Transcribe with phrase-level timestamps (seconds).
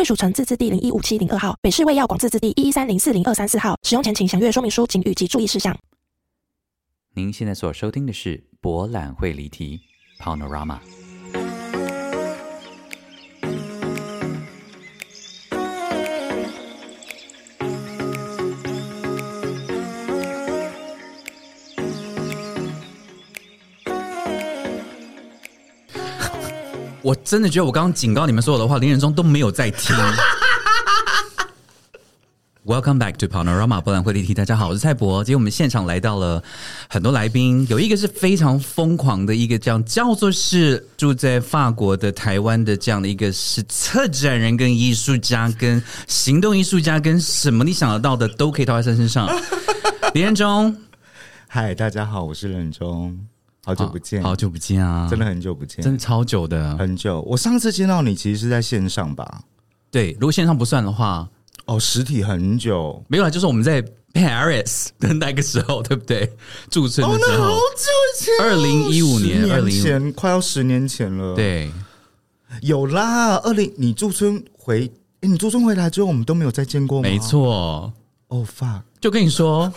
[0.00, 3.78] 贵属城自治地零一五七零二号，北市卫药广自治地一一三零四零二三四号。
[3.82, 5.76] 使用前请详阅说明书请语及注意事项。
[7.12, 9.78] 您现在所收听的是博览会离题
[10.18, 10.78] Panorama。
[27.02, 29.96] 我真的觉得我刚刚警告你们所有的话，林仁忠都没有在听。
[32.62, 34.34] Welcome back to Panorama 博览会立体。
[34.34, 35.24] 大家好，我是蔡博。
[35.24, 36.42] 今天我们现场来到了
[36.88, 49.26] 很多来宾，有一个是非常疯狂的一个，这样叫做是住在法国的台湾的这样的一个是策展人、跟艺术家、跟行动艺术家，跟什么你想得到的都可以套在他身上。
[50.12, 50.76] 林仁忠，
[51.48, 53.18] 嗨，大家好，我是任忠，
[53.70, 57.20] 好久不见，好久不见啊，真的很久不见，真的超久的，很久。
[57.22, 59.42] 我上次见到你其实是在线上吧？
[59.90, 61.28] 对，如果线上不算的话。
[61.66, 63.80] 哦，实体很久没有啊，就是我们在
[64.12, 66.28] Paris 的那个时候，对不对？
[66.68, 67.86] 驻村的时候，好久
[68.18, 71.36] 前，二零一五年，二零前快要十年前了。
[71.36, 71.70] 对，
[72.62, 74.90] 有啦，二零你驻村回，
[75.20, 77.08] 哎，你驻村回来之后，我们都没有再见过吗？
[77.08, 77.92] 没错。
[78.28, 79.72] 哦，fuck，就跟你说，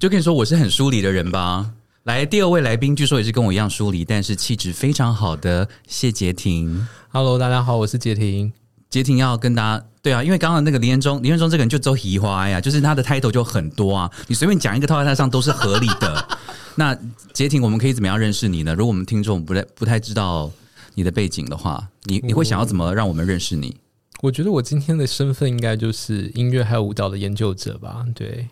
[0.00, 1.70] 就跟你说，我是很疏离的人吧。
[2.04, 6.86] 来，第二位来宾，据说也是跟我一样疏离，但是气质非常好的谢杰婷。
[7.08, 8.52] Hello，大家好，我是杰婷。
[8.88, 9.84] 杰婷要跟大家。
[10.00, 16.28] 对啊，因为刚刚那个林彦忠，林彦忠这个人就周移花呀，就是他的 title 就很多啊，你随便讲一个套在他上都是合理的。
[16.76, 16.96] 那
[17.34, 18.74] 杰婷，我们可以怎么样认识你呢？
[18.74, 20.50] 如果我们听众不太不太知道
[20.94, 23.76] 你的背景的话，你你会想要怎么让我们认识你？
[24.22, 28.06] 我觉得我今天的身份应该就是音乐还有舞蹈的研究者吧。
[28.14, 28.48] 对，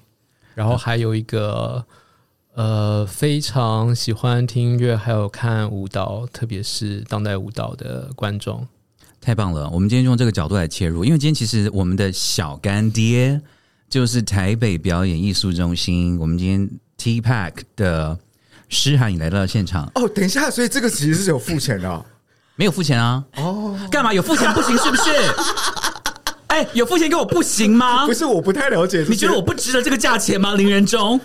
[0.55, 1.83] 然后还有一个
[2.57, 8.67] 呃，非常喜欢听音乐还有看舞蹈，特别是当代舞蹈的观众。
[9.21, 9.69] 太棒了！
[9.69, 13.39] 我们今天用这个角度来切入，因为今天其实我们的小干爹
[13.91, 16.19] 就是台北表演艺术中心。
[16.19, 18.19] 我们今天 T Pack 的
[18.71, 19.93] 诗涵也来到了现场。
[19.95, 22.07] 哦，等一下，所以这个其实是有付钱的，
[22.55, 23.23] 没有付钱啊？
[23.37, 24.75] 哦，干嘛有付钱不行？
[24.79, 25.11] 是不是？
[26.57, 28.07] 哎，有付钱给我不行吗？
[28.07, 29.05] 不是，我不太了解。
[29.07, 30.55] 你觉得我不值得这个价钱吗？
[30.55, 31.21] 林仁忠，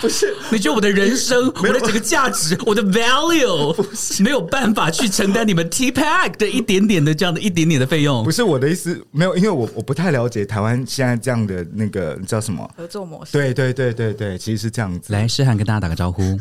[0.00, 0.34] 不是？
[0.50, 8.24] 你觉得我的人生，我的整个价值， 我的 value 没有办法去承担你们 T Pack 的一点点的这样的一点点的费用？
[8.24, 13.30] 不是我的意思，没有，因为我我不太了解台湾现在这样的那个叫什么合作模式？
[13.34, 15.12] 对对对对对，其实是这样子。
[15.12, 16.36] 来，诗涵跟大家打个招呼。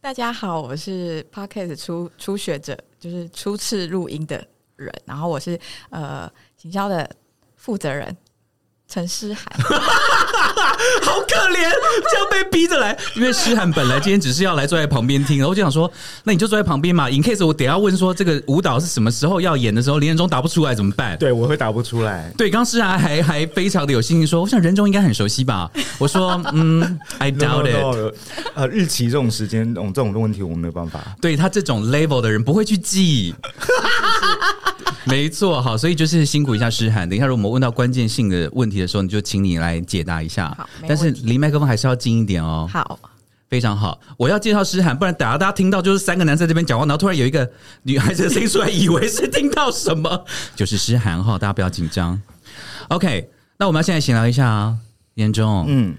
[0.00, 4.44] 大家好，我是 Podcast 初初学者，就是初次录音的
[4.74, 5.56] 人，然后我是
[5.90, 6.28] 呃
[6.60, 7.08] 行销的
[7.62, 8.16] 负责人。
[8.88, 9.46] 陈诗涵，
[11.00, 11.70] 好可怜，
[12.10, 12.94] 这样被逼着来。
[13.16, 15.90] 因为诗涵本来今天只是要来坐在旁边听，然后就想说，
[16.24, 17.08] 那你就坐在旁边嘛。
[17.08, 21.16] In case 我等下问说这个舞蹈是什么时候要演的时候，林仁忠答不出来怎么办？
[21.16, 22.30] 对，我会答不出来。
[22.36, 25.70] 对，刚诗涵还还非常的有信心说，我想仁忠应该很熟悉吧。
[25.96, 28.14] 我说， 嗯，I doubt it。
[28.54, 31.00] 呃，日期这种时间，这种这种问题，我没有办法。
[31.18, 33.34] 对他这种 level 的人不会去记。
[35.04, 37.08] 没错，好，所以就是辛苦一下诗涵。
[37.08, 40.54] 等一下，如果我们问到关键性的问题的时候，你就请你来解答一下。
[40.56, 42.68] 好，但是离麦克风还是要近一点哦。
[42.72, 42.98] 好，
[43.48, 44.00] 非常好。
[44.16, 47.50] 我要介绍诗涵，不然等下大家听到就是三个男生这边讲话，然后突然有一个
[47.82, 50.24] 女孩子的声音出来，以为是听到什么，
[50.54, 51.38] 就是诗涵哈。
[51.38, 52.20] 大家不要紧张。
[52.88, 54.76] OK，那我们要现在闲聊一下啊，
[55.14, 55.96] 严中，嗯，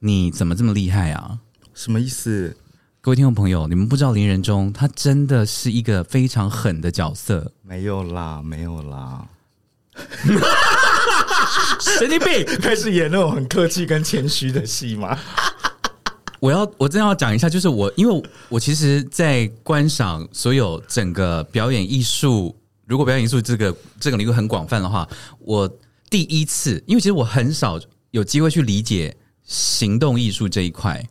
[0.00, 1.38] 你怎么这么厉害啊？
[1.74, 2.56] 什么意思？
[3.04, 7.52] 各位听众朋友，你们不知道林仁忠他真的是一个非常狠的角色。
[7.60, 9.28] 没有啦，没有啦，
[11.78, 15.18] 神经病，开始演那种很客气跟谦虚的戏吗？
[16.40, 25.06] 我要我真要讲一下，就是我因为我其实，在观赏所有整个表演艺术，如果表演艺术这个这个领域很广泛的话，
[25.40, 25.70] 我
[26.08, 27.78] 第一次，因为其实我很少
[28.12, 31.06] 有机会去理解行动艺术这一块。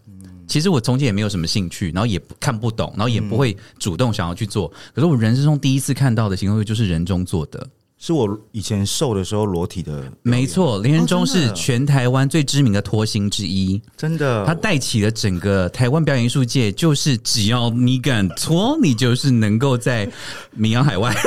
[0.48, 4.72] 其实我从前也没有什么兴趣，然后也看不懂，然后也不会主动想要去做。
[4.94, 7.68] 可是我人生中第一次看到的行动就是人中做的，
[7.98, 10.04] 是我以前瘦的时候裸体的。
[10.22, 20.10] 没错，林仁忠是全台湾最知名的脱星之一，真的，他带起了整个台湾表演艺术界，就是只要你敢脱，你就是能够在
[20.51, 21.16] 名扬海外。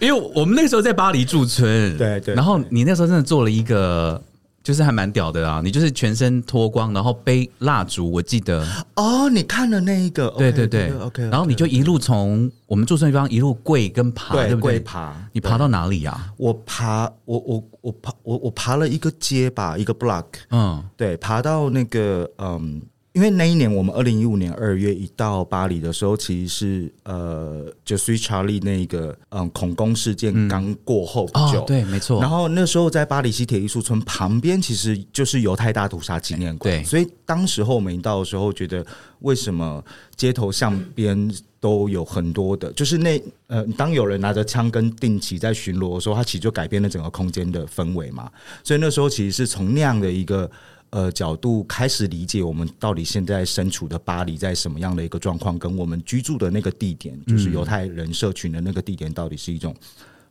[0.00, 4.22] 因为我们那个时候在巴黎驻村，对对然后你那时候真的做了一个，
[4.64, 5.60] 就是还蛮屌的啊！
[5.62, 8.66] 你就是全身脱光，然后背蜡烛，我记得，
[8.96, 10.30] 哦，你看了那一个？
[10.38, 14.78] 对对对，OK，然后你就一路从我们住宿地方一路跪跟爬，对对不对？
[14.78, 16.32] 跪爬，你爬到哪里啊？
[16.38, 22.80] 我爬，我我我爬，我我爬了一个街吧，一个 block，嗯，对，爬到那个嗯，
[23.14, 32.20] 因为那一年我们二零一五年二月一到巴黎的时候，其实是呃 j u s t Charlie 那个嗯恐攻事件刚过后不久，哦，对，没错。
[32.20, 36.74] 然后那时候在巴黎西铁艺术村旁边，其实就是犹太大屠杀纪念馆。
[36.74, 38.84] 对所以当时候我们一到的时候，觉得
[39.20, 39.80] 为什么
[40.16, 48.28] 街头巷边都有很多的，就是那呃，当有人拿着枪跟定旗在巡逻的时候，它其实就改变了整个空间的氛围嘛。
[48.64, 50.50] 所以那时候其实是从那样的一个。
[50.94, 59.74] 呃，角度开始理解我们到底现在身处的巴黎在什么样的一个状况，跟我们居住的那个地点，就是犹太人社群的那个地点，到底是一种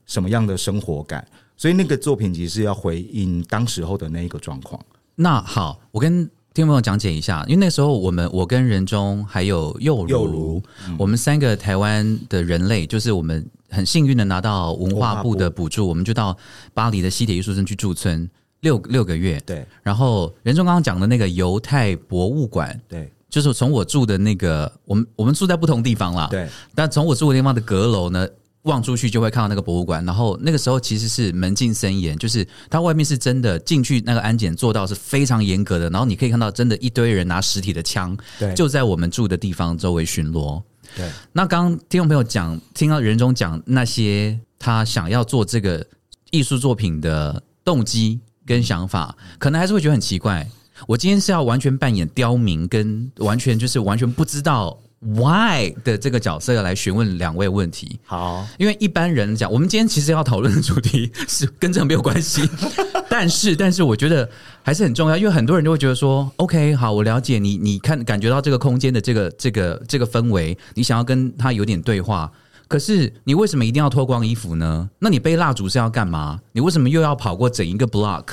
[0.06, 1.28] 什么样的生活感？
[1.58, 4.82] 所以那个作品其实是要回应当时候的那一个状况。
[5.16, 6.24] 那好，我跟
[6.54, 10.64] 听众朋友讲解一下，因为那时候我们我跟仁中还有佑佑如如，
[10.98, 16.38] 我们三个台湾的人类，就是我们很幸运的拿到文化部的补助，我们就到
[16.74, 18.30] 巴黎的西铁艺术村去驻村
[18.64, 19.40] 六六个月。
[19.46, 26.28] 对然后任中刚刚讲的那个犹太博物馆，对就是从我住的那个，我们我们住在不同地方啦。
[26.30, 28.28] 对，但从我住的地方的阁楼呢，
[28.64, 30.06] 望出去就会看到那个博物馆。
[30.06, 35.90] 然后那个时候其实是门禁森严，就是它外面是真的进去那个安检做到是非常严格的。
[35.90, 40.62] 然后你可以看到真的一堆人拿实体的枪，对就在我们住的地方周围巡逻。
[40.96, 45.84] 对那刚刚听众朋友讲，听到任中讲那些他想要做这个
[46.30, 50.48] 艺术作品的动机跟想法，可能还是会觉得很奇怪。
[50.88, 58.00] 我今天是要完全扮演刁民，跟完全就是完全不知道 why 的这个角色来询问两位问题。
[58.06, 62.50] 好，因为一般人讲，我们今天其实要讨论的主题 是跟这个没有关系，
[63.10, 64.28] 但是但是我觉得
[64.62, 72.30] 还是很重要，因为很多人就会觉得说，OK，好，我了解你，你看感觉到这个空间的这个这个这个氛围，你想要跟他有点对话。
[72.74, 74.90] 可是你为什么一定要脱光衣服呢？
[74.98, 76.42] 那你背蜡烛是要干嘛？
[76.54, 78.26] 你为什么又要跑过整一个 block？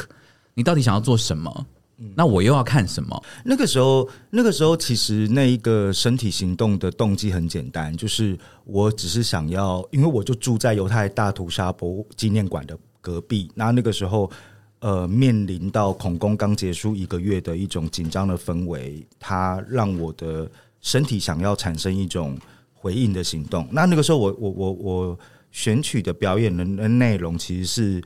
[0.55, 1.67] 你到底想要做什么？
[2.15, 3.23] 那我又要看什么？
[3.45, 8.35] 那个时候，那个时候其实那一个身体行动的动机很简单，就是
[8.65, 14.31] 我只是想要，因为我就住在犹太大屠杀博物纪念馆的隔壁，那那个时候。
[14.79, 20.51] 呃，面临到恐攻刚结束一个月的一种紧张的氛围，它让我的
[20.81, 22.35] 身体想要产生一种
[22.81, 23.69] 回应的行动。
[23.71, 25.19] 那那个时候我，我我我
[25.51, 28.03] 选取的表演的内容其实是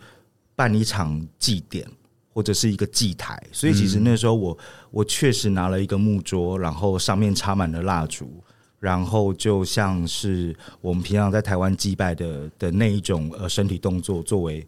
[0.57, 1.89] 办一场祭典
[2.33, 4.59] 或者是一个祭台，所以其实那时候我
[4.91, 8.43] 我确实拿了一个木桌，然后上面插满了蜡烛，
[8.81, 14.67] 然后就像是我们平常在台湾祭拜的的那一种呃身体动作作为。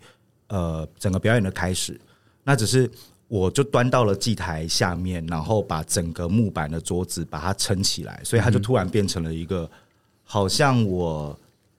[0.48, 2.00] 呃，整个表演的开始，
[2.44, 2.88] 那只是
[3.26, 9.68] 我就端到了祭台下面，然后把整个木板的桌子把它撑起来，所以它就突然变成了一个
[10.28, 11.38] 好像我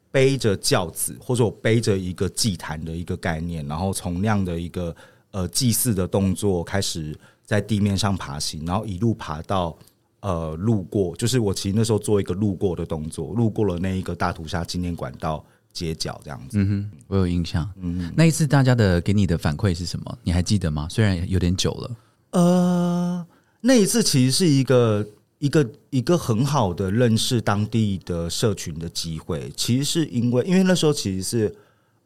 [0.09, 4.95] 背着轿子，或者我背着一个祭坛的一个概念，然后从那样的一个
[5.31, 9.77] 呃祭祀的动作开始在地面上爬行，然后一路爬到
[10.21, 16.57] 呃路过，就是我其实那时候做一个路过的动作，路过了那一个大屠杀纪念馆到街角这样子。
[16.57, 17.69] 嗯哼，我有印象。
[17.79, 20.17] 嗯，那一次大家的给你的反馈是什么？
[20.23, 20.87] 你还记得吗？
[20.89, 21.95] 虽然有点久了。
[22.31, 23.27] 呃，
[23.61, 25.05] 那一次其实是一个
[25.39, 29.51] 一个一个很好的认识当地的社群的机会。
[29.55, 31.55] 其实是因为，因为那时候其实是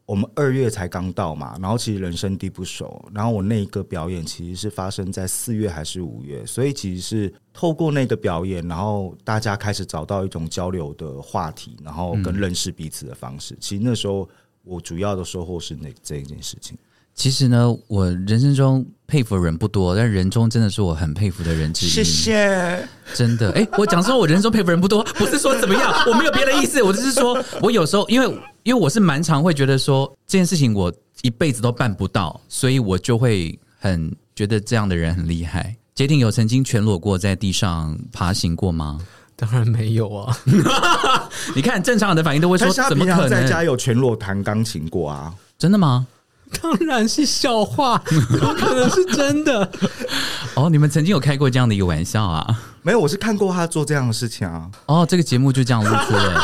[0.04, 13.56] 我们二月才刚到嘛，然后其实人生地不熟，然后我那一个表演其实是发生在四月还是五月，所以其实是透过那个表演，然后大家开始找到一种交流的话题，然后跟认识彼此的方式。
[13.60, 14.28] 其实那时候
[14.64, 16.76] 我主要的收获是那这一件事情。
[17.14, 21.88] 其实呢，我人生中佩服的人不多，但人中真的是我很佩服的人之一。
[21.88, 22.88] 谢谢。
[23.14, 28.26] 真的，哎、我讲说我人生中佩服人不多，不是说怎么样，我没有别的意思，我只是说我有时候因为
[28.62, 30.92] 因为我是蛮常会觉得说这件事情我
[31.22, 35.76] 一辈子都办不到，所以我就会很觉得这样的人很厉害。
[35.94, 38.98] 杰廷有曾经全裸过在地上爬行过吗？
[39.36, 40.36] 当然没有啊，
[41.54, 43.62] 你看正常人的反应都会说怎么可平常在家？
[43.62, 45.34] 有全裸弹钢琴过啊？
[45.58, 46.06] 真的吗？
[46.60, 49.70] 当然是笑话，不 可能是真的。
[50.54, 52.46] 哦，你们曾经有开过这样的一个玩笑啊？
[52.82, 54.68] 没有，我是看过他做这样的事情啊。
[54.86, 56.42] 哦，这个节目就这样录出了。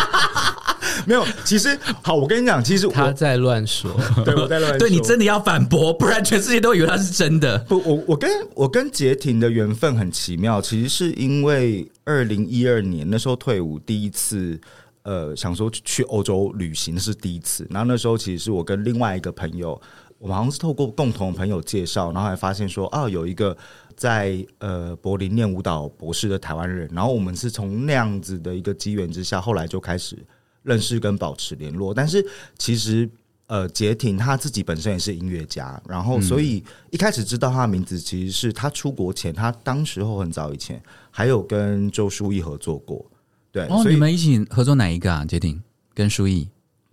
[1.07, 3.91] 没有，其实好，我跟你讲，其实他在乱说，
[4.25, 7.59] 对我在乱说，对你真的要反驳，不然全世界都以为他是真的。
[7.61, 14.61] 不，我我跟我跟杰廷的缘分很奇妙，其实是因为二零一二年那时候退伍第一次。
[15.09, 19.81] 呃想说去欧洲旅行是第一次，然后那时候其实是我跟另外一个朋友，
[20.19, 23.57] 我们好像是透过共同朋友介绍，然后还发现说啊有一个
[23.97, 30.19] 在呃柏林念舞蹈博士的台湾人，然后我们是从那样子的一个机缘之下，后来就开始
[30.63, 32.23] 认识跟保持联络，但是
[32.59, 33.09] 其实。
[33.51, 40.79] 呃，杰廷他自己本身也是音乐家，然后所以一开始知道他的名字，其实是他出国前，他当时候很早以前
[41.11, 43.03] 还有跟周书毅合作过。
[43.51, 45.25] 对，哦，你们一起合作哪一个啊？
[45.25, 45.63] 杰廷
[45.95, 46.49] 跟舒毅。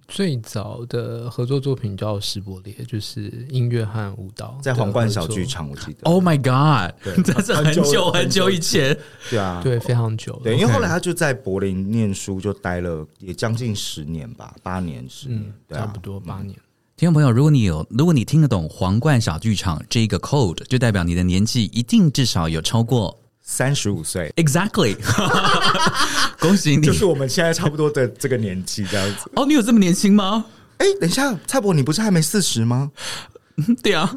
[0.07, 5.43] 最早的合作作品叫《石伯列》，就是音乐和舞蹈，在皇冠小剧。
[5.47, 5.99] 场，我记得。
[6.03, 6.93] Oh my god！
[7.03, 8.95] 对 这是很久很久以前。
[9.31, 10.41] 对啊，对，非常久了。
[10.43, 16.55] 对，因为后来他就在柏林念书，就待了也将近十年吧，八年十年嗯，，对啊差不多八年。
[16.95, 23.17] 听众朋友，如果你有，如果你听得懂皇冠小剧场这一个 code，就代表你的年纪一定至少有超过
[23.47, 24.97] 三十五岁，exactly。
[26.39, 26.81] 恭喜你！
[26.81, 29.29] 就是我们现在差不多的这个年纪这样子。
[29.35, 30.45] 哦，你有这么年轻吗？
[30.79, 32.91] 哎，等一下，蔡伯，你不是还没四十吗？
[33.83, 34.13] 对啊。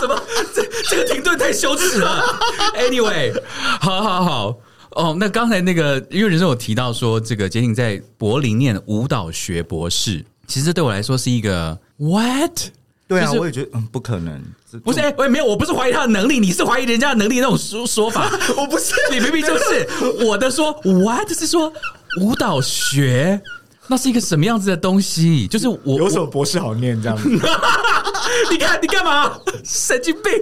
[0.00, 0.22] 怎么
[0.54, 2.22] 这这个停顿太羞耻了
[2.76, 3.34] ？Anyway，
[3.80, 4.58] 好好好。
[4.90, 12.60] 哦，那刚才那个，因为人生有提到说，这个杰廷在柏林念舞蹈学博士，其实这对我来说是一个 what？
[13.06, 14.42] 对啊，就是我也觉得，嗯，不可能，
[14.82, 18.30] 不是，哎、喂，没有，我不是怀疑他的能力，你是怀疑人家的能力那种说说法。
[18.56, 19.86] 我不是，你明明就是
[20.24, 21.70] 我的说，what 是说
[22.20, 23.40] 舞蹈学，
[23.88, 25.46] 那是一个什么样子的东西？
[25.48, 27.28] 就是我有什么博士好念这样子？
[28.50, 29.38] 你看你干嘛？
[29.62, 30.32] 神经病！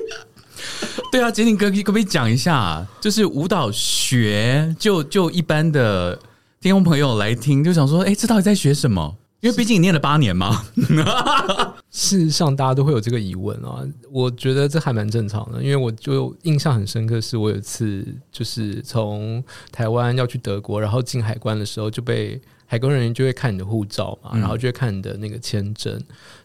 [1.10, 2.86] 对啊，杰宁哥，可不可以讲一下？
[3.00, 6.16] 就是舞蹈学，就就一般的
[6.60, 9.16] 听众朋友来听，就想说，哎、这到底在学什么？
[9.42, 10.64] 因为毕竟你念了八年嘛。
[11.90, 13.84] 事实上，大家都会有这个疑问啊。
[14.10, 25.92] 我觉得这还蛮正常的，因为我就印象很深刻，是我有一次就是从台湾要去德国，然后进海关的时候就被海关人员就会看你的护照嘛，然后就会看你的那个签证，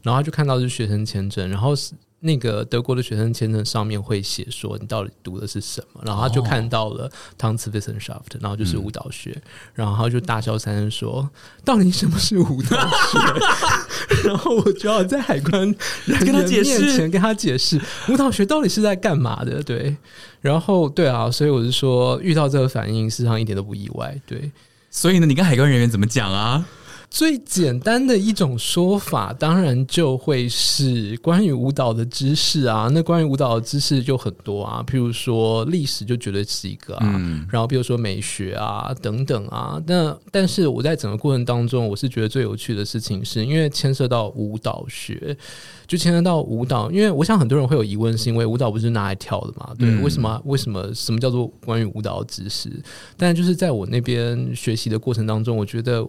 [0.04, 1.94] 然后他就看到是学生签证，然后是。
[2.20, 7.10] 那个德国的学生签证上面会写说你到底读的是什么，然后他就看到了
[7.40, 9.40] Tanzwissenschaft，然后就是舞蹈学，
[9.76, 11.30] 然后他就大笑三声说
[11.64, 15.62] ：“到底什么是舞蹈学？”然后我就要在海关
[16.06, 19.62] 人跟他员解释面前跟他解释舞蹈学到底是在干嘛的。
[19.62, 19.96] 对，
[20.42, 24.20] 然后对啊，所以我是说遇到这个反应，事实上一点都不意外。
[24.26, 24.52] 对，
[24.90, 26.66] 所以呢，你跟海关人员怎么讲啊？
[27.10, 32.90] 最简单的一种说法，当然就会是关于舞蹈的知识啊。
[32.94, 39.82] 那关于舞蹈的知识就很多啊，譬如说历史就绝对是一个啊，嗯然后比如说美学啊等等啊。
[39.88, 45.36] 那但是我在整个过程当中，我是觉得最有趣的事情是，因为牵涉到舞蹈学，
[45.88, 46.92] 就牵涉到舞蹈。
[46.92, 49.74] 因为我想很多人会有疑问，是因为舞蹈不是拿来跳的嘛？
[49.80, 50.40] 对，嗯为什么？
[50.46, 50.94] 为什么？
[50.94, 52.70] 什么叫做关于舞蹈的知识？
[53.16, 56.06] 但就是在我那边学习的过程当中，我觉得。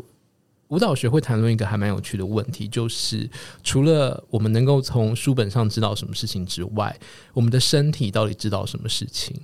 [0.68, 3.28] 舞蹈学会谈论一个还蛮有趣的问题，就是
[3.62, 6.94] 除了我们能够从书本上知道什么事情之外，
[7.32, 9.34] 我们的身体到底知道什么事情？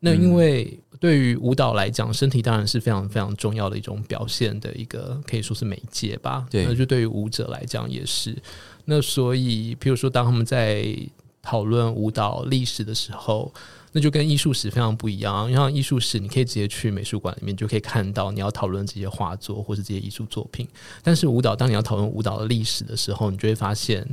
[0.00, 6.46] 那因为对于舞蹈来讲，身体当然是非常非常重要的一种表现的一个可以说是媒介吧。
[6.50, 8.36] 对那就对于舞者来讲也是。
[8.84, 10.94] 那所以，比如说，当他们在
[11.40, 13.50] 讨论舞蹈历史的时候，
[13.96, 15.50] 那就跟艺术史非常不一样。
[15.52, 20.68] 像艺术史，你可以直接去美术馆里面就可以看到你要讨论这些画作或是这些艺术作品。
[21.00, 24.04] 但是舞蹈，当你要讨论舞蹈的历史的时候，你就会发现，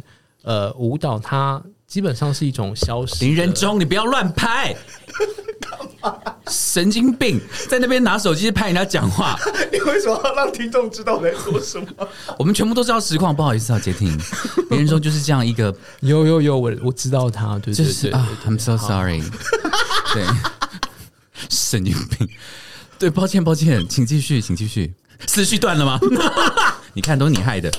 [0.43, 1.59] 呃，舞蹈它
[1.91, 3.25] 基本上是一种消失的。
[3.25, 4.74] 林仁忠，你不要乱拍，
[6.48, 7.38] 神经病，
[7.69, 9.38] 在那边拿手机拍人家讲话。
[9.74, 12.07] 你为什么要让听众知道我在说什么？
[12.39, 14.07] 我们全部都知道实况，不好意思啊，杰婷。
[14.69, 19.21] 林仁忠就是这样一个，有有有，我我知道他，对对对就是啊对，I'm so sorry。
[20.13, 20.25] 对，
[21.50, 22.25] 神经病。
[22.98, 24.93] 对，抱歉抱歉，请继续，请继续。
[25.27, 26.00] 思绪断了吗？
[26.93, 27.69] 你看，都是你害的。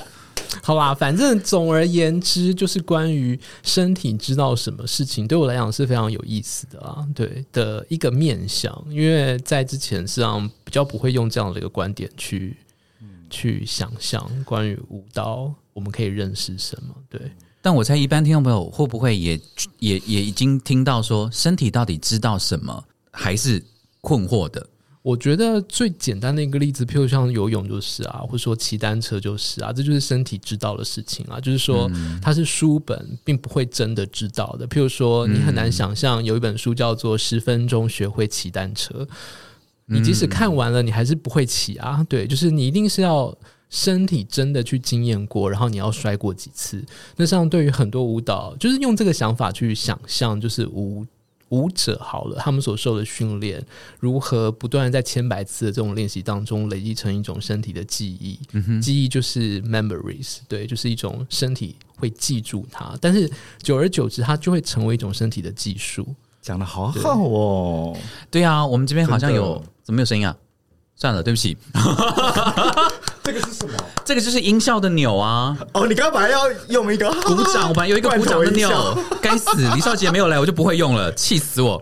[0.65, 8.73] 好吧，反正总而言之，就是关于身体知道什么事情，对我来讲是非常有意思的啊，对的一个面向。
[8.89, 12.55] 因为在之前实际上比较不会用这样的一个观点去、
[13.29, 16.95] 去想象关于舞蹈，我们可以认识什么？
[17.09, 17.19] 对，
[17.61, 19.37] 但我猜一般听众朋友会不会也
[19.79, 23.61] 也也已经听到说，身体到底知道什么，还是
[23.99, 24.65] 困惑的？
[25.03, 31.39] 我觉得最简单的一个例子，譬如像游泳就是啊，或者说骑单车就是啊，这就是身体知道的事情啊。
[31.39, 31.91] 就是说，
[32.21, 34.67] 它是书本并不会真的知道的。
[34.67, 39.03] 譬如说，你很难想象有一本书叫做《十分钟学会骑单车》，
[39.85, 42.03] 你即使看完了，你还是不会骑啊。
[42.09, 43.37] 对，就是你一定是要。
[43.69, 46.79] 身体真的去经验过，然后你要摔过几次。
[47.15, 51.03] 那像对于很多舞蹈，就是用这个想法去想象，就是舞
[51.53, 53.63] 舞者好了，他们所受的训练，
[53.99, 58.39] 如何不断在千百次的这种练习当中累积成一种身体的记忆。
[58.81, 63.29] 记忆就是 memories，对，就是一种身体会记住它，但是
[63.61, 66.07] 久而久之，它就会成为一种身体的技术。
[66.41, 67.95] 讲的好好哦，
[68.31, 70.35] 对啊，我们这边好像有怎么没有声音啊？
[70.95, 71.55] 算了，对不起，
[73.23, 73.73] 这个是什么？
[74.03, 75.57] 这个就是音效的钮啊。
[75.73, 78.69] 哦，你刚刚本来要用一个 鼓掌，我本来有一个鼓掌的钮
[79.21, 81.81] 该死，李少杰没有来，我就不会用了， 气死我。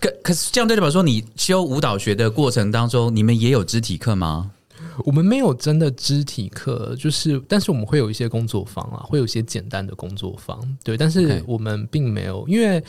[0.00, 4.50] 可可是这样对代表说，你修舞蹈学的过程当中，你们也有肢体课吗？
[5.04, 12.82] 我们没有真的肢体课，就是，但是我们会有一些工作坊啊，会有一些简单的工作坊，对，但是我们并没有，因为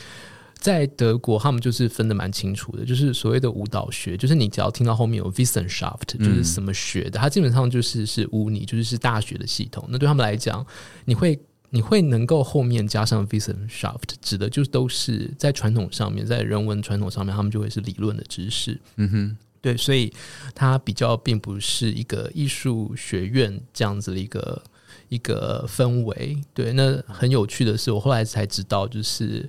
[0.62, 10.64] 在德国他们就是分的蛮清楚的，就是所谓的舞蹈学，就是你只要听到后面有 Wissenschaft，就是什么学的，它基本上就是是 Uni，就是是大学的系统，那对他们来讲，
[11.04, 11.38] 你会。
[11.74, 18.78] 你会能够后面加上 Wissenschaft，指的就都是在传统上面，在人文传统上面，他们就会是理论的知识。
[18.96, 20.12] 嗯哼，对，所以
[20.54, 24.62] 它比较并不是一个艺术学院这样子的一个
[25.08, 26.36] 一个氛围。
[26.52, 29.48] 对，那很有趣的是，我后来才知道，就是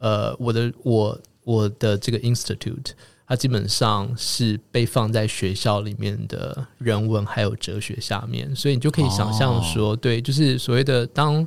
[0.00, 2.90] 呃，我的我我的这个 institute，
[3.26, 11.46] 它基本上是被放在学校里面的人文还有哲学下面，所以你就可以想象说，对，就是所谓的当。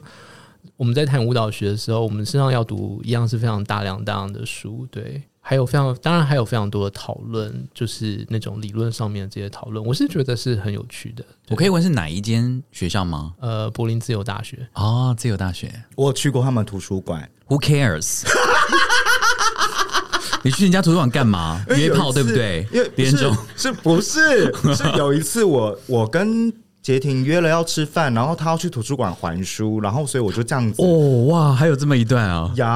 [0.77, 11.25] 我们在谈舞蹈学的时候，我们身上要读一样是非常大量大量的书，对，还有非常当然还有非常多的讨论，就是那种理论上面的这些讨论，我是觉得是很有趣的。
[11.50, 13.33] 我可以问是哪一间学校吗？
[13.41, 15.69] 呃，柏林自由大学，哦，自由大学。
[15.95, 18.23] 我去过他们图书馆，Who cares？
[20.45, 21.63] 你去人家图书馆干嘛？
[21.69, 22.89] 约炮对不对因为？
[22.95, 26.51] 别人中是是不是是有一次我我跟
[26.83, 32.51] 杰婷约了要吃饭，然后他要去图书馆还书，然后所以我就这样子哦哇，还有这么一段啊！
[32.57, 32.67] 呀，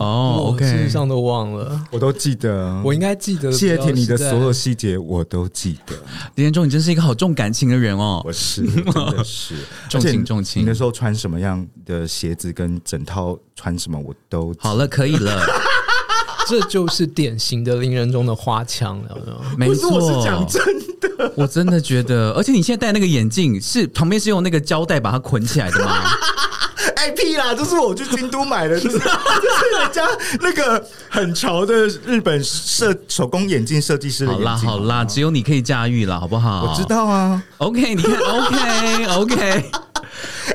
[0.00, 3.52] 哦我事实，OK，上都忘了，我都记得，我应该记得。
[3.52, 5.94] 谢婷你的所有细节我都记得，
[6.34, 8.20] 林彦忠，你真是一个好重感情的人哦。
[8.24, 8.32] 我。
[8.32, 9.54] 是 真的是。
[9.88, 10.62] 重情重情。
[10.62, 15.40] 而且你那时候穿什么样的鞋子跟整套穿什么我都好了，可以了，
[16.48, 19.16] 这就是典型的令人中的花腔了。
[19.16, 20.62] 有没有没不是我，是讲真
[21.00, 26.02] 的，我真的觉得，而且你现在戴那个眼镜，是旁边是用那个胶带把它捆起来的吗？
[26.96, 30.06] 哎屁啦，这是我去京都买的，就是就是人家
[30.40, 34.66] 那个很潮的日本设手工眼镜设计师的好眼镜。
[34.68, 36.64] 啦好啦，只有你可以驾驭了，好不好？
[36.64, 36.84] 我知。
[36.88, 37.42] 道啊。
[37.58, 39.70] OK，你看， OK OK，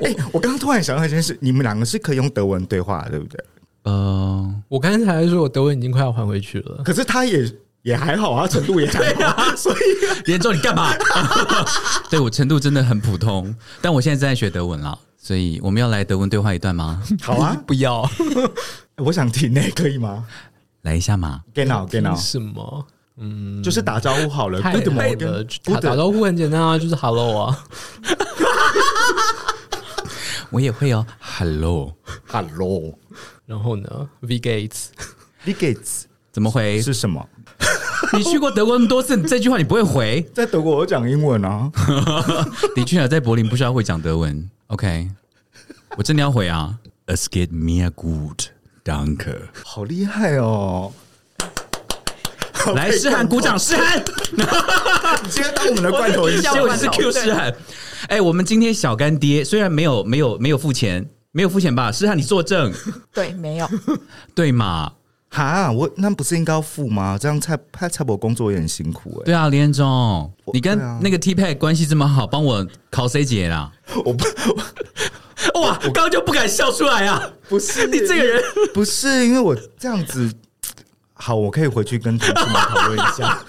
[0.01, 3.43] 哎、我刚刚突然想到一件事，你们两个是可以用德文对话，对不对？
[3.83, 7.49] 呃，我刚才还说我德文已经快要还回去了，可是他也
[7.81, 10.93] 也还好啊，程度也还好， 所以严重你干嘛？
[12.09, 17.03] 对我程度真的很普通，但我现在正在学德文啦，所以我们要来德文对话一段吗？
[17.21, 17.55] 好啊。
[17.67, 18.09] 不要
[18.97, 20.25] 我想听呢，可以吗
[20.83, 21.41] 来一下嘛。
[21.53, 22.85] ？Get now, get now，什么？
[23.17, 24.59] 嗯，就是打招呼好了。
[24.61, 27.63] 太 Good morning，了，打打招呼很简单啊，就是 hello 啊。
[30.49, 32.93] 我也会哦，Hello，hello。
[33.53, 36.81] 然后呢，V Gates，v Gates 怎么回？
[36.81, 37.23] 是什么？
[38.17, 40.27] 你去过德国那么多次，这句话你不会回？
[40.33, 41.69] 在德国我讲英文啊。
[42.75, 44.49] 的确啊，在柏林不需要会讲德文。
[44.67, 45.07] OK，
[45.95, 46.79] 我真的要回啊。
[47.05, 48.47] Es geht mir gut,
[48.83, 49.35] danke。
[49.63, 50.91] 好厉害哦！
[52.73, 54.03] 来，诗涵鼓掌，诗涵，
[55.23, 57.53] 你今天当我们的罐头音效结果是 Q 诗涵。
[58.07, 61.91] 哎，我们今天小干爹虽然没有没有没有付钱，没有付钱吧？
[61.91, 62.71] 是让，你作证，
[63.11, 63.69] 对，没有，
[64.33, 64.93] 对嘛？
[65.29, 67.17] 哈，我那不是应该要付吗？
[67.19, 73.71] 这样蔡蔡蔡伯工作也很辛苦哎、对啊，连总，你跟那个 T Pad 关系这么好，帮我考 C 姐啦。
[74.05, 74.23] 我不
[75.59, 77.19] 哇，刚刚就不敢笑出来啊！
[77.49, 78.41] 不是你这个人，
[78.75, 80.31] 不是因为我这样子，
[81.13, 83.43] 好，我可以回去跟同事们讨论一下。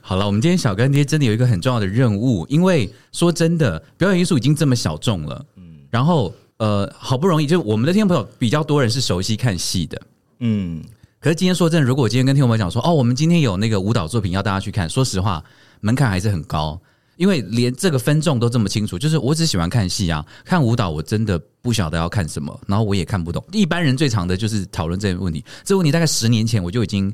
[0.00, 10.00] 好了，我们今天小干爹真的有一个很重要的任务，因为说真的，表演艺术已经这么小众了，嗯，然后呃，好不容易就我们的听众朋友比较多人是熟悉看戏的，
[10.38, 10.80] 嗯，
[11.18, 15.42] 可是今天说真的，如果今天跟听众朋友讲说，哦，我们今天有那个舞蹈作品要大家去看，说实话，
[15.80, 16.80] 门槛还是很高，
[17.16, 23.44] 因为连这个分众都这么清楚，就是我只喜欢看戏啊，看舞蹈我真的不晓得要看什么，然后我也看不懂。
[23.50, 27.12] 一般人最常的就是讨论这个问题，这个问题大概十年前我就已经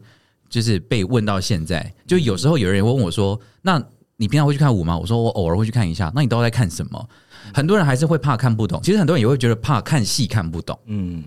[0.51, 3.83] 就是被问到现在，就有时候有人问我说，那
[4.19, 4.99] 你平常会去看舞吗？
[4.99, 7.09] 我说我偶尔会去看一下，那你都在看什么？
[7.55, 10.77] 很多人还是会怕看不懂，其实很多人也会觉得怕看戏看不懂。
[10.87, 11.23] 嗯，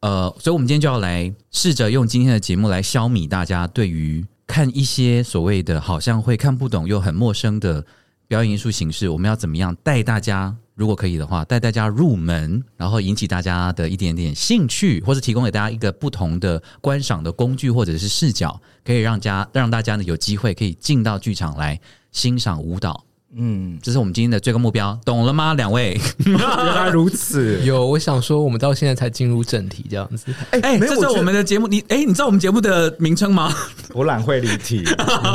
[0.00, 7.84] 呃，所以我们今天就要来试着用今天的节目来消弭大家对于看一些所谓的好像会看不懂又很陌生的
[8.28, 21.80] 表演艺术形式，我们要怎么样带大家如果可以的话，带大家入门，然后引起大家的一点点兴趣，或者提供给大家一个不同的观赏的工具或者是视角，可以让家让大家呢有机会可以进到剧场来
[22.16, 23.04] 欣赏舞蹈。
[23.38, 25.52] 嗯，这是我们今天的最高目标，懂了吗？
[25.52, 26.00] 两位？
[26.24, 27.60] 原来如此。
[27.62, 30.32] 有，我想说，我们到现在才进入正题，这样子。
[30.52, 33.54] 哎、没有觉得这是我们的节目，你哎、你知道我们节目的名称吗
[33.90, 34.82] 博览会离题，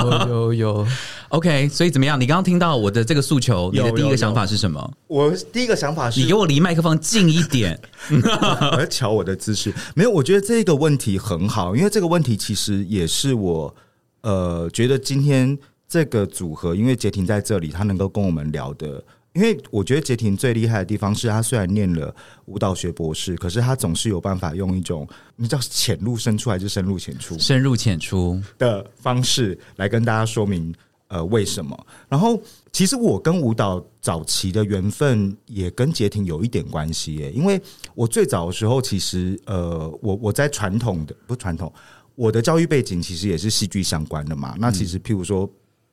[0.02, 0.88] 有有有
[1.30, 2.20] ，？OK，所以怎么样？
[2.20, 4.92] 你刚刚听到我的这个诉求，你的第一个想法是什么？
[5.06, 7.80] 我第一个想法是，你给我离麦克风近一点。
[8.10, 9.72] 我在瞧我的姿势。
[9.94, 13.76] 没有，我觉得这个问题很好，因为这个问题其实也是我
[14.22, 15.56] 呃觉得今天
[15.92, 19.04] 这个组合，因为杰婷在这里，他能够跟我们聊的。
[19.34, 30.74] 因为我觉得杰婷最厉害的地方是他虽然念了舞蹈学博士，可是他总是有办法用一种你知道浅入深出还是深入浅出深入浅出，的方式来跟大家说明
[31.10, 31.78] 呃为什么。
[32.08, 37.62] 然后其实我跟舞蹈早期的缘分也跟杰婷有一点关系耶，因为
[37.94, 41.70] 我最早的时候其实呃我我在传统的不传统，
[42.16, 44.56] 我的教育背景其实也是戏剧相关的嘛。
[44.58, 45.50] 那其实譬如说。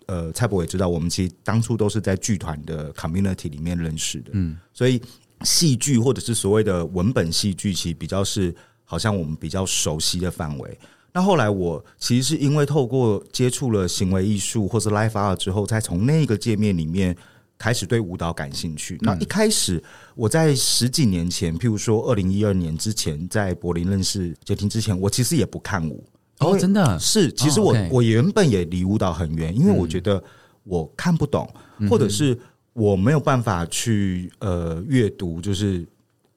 [0.09, 5.01] 呃，蔡博也知道，我们其实当初都是在剧团的 community 里面认识的，嗯，所以
[5.45, 10.79] 戏剧或者是所谓的文本戏剧，其实比较是好像我们比较熟悉的范围。
[11.13, 17.15] 那后来我其实是因为透过接触了行为艺术或是 life art 之后，再从那个界面里面
[17.59, 18.97] 开始对舞蹈感兴趣。
[19.03, 19.83] 那一开始
[20.15, 26.03] 我在十几年前，譬如说二零一二年之前，在柏林认识杰婷之前，我其实也不看舞。
[26.41, 30.23] 因哦，真的是，其实我、我原本也离舞蹈很远，因为我觉得
[30.65, 31.49] 我看不懂，
[31.91, 32.39] 或者是
[32.73, 35.87] 我没有办法去呃阅读，就是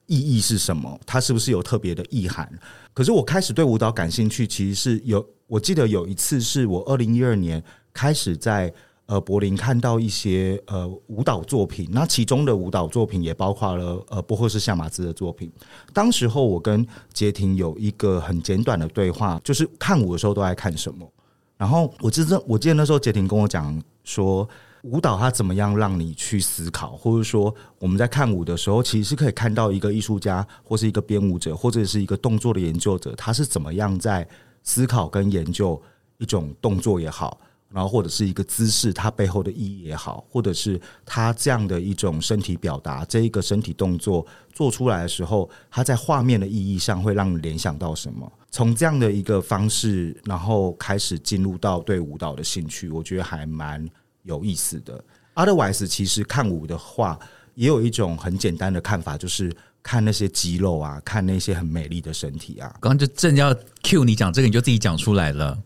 [0.06, 2.48] 意义是什么，它是不是有特别的意涵？
[2.92, 7.62] 可是我开始对舞蹈感兴趣，其实是有，我记得有一次是我二零一二年
[7.92, 8.72] 开始在。
[9.06, 15.50] 呃，柏林看到一些呃舞蹈作品，那其中的舞蹈作品也包括了呃波赫士夏马兹的作品。
[15.92, 21.06] 当时候我跟杰廷有一个很简短的对话，就是看舞的时候都在看什么。
[21.58, 24.48] 然后我记得我记得那时候杰廷跟我讲说，
[24.84, 34.26] 舞蹈它怎么样让你去思考，或者说我们在看舞的时候，其实是可以看到一个艺术家或是一个编舞者或者是一个动作的研究者，他是怎么样在
[34.62, 35.80] 思考跟研究
[36.18, 37.38] 一种动作也好。
[37.72, 48.30] 然后或者是一个姿势，它背后的意义也好，或者是它这样的一种身体表达，这一个身体动作做出来的时候，它在画面的意义上会让你联想到什么？
[48.50, 53.88] 从这样的一个方式，然后开始进入到对舞蹈的兴趣，我觉得还蛮
[54.24, 55.02] 有意思的。
[55.34, 57.18] Otherwise，其实看舞的话，
[57.54, 59.50] 也有一种很简单的看法，就是
[59.82, 65.58] 看那些肌肉啊，看那些很美丽的身体啊，刚刚就正要 cue 你讲这个，你就自己讲出来了。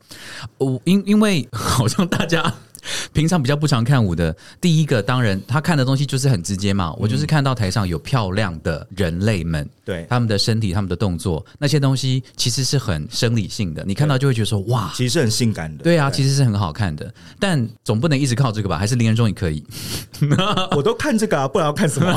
[0.58, 2.52] 我因因为好像大家
[3.12, 14.90] 平常比较不常看舞的，第一个当然他看的东西就是很直接嘛，我就是看到台上有漂亮的人类们，对，他们的身体、他们的动作，那些东西其实是很生理性的，你看到就会觉得说哇。
[14.94, 15.82] 其实是很性感的。
[15.82, 18.78] 对啊，其实是很好看的，但总不能一直靠这个吧？
[18.78, 19.64] 还是林人中也可以，
[20.76, 22.16] 我都看这个啊，不然要看什么？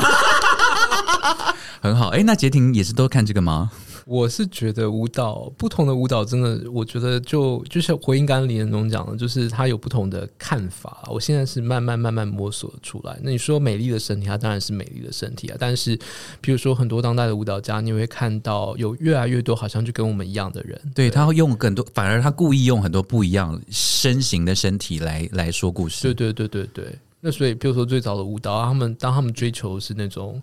[1.80, 2.08] 很好。
[2.08, 3.70] 哎，那杰婷也是都看这个吗？
[4.06, 11.06] 我是觉得舞蹈不同的舞蹈真的，我觉得就就像回应刚刚李仁忠讲的，就是他有不同的看法。
[11.08, 13.16] 我现在是慢慢慢慢摸索出来。
[13.22, 15.56] 那你说美丽的身体，它当然是美丽的身体啊。
[15.60, 15.96] 但是，
[16.40, 26.02] 比如说很多当代的舞蹈家，你会看到有越来越多好像就跟我们一样的人，对他会用很多，反而他故意用很多不一样身形的身体来来说故事。
[26.02, 26.98] 对对对对对。
[27.20, 30.40] 那所以，比如说最早的舞蹈，他们当他们追求的是那种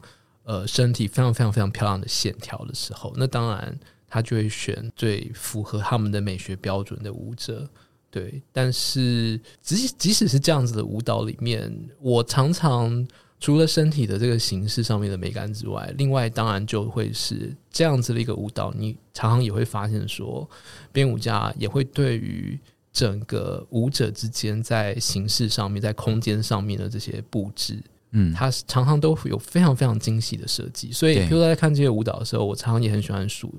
[0.47, 7.69] 呃身体非常非常非常漂亮的线条的时候，那当然他就会选最符合他们的美学标准的舞者。
[8.09, 13.05] 对，但是即即使是这样子的舞蹈里面，我常常
[13.41, 20.49] 除了身体的这个形式上面的美感之外，另外当然就会是这样子的一个舞蹈，你常常也会发现说，
[20.93, 22.57] 编舞家也会对于
[22.93, 27.83] 整个舞者之间在形式上面、在空间上面的这些布置，
[28.17, 30.91] 嗯，它常常都有非常非常精细的设计。
[30.91, 33.53] 所以，对比如说在看这些舞蹈的时候，我常常也很喜欢数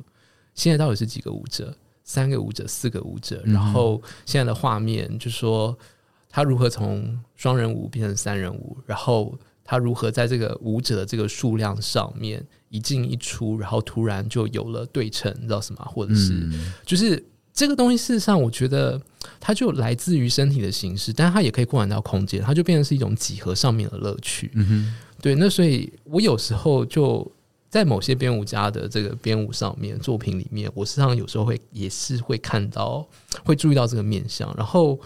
[0.55, 5.77] 现在到底是几个舞者，三个舞者、四个舞者，嗯然后现在的画面就说
[6.29, 15.85] 他如何从双人舞变成三人舞，然后他如何在这个舞者的这个数量上面一进一出，然后突然就有了对称，你知道什么？
[15.85, 17.25] 或者是、嗯就是
[17.59, 19.03] 这个东西，事实上我觉得
[19.40, 24.49] 它就来自于身体的形式，但是它也可以扩展到空间，它就变成是一种几何上面的乐趣。
[24.55, 27.29] 嗯哼，对，那所以我有时候就
[27.68, 33.05] 在某些编舞家的这个编舞上面作品里面，我实际上有时候会也是会看到，
[33.44, 34.97] 会注意到这个面相，然后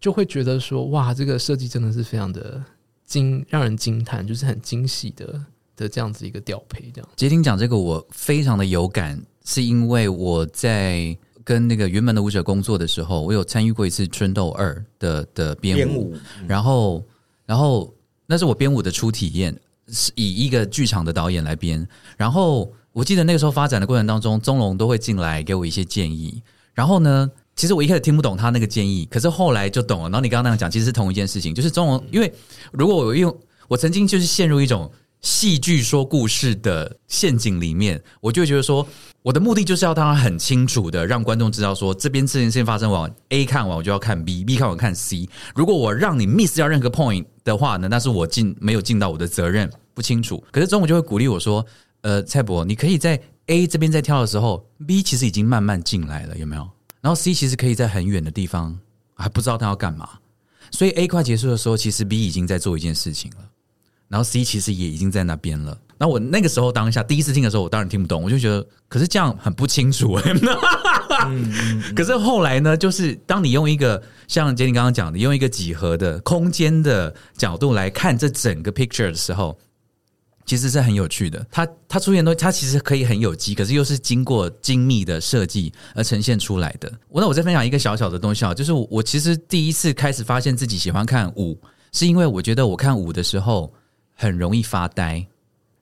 [0.00, 2.60] 就会觉得说，哇，这个设计真的是非常的
[3.04, 5.40] 惊让人惊叹，就是很惊喜的
[5.76, 7.08] 的这样子一个调配，这样。
[7.14, 16.16] 杰婷讲这个，我非常的有感，是因为我在跟那个云门的舞者工作的时候，我有参与过一次《春斗二》的的编编舞，舞，
[16.48, 17.04] 然后，
[17.46, 17.94] 然后
[18.26, 19.56] 那是我编舞的初体验，
[19.86, 21.86] 是以一个剧场的导演来编。
[22.16, 26.42] 然后我记得那个时候发展的过程当中，宗龙都会进来给我一些建议。
[26.74, 30.08] 然后呢，其实我一开始听不懂他那个建议，可是后来就懂了。
[30.08, 32.34] 然后你刚刚那样讲，其实是同一件事情，就是宗龙，因为
[32.72, 33.32] 如果我用
[33.68, 34.90] 我曾经就是陷入一种
[35.22, 38.86] 戏剧说故事的陷阱里面，我就会觉得说，
[39.22, 45.28] 我的目的就是要让他很清楚的让观众知道说，这边这件事情发生完，A 看完我就要看 B，B 看完看 C。
[45.54, 50.42] 如果我让你 miss 掉任何 point 的话呢，那是我尽没有尽到我的责任，不清楚。
[50.52, 51.64] 可是中午就会鼓励我说，
[52.02, 56.68] 呃，蔡博，你可以在 A 这边在跳的时候，B 其实已经慢慢进来了，有没有？
[57.00, 58.78] 然后 C 其实可以在很远的地方，
[59.14, 60.08] 还不知道他要干嘛。
[60.70, 63.38] 所以 A 快结束的时候，其实 B 已经在做一件事情了，
[64.08, 65.76] 然后 C 其实也已经在那边了。
[65.98, 70.34] 那我那个时候当下第一次听的时候，我当然听不懂，我就觉得，可是这样很不清楚、欸。
[71.96, 79.58] 可是后来呢，就是当你用一个像杰尼刚刚讲的，用一个几何的空间的角度来看这整个 picture 的时候，
[80.44, 81.44] 其实是很有趣的。
[81.50, 86.92] 它它出现的东西，它其实可以很有机，可是又是经过精密的设计而呈现出来的。
[87.08, 91.58] 我那我再分享一个小小的东西啊，就是我我其实第一次开始发现自己喜欢看舞，
[91.92, 93.72] 是因为我觉得我看舞的时候
[94.16, 95.24] 很容易发呆。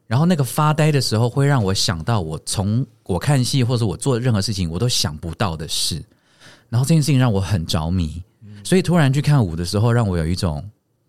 [0.06, 6.04] 然后那个发呆的时候，会让我想到我从我看戏或者我做任何事情我都想不到的事，
[6.68, 8.22] 然后这件事情让我很着迷，
[8.62, 10.62] 所以突然去看舞的时候，让我有一种，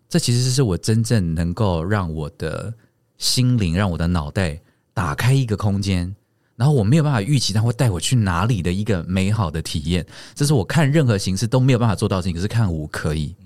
[0.08, 2.72] 这其实是我真正能够让我的
[3.18, 4.58] 心灵、让我的脑袋
[4.94, 6.16] 打开一个空间，
[6.56, 13.36] 然后我没有办法预期它会带我去哪里的一个美好的体验，这是我看任何形式都没有办法做到的事情，可是看舞可以。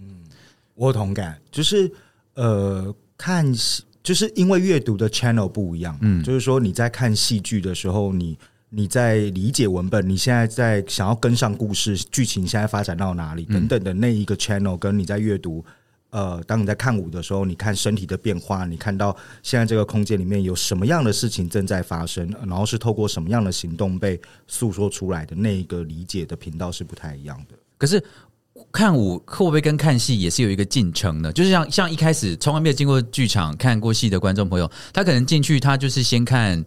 [0.75, 1.93] 我有同感，就是
[2.35, 8.39] 呃，看戏就是因为阅读的 channel 不一样，嗯，就是说你在看戏剧的时候，你
[8.71, 15.63] 你在理解文本，你现在在想要跟上故事剧情现在发展到哪里等等的那一个 channel，跟你在阅读。
[16.09, 27.55] 呃，当你在看舞的时候，你看身体的变化，你看到现在这个空间里面有什么样的事情正在发生，然后是透过什么样的行动被诉说出来的，那一个理解的频道是不太一样的。
[27.79, 28.03] 可是
[28.73, 31.33] 看舞会不会跟看戏也是有一个进程的？
[31.33, 36.65] 就是像像一开始从来没有进过剧场看过戏的观众朋友，他可能进去他就是先看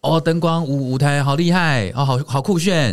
[0.00, 2.88] 哦灯光舞舞台好厉害哦好好酷炫，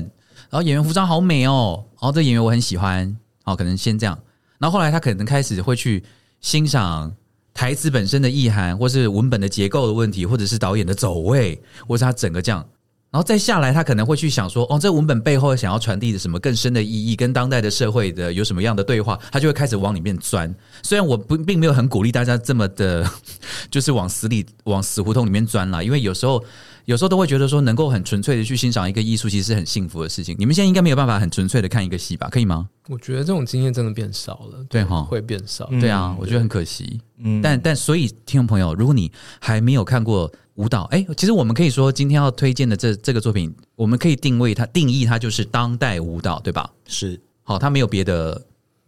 [0.49, 4.17] 然后演员服装好美哦，然后这演员我很喜欢，哦可能先这样，
[4.58, 6.03] 然后后来他可能开始会去
[6.41, 7.12] 欣赏。
[7.58, 12.67] 台词本身的意涵，或是文本的结构的问题，或者是导演的走位，或是他整个这样，
[13.15, 20.54] 然后再下来，他可能会去想说，哦，这文本背后想要传递的什么更深的意义，跟当代的社会的有什么样的对话，他就会开始往里面钻。
[20.84, 23.10] 虽然我不并没有很鼓励大家这么的，
[23.71, 26.43] 就是往死里往死胡同里面钻了，因为有时候
[26.86, 30.36] 有时候都会觉得说，能够很纯粹的去欣赏一个艺术，其实是很幸福的事情。
[30.38, 32.30] 你们现在应该没有办法很纯粹的看一个戏吧？
[32.30, 32.69] 可以吗？
[32.88, 35.65] 我觉得这种经验真的变少了，对哈会变少。
[35.80, 37.00] 对啊，我觉得很可惜。
[37.17, 46.69] 嗯但但所以，听众朋友，如果你还没有看过舞蹈，哎，其实我们可以说今天要推荐的这这个作品，我们可以定位它、定义它就是当代舞蹈，对吧？
[46.88, 48.39] 是好，它没有别的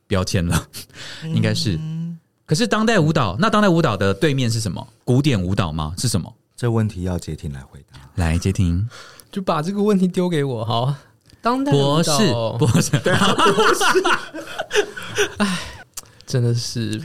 [0.05, 0.67] 标签了，
[1.33, 1.79] 应该是。
[2.45, 4.85] 可是当代舞蹈，那当代舞蹈的对面是什么？
[5.03, 5.93] 古典舞蹈吗？
[5.97, 6.33] 是什么？
[6.57, 7.99] 这问题要杰婷来回答。
[8.15, 8.89] 来，杰婷，
[9.31, 10.91] 就把这个问题丢给我，好。
[11.39, 13.35] 当代舞博士蹈，博士， 对啊，
[16.25, 16.99] 真的是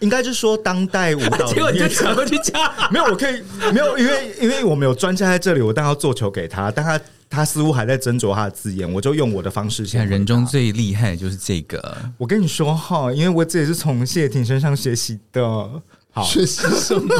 [0.00, 2.60] 应该就是说当代舞蹈结果你就抢过去讲。
[2.90, 3.40] 没有，我可以
[3.72, 15.80] 没有，因为因为我们有专家在这里，我当然要做球给他，但他他似乎还在斟酌他的字眼，我就用我的方式现在先人中最厉害的就是这个，我跟你说哈，因为我这也是从谢婷身上学习的。
[16.10, 17.14] 好，学习什么？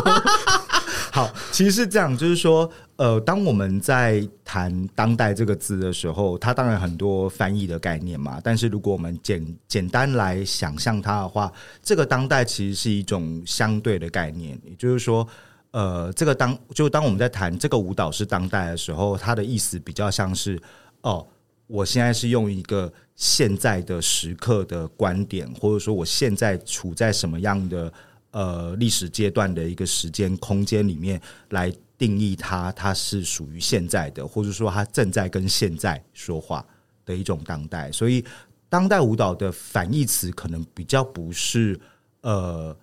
[1.17, 8.39] 好，其实是这样，就是说，呃，当我们在谈“当代”这个字的时候，它当然很多翻译的概念嘛。
[8.45, 11.51] 但是如果我们简简单来想象它的话，
[11.83, 15.27] 这个“当代”其实是一种相对的概念，也就是说，
[15.71, 20.61] 呃，这个当就当我们在谈这个舞蹈是当代的时候，它的意思比较像是
[21.01, 21.27] 哦，
[21.67, 27.91] 我现在是用一个现在的时刻的观点，或者说我现在处在什么样的
[28.37, 31.18] 呃历史阶段的一个时间空间里面
[31.51, 36.62] 来定义它，它是属于现在的，或者说它正在跟现在说话
[37.07, 37.90] 的一种当代。
[37.90, 38.22] 所以，
[38.68, 41.81] 当代舞蹈的反义词可能比较不是
[42.20, 42.77] 呃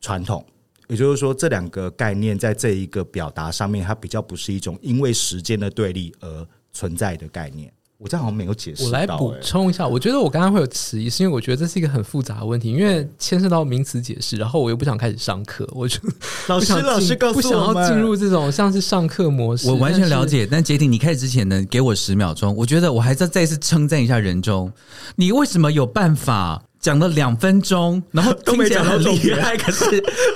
[0.00, 0.44] 传统。
[0.88, 7.72] 也就是说，这两个概念在这一个表达上面，它比较不是一种因为时间的对立而存在的概念。
[7.98, 15.98] 我这样好像没有解释我来补充一下，我觉得我刚刚会有迟疑，是因为我觉得这是一个很复杂的问题，因为牵涉到名词解释，然后我又不想开始上课，我就
[16.46, 19.68] 老师老师告诉不想要进入这种像是上课模式。
[19.68, 20.24] 我完全了。
[20.24, 24.70] 解，但杰婷，你开始之前呢，给我十秒钟，我觉得我还是要再次称赞一下人中，
[25.16, 29.84] 你为什么有办法讲了两分钟，然后都没讲到重点厉害，可是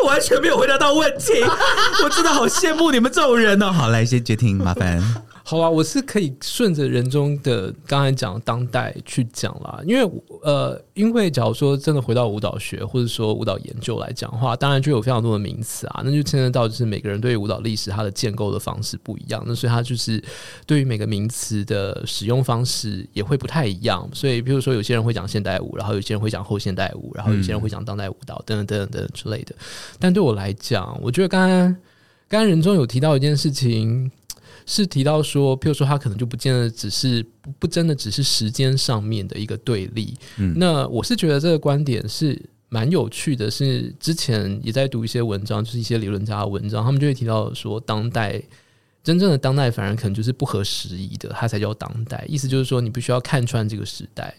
[0.05, 1.35] 完全没有回答到问题，
[2.03, 3.70] 我真的好羡慕你们这种人哦。
[3.70, 5.01] 好，来，先杰婷，麻烦。
[5.53, 10.11] 好啊，我是可以顺着人中的刚才讲当代去讲啦，因为
[10.41, 20.25] 呃，因为假如说真的回到舞蹈学或者说舞蹈研究来讲的话，当然就有非常多的名词啊，那就牵涉到就是每个人对于舞蹈历史它的建构的方式不一样，那所以它就是
[20.65, 29.55] 对于每个名词的使用方式也会不太一样，所以比如说有些人会讲现代舞，然后有些人会讲后现代舞，然后有些人会讲当代舞蹈等等等等之类的，
[30.01, 31.77] 但对我来讲，我觉得刚刚
[32.27, 34.11] 刚刚人中有提到一件事情。
[34.66, 40.16] 是提到说，譬如说，他可能就不见得只是不不真的只是时间上面的一个对立。
[40.38, 48.42] 嗯那我是觉得这个观点是蛮有趣的，是之前也在读一些文章，就是一些理论家的文章，他们就会提到说，当代
[49.05, 52.25] 真正的当代反而可能就是不合时宜的，它才叫当代。
[52.29, 54.35] 意思就是说，你必须要看穿这个时代。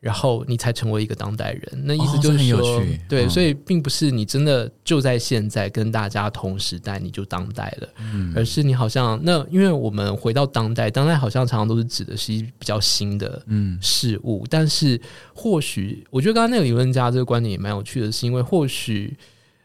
[0.00, 3.30] 然后你才成为一个当代人，那意思就是说，趣对，嗯。
[3.30, 8.32] 所以并不是你真的就在现在跟大家同时代你就当代了，嗯。
[8.34, 13.78] 而是你好像那，因为我们回到当代，当代好像常常都是指的是一比较新的嗯。
[13.82, 14.98] 事物，但是
[15.34, 19.14] 或许我觉得刚刚那个理论家这个观点也蛮有趣的，是因为或许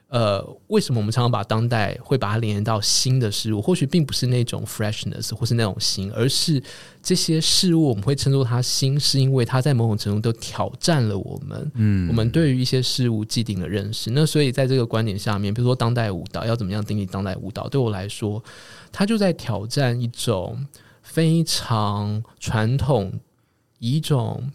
[0.07, 3.61] 呃，为什么我们常常把当代会把它连到新的事物？
[3.61, 6.61] 或许并不是那种 freshness 或是那种新，而是
[7.01, 11.71] 这些事物我们会称作它新，是因为它在某种程度都挑战了我们。
[11.73, 14.11] 嗯我们对于一些事物既定的认识。
[14.11, 18.41] 那所以在这个观点下面，比如说当代舞蹈要怎么样定义当代舞蹈，对我来说，
[18.91, 20.65] 它就在挑战一种
[21.01, 23.11] 非常传统，
[23.79, 24.51] 以一种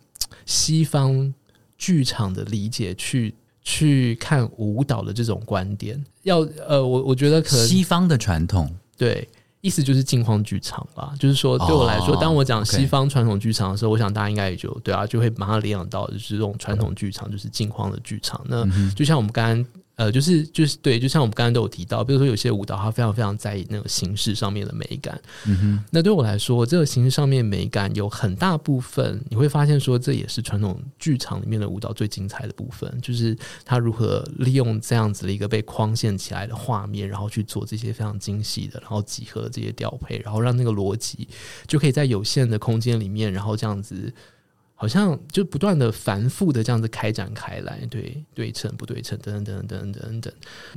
[0.46, 1.34] 西方
[1.76, 6.02] 剧场的理解去去看舞蹈的这种观点。
[6.22, 9.28] 要呃，我我觉得可能西方的传统，对，
[9.60, 11.12] 意思就是镜框剧场吧。
[11.18, 18.40] 就是说，对我来说，哦当我讲西方传统剧场的时候，我想大家应该也就对啊，就会马上联想到就是这种传统剧场，就是镜框的剧场。
[18.46, 19.66] 那就像我们刚刚。
[20.00, 25.20] 呃，就是就是对，就像我们刚刚都有提到，比如说有些舞蹈，它非常非常在意那个形式上面的美感。
[25.46, 41.28] 嗯哼，那对我来说，这个形式上面美感有很大部分，你会发现说，这也是传统剧场里面的舞蹈最精彩的部分，就是它如何利用这样子的一个被框限起来的画面，然后去做这些非常精细的，然后几何的这些调配，然后让那个逻辑
[41.66, 44.10] 就可以在有限的空间里面，然后这样子。
[44.80, 50.32] 好像就不断的反复的这样子开展开来，对对称不对称等等等等等等等，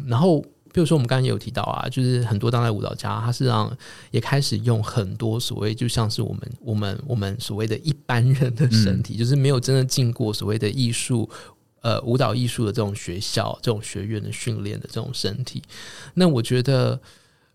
[0.06, 0.42] 然后
[0.74, 3.74] 比如说我们刚刚也有提到啊，就是很多当代舞蹈家，他是让
[4.12, 11.30] 也开始用很多所谓就像是我们我们我们所谓的一般人的身体，就是没有真的进过所谓的艺术。
[11.82, 15.62] 呃，舞蹈艺术的这种学校、这种学院的训练的这种身体，
[16.13, 16.98] 那我觉得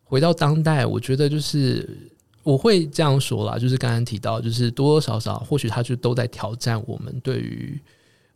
[0.04, 2.10] 回到当代，我觉得就是
[2.42, 7.78] 我会这样说啦，就是刚刚提到，就是多多少少，或许他就都在挑战我们对于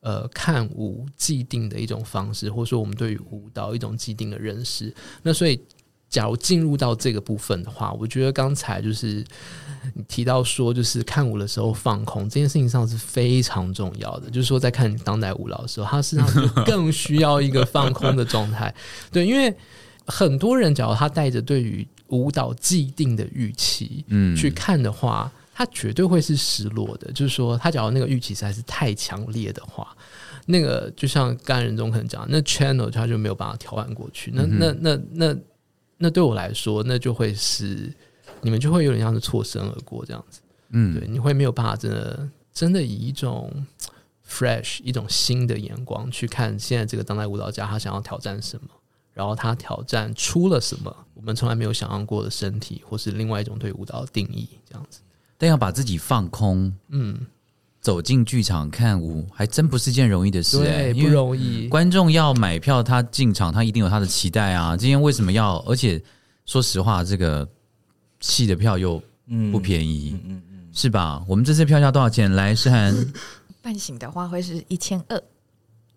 [0.01, 4.95] 呃看舞既定的一种方式，或者说我们对于舞蹈一种既定的认识。
[5.23, 5.59] 那所以，
[6.11, 9.25] 假如进入到这个部分的话，我觉得刚才就是
[9.95, 14.29] 你提到说，就是看舞的时候放空这件事情上是非常重要的。
[14.29, 18.75] 就是说，在看当代舞蹈的时候，它实际上就更需要一个放空的状态。
[19.11, 19.57] 对，因为
[20.05, 27.11] 很多人，假如他带着对于舞蹈既定的预期，嗯去看的话，他绝对会是失落的。
[27.13, 29.97] 就是说，他假如那个预期实在是太强烈的话，
[30.47, 34.31] 那个就像刚才人中可能讲，那 channel 他就没有办法调换过去。
[34.35, 35.37] 那那那那
[35.99, 37.93] 那对我来说，那就会是
[38.43, 40.41] 你们就会有点像是错身而过这样子。
[40.71, 43.51] 嗯对，你会没有办法真的真的以一种
[44.29, 48.69] fresh 一种新的眼光去看现在这个当代舞蹈家他想要挑战什么，
[49.13, 55.01] 然后他挑战出了什么我们从来没有想象过的身体，或是另外一种对舞蹈的定义，这样子。
[55.39, 57.19] 但要把自己放空，嗯，
[57.81, 61.69] 走进剧场看舞，还真不是件容易的事、欸，对，不容易。
[61.69, 64.77] 观众要买票，他进场，他一定有他的期待啊。
[64.77, 65.59] 今天为什么要？
[65.67, 66.03] 而且
[66.47, 67.49] 说实话，这个
[68.21, 71.25] 戏的票又嗯不便宜，嗯嗯，是吧？
[71.29, 72.33] 我们这次票价多少钱？
[72.33, 72.95] 来，诗涵，
[73.61, 75.21] 半醒的话会是一千二，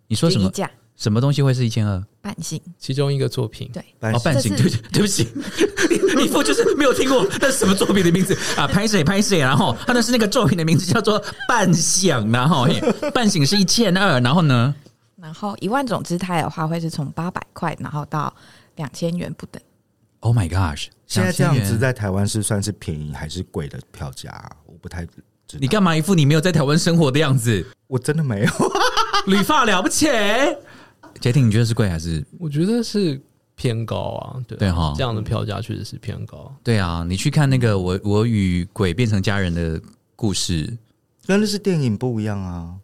[0.07, 0.51] 你说什么？
[0.95, 2.03] 什么东西会是一千二？
[2.21, 5.27] 半醒，其中一个作品，对，哦，半醒，对对对不起，
[5.89, 8.65] 你你父就是没有听过那是什么作品的名字啊？
[8.65, 12.67] 拍谁拍谁，然后他那是那个作品的名字叫做半醒，然后
[13.13, 14.73] 半醒是一千二，然后呢？
[15.21, 18.33] 然后一万种姿态的话会是从八百块，然后到
[18.75, 19.61] 两千元不等。
[20.21, 20.87] Oh my gosh！
[21.05, 27.65] 现在这样子在台湾是算是便宜还是贵的票价啊、我不太知道你干嘛一副你没有在台湾生活的样子？
[27.87, 28.51] 我真的没有。
[29.27, 30.07] 理发了不起？
[31.19, 32.23] 杰婷，你觉得是贵还是？
[32.39, 33.19] 我觉得是
[33.55, 36.53] 偏高啊，对对哈这样的票价确实是偏高。
[36.63, 39.81] 对啊，你去看那个我我与鬼变成家人的
[40.15, 40.77] 故事，
[41.25, 42.75] 跟那是电影不一样啊。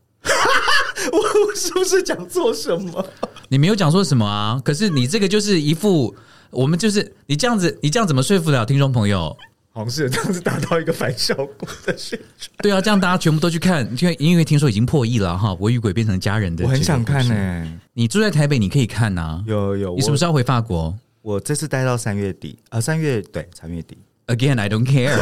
[1.12, 1.18] 我
[1.48, 3.06] 我是不是讲错什么？
[3.50, 4.62] 你没有讲错什么啊？
[4.64, 6.16] 可是你这个就是一副，
[6.52, 9.36] 我们就是你这样子，你这样怎么说服了听众朋友？
[9.74, 12.52] 好像是这样子达到一个反效果的宣传。
[12.58, 15.56] 对啊，这样大家全部都去看，因为因为听说已经破亿了哈。
[15.60, 17.80] 我与鬼变成家人的，我很想看呢、。
[17.94, 20.34] 你住在台北，你可以看呐、有有，你什么时候？
[20.34, 23.98] 回法国我这次待到三月底啊，三月对，三月底。
[24.28, 25.18] ？Again, I don't care。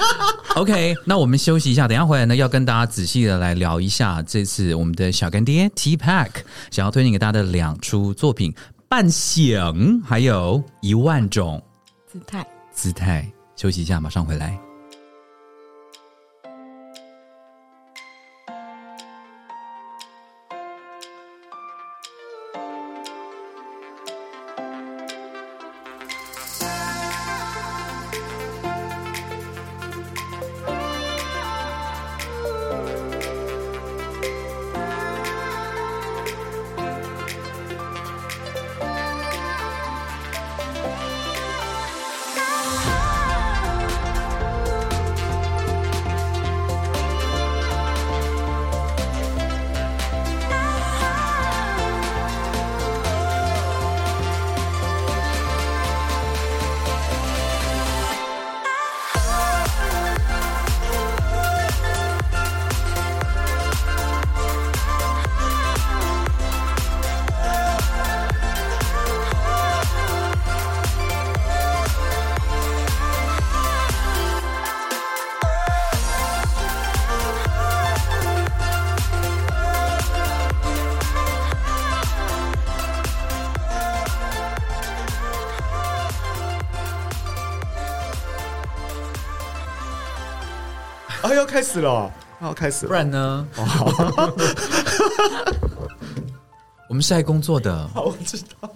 [0.56, 6.30] OK，那我们休息一下，等一下回来呢，要跟大家仔细的来聊一下这次我们的小干爹 T Pack
[6.70, 8.52] 想要推荐给大家的两出作品
[8.88, 9.56] 《半醒》
[10.04, 11.62] 还有《一万种
[12.10, 12.46] 姿态。
[12.72, 13.30] 姿态》。
[13.60, 14.69] 休息一下，马上回来。
[91.40, 92.12] 要开始了，啊
[92.42, 92.92] 要开始不。
[92.92, 93.46] 然呢？
[96.86, 98.70] 我们是来工作的，好，我知道。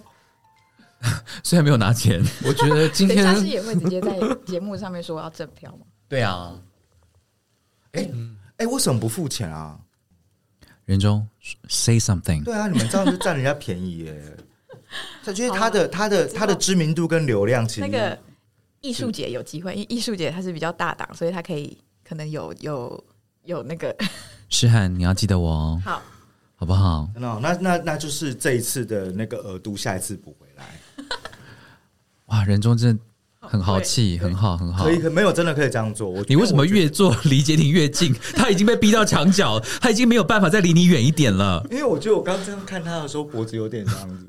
[1.43, 2.23] 虽然没有拿钱。
[2.43, 5.85] 我觉得今等一下是也会直接在节目上面说要赠票吗？
[6.09, 6.53] 对啊，
[7.91, 9.77] 哎，为什么不付钱啊？
[10.85, 11.27] 人中
[11.69, 12.43] say something。
[12.43, 14.37] 对啊，你们这样就占人家便宜耶。
[15.23, 18.17] 他觉得他的他的他的知名度跟流量其实那个
[18.81, 23.03] 艺术节有机会，因为艺术节它是比较大档，所以它可以可能有有
[23.43, 23.95] 有那个
[24.49, 26.01] 诗涵，你要记得我哦，好。
[26.57, 27.09] 好不好？
[27.13, 30.63] 真的哦、那那那就是这一次的那个额度，下一次补回来，
[32.27, 33.03] 哇，人中真的
[33.41, 34.91] 很豪气，很好，很好可。
[34.93, 36.09] 以，可没有真的可以这样做。
[36.09, 38.15] 我你为什么越做离杰婷越近？
[38.37, 41.61] 他已经被逼到墙角，他已经没有办法再离你远一点了。
[41.69, 44.25] 因为我觉得我刚刚这样看他的时候，脖子有点这样子。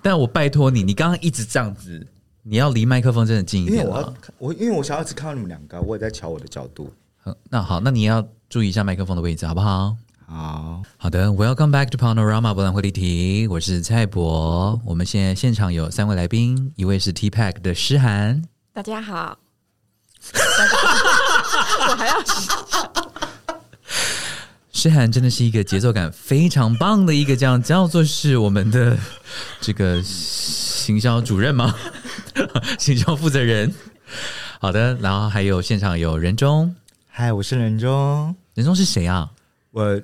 [0.00, 2.06] 但我拜托你，你刚刚一直这样子，
[2.46, 3.86] 你要离麦克风真的近一因为。
[3.86, 6.92] 我要看我，因为我想要只看到你们两个，我也在瞧我的角度。
[7.24, 9.96] 嗯那好，那你也要注意一下麦克风的位置，好不好？
[10.26, 14.78] 好，好的，Welcome back to Panorama 博览会立体，我是蔡博。
[14.84, 18.42] 我们现在现场有三位来宾，一位是 T Pack 的诗涵，
[18.74, 19.38] 大家好，
[21.88, 22.16] 我还要
[24.70, 28.98] 诗涵真的是一个节奏感非常棒的一个，这样叫做是我们的
[29.62, 31.74] 这个行销主任吗？
[32.78, 33.72] 行销负责人。
[34.60, 36.74] 好的，然后还有现场有任中，
[37.08, 39.30] 嗨，我是任中，任中是谁啊？
[39.70, 39.82] 我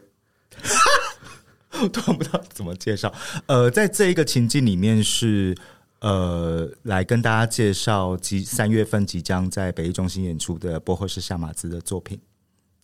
[1.83, 3.13] 我突然不知道怎么介绍。
[3.47, 5.57] 呃，在这一个情境里面是
[6.01, 12.19] 呃，来跟大家介绍即三月份即将在北艺中心演出的波赫士夏马兹的作品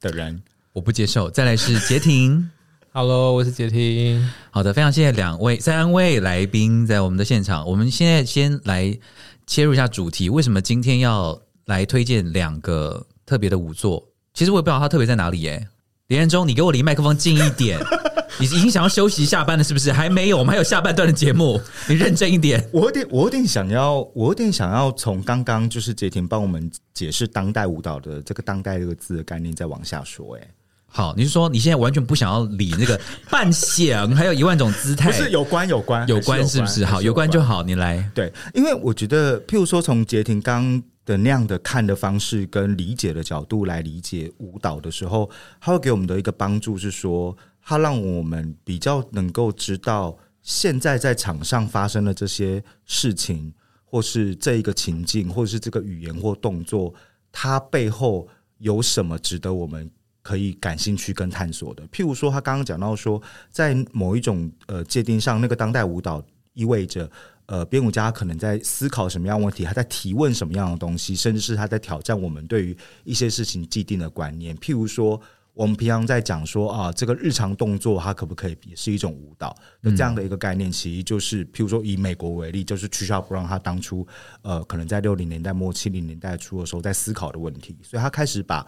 [0.00, 0.40] 的人。
[0.72, 1.30] 我不接受。
[1.30, 2.50] 再来是杰婷。
[2.92, 4.30] Hello，我是杰婷。
[4.50, 7.66] 好的，非常谢谢两位、三位来宾在我们的现场。
[7.66, 8.98] 我们现在先来
[9.46, 14.06] 切入一下主题，为什么今天要来推荐两个特别的舞作？
[14.34, 15.68] 其实我也不知道它特别在哪里耶。
[16.08, 17.80] 连彦中，你给我离麦克风近一点。
[18.38, 19.90] 你已经想要休息下班了，是不是？
[19.90, 22.68] 还没有，我们还有下半段的节目，你认真一点。
[22.70, 30.48] 我有点，我有点想要，我有点想要从刚刚就是杰婷帮我们解释当代舞蹈的这个“当代”这个字的概念，再往下说、哎，
[30.96, 35.10] 好，你是说你现在完全不想要理那个 半响，还有一万种姿态？
[35.10, 36.86] 不是有关有关有还关是不是？
[36.86, 37.42] 好，有关就。
[37.42, 38.10] 好，你来。
[38.14, 45.28] 对，因为我觉得，譬如说从杰婷刚的那样的看的方式跟理解的角度来理解舞蹈的时候，
[45.60, 53.52] 他会给我们的一个帮助是说，他让我们比较能够知道现在在场上发生的这些事情，
[53.84, 56.94] 或是这一个情境，或者是这个语言或动作，
[57.30, 58.26] 它背后
[58.56, 59.90] 有什么值得我们
[60.26, 61.86] 可以感兴趣跟探索的。
[61.88, 66.24] 譬如说，他刚刚讲到说，在某一种呃界定上，那个当代舞蹈
[66.54, 67.08] 意味着。
[67.48, 74.52] 呃，编舞家可能在思考什么样问题，他在提问什么样的东西，甚至是他在挑战我们对于一些事情既定的观念。
[74.56, 75.20] 譬如说，
[75.54, 79.56] 我们平常在讲说啊，这个日常动作它可不可以也是一种舞蹈？
[79.80, 84.04] 那这样的一个概念，其实就是譬如说以美国为例，就是取消不让他当初
[84.42, 88.66] 呃，可能在六零年代末七零年代初的时候在思考的问题，所以他开始把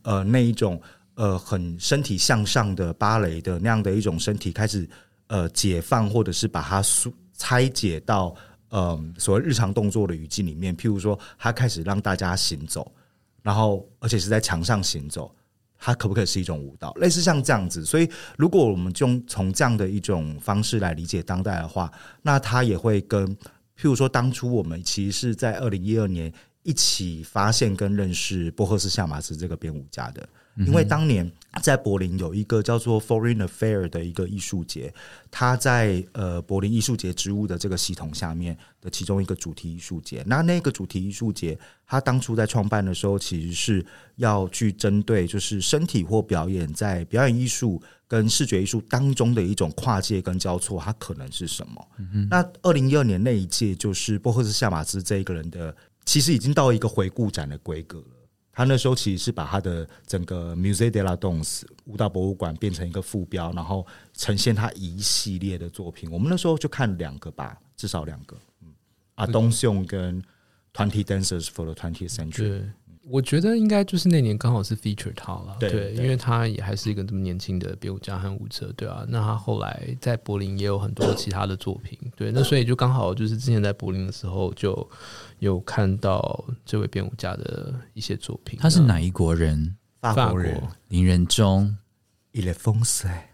[0.00, 0.80] 呃那一种
[1.14, 4.88] 呃很身体向上的芭蕾的那样的一种身体开始
[5.26, 6.82] 呃解放，或者是把它。
[7.36, 8.32] 拆解到
[8.68, 12.94] 嗯，所谓日常动作的语境里面，譬如说，他开始让大家行走，
[13.42, 15.34] 然后而且是在墙上行走，
[15.76, 16.92] 它可不可以是一种舞蹈？
[16.94, 17.84] 类似像这样子。
[17.84, 18.08] 所以，
[18.38, 21.92] 如果我们就从这样的一种方式来理解当代的话，
[22.22, 30.24] 那它也会跟譬如说，当初我们其实是在二零一二年一起发现跟认识波赫斯夏马斯这个编舞家的。
[30.56, 31.30] 因为当年
[31.62, 34.92] 在柏林有一个叫做 Foreign Affair 的一个艺术节，
[35.30, 40.22] 它在呃柏林艺术节之物的这个系统下面的其中一个主题艺术节。
[40.26, 43.84] 那那个主题艺术节，它当初在创办的时候，其实是
[44.16, 51.84] 要去针对就是身体或表演在表演艺术跟视觉艺术当中的一种跨界跟交错，它可能是什么？
[52.30, 55.74] 那二零一二年那一届，就是波赫斯夏马兹这一个人的，
[56.04, 58.06] 其实已经到一个回顾展的规格了。
[58.54, 66.08] 他那时候其实是把他的整个 Musée de la Danse 舞蹈博物馆变成一个副标，然后呈现他一系列的作品。
[66.10, 68.68] 我们那时候就看两个吧，至少两个，嗯，
[69.16, 70.22] 阿东雄跟
[70.72, 72.62] Twenty Dancers for the Twentieth Century。
[73.06, 79.04] 我觉得应该就是那年刚好是 feature 他了，对，因为他也还是一个这么年轻的编舞家和舞者，对啊。
[79.08, 84.88] 那他后来在柏林也有很多其他的作品，对，那所以就刚好就是之前在柏林的时候就
[85.38, 88.58] 有看到这位编舞家的一些作品。
[88.60, 89.76] 他是哪一国人？
[90.00, 91.76] 法国人林仁忠。
[92.32, 93.30] 伊勒风塞，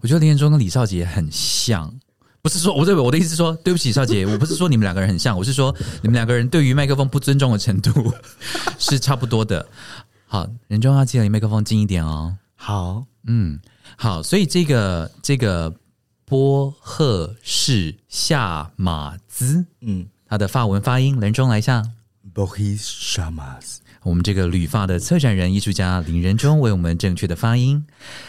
[0.00, 2.00] 我觉得林仁忠跟李少杰很像。
[2.42, 8.12] 不是说，我对我的意思是说，对不起，少杰，我不是说你们两个人很像，我是说你们两个人对于麦克风不尊重的程度
[8.78, 9.66] 是差不多的。
[10.26, 12.34] 好，人中要记得离麦克风近一点哦。
[12.54, 13.60] 好，嗯，
[13.96, 15.74] 好，所以这个这个
[16.24, 21.82] 波赫士夏马兹，嗯，他的发文发音，人中来一下。
[22.32, 27.84] 波赫夏马兹，我们这个旅发的策展人艺术家林仁忠为我们正确的发音。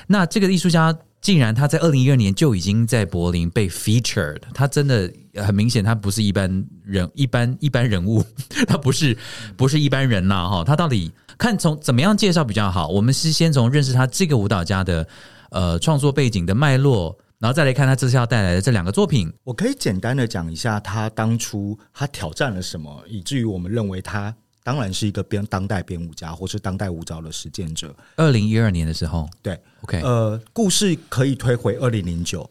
[0.08, 0.94] 那这个艺术家。
[1.22, 8.26] 竟然他在二零一二年就已经在柏林被 featured，他真的很明显，他不是一般人，一般一般人物，
[8.68, 9.16] 他不是
[9.56, 10.64] 不是一般人呐哈。
[10.64, 12.88] 他到底看从怎么样介绍比较好？
[12.88, 15.08] 我们是先从认识他这个舞蹈家的
[15.52, 19.32] 呃创作背景的脉络，然后再来看他这次要带来的这两个作品。
[19.44, 24.36] 我可以简单的讲一下他当初他挑战了什么，以至于我们认为他。
[24.64, 27.96] 当然是一个编当代编舞家，或是当代舞蹈的实践者。
[28.16, 32.50] 二零一二年的时候，对，OK，呃，故事可以推回二零零九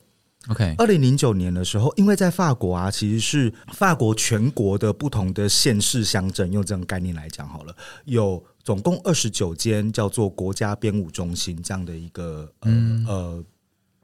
[0.49, 12.71] ，OK，二零零九年的时候，因为在法国啊，其实是法国全国的不同的县市乡镇，用这种概念来讲好了，有总共二十九间叫做国家编舞中心这样的一个，呃
[13.07, 13.45] 呃，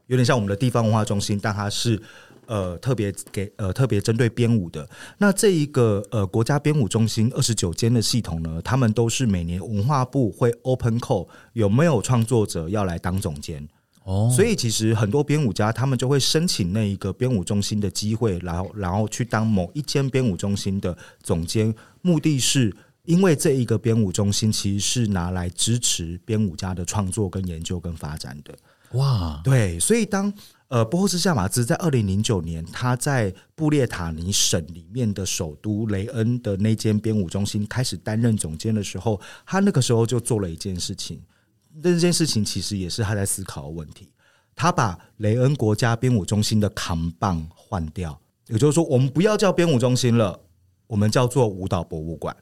[0.06, 2.00] 有点像我们的地方文化中心，但它是。
[2.46, 4.88] 呃，特别给呃特别针对编舞的。
[5.18, 13.66] 那这一个呃国家编舞中心二十九间的系统呢，他们都是每年文化部会 open call 有没有创作者要来当总监。
[14.04, 22.72] 哦，所以其实很多编舞家他们就会申请那一个编舞中心的机会，然后然后去当某一间编舞中心的总监，目的是
[23.04, 28.54] 因为这一个编舞中心其实是拿来支持编舞家的创作跟研究跟发展的。
[28.92, 30.32] 哇，对，所以当。
[30.68, 41.22] 呃，波赫斯夏马兹在二零零九年，他在布列塔尼省里面的首都雷恩的那间编舞中心开始担任总监的时候，他那个时候就做了一件事情。
[41.72, 44.10] 那件事情其实也是他在思考的问题。
[44.56, 50.40] 他把雷恩国家编舞中心的扛棒换掉，也就是说，我们不要叫编舞中心了，
[50.88, 52.36] 我们叫做舞蹈博物馆。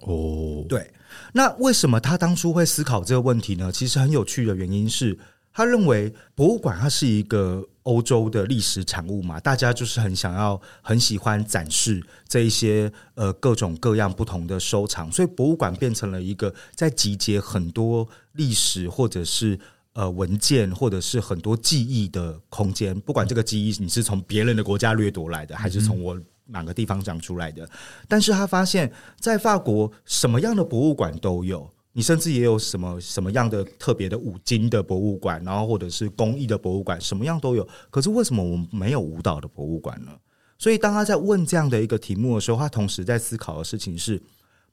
[0.00, 0.90] 哦，对。
[1.34, 3.70] 那为什么他当初会思考这个问题呢？
[3.70, 5.18] 其实很有趣的原因是。
[5.52, 19.58] 他认为博物馆它是一个欧洲的历史产物嘛，大家就是很想要、很喜欢展示这一些呃各种各样不同的收藏，所以博物馆变成了一个在集结很多历史或者是
[19.94, 22.98] 呃文件或者是很多记忆的空间。
[23.00, 27.68] 不管这个记忆你是从别人的国家掠夺来的，还是从我哪个地方长出来的，
[28.06, 31.68] 但是他发现，在法国什么样的博物馆都有。
[31.92, 37.66] 你甚至也有什么什么样的特别的五金的博物馆，然后或者是工艺的博物馆，什么样都有。
[37.90, 40.12] 可是为什么我们没有舞蹈的博物馆呢？
[40.58, 44.20] 所以当他在问这样的一个题目的时候，他同时在思考的事情是：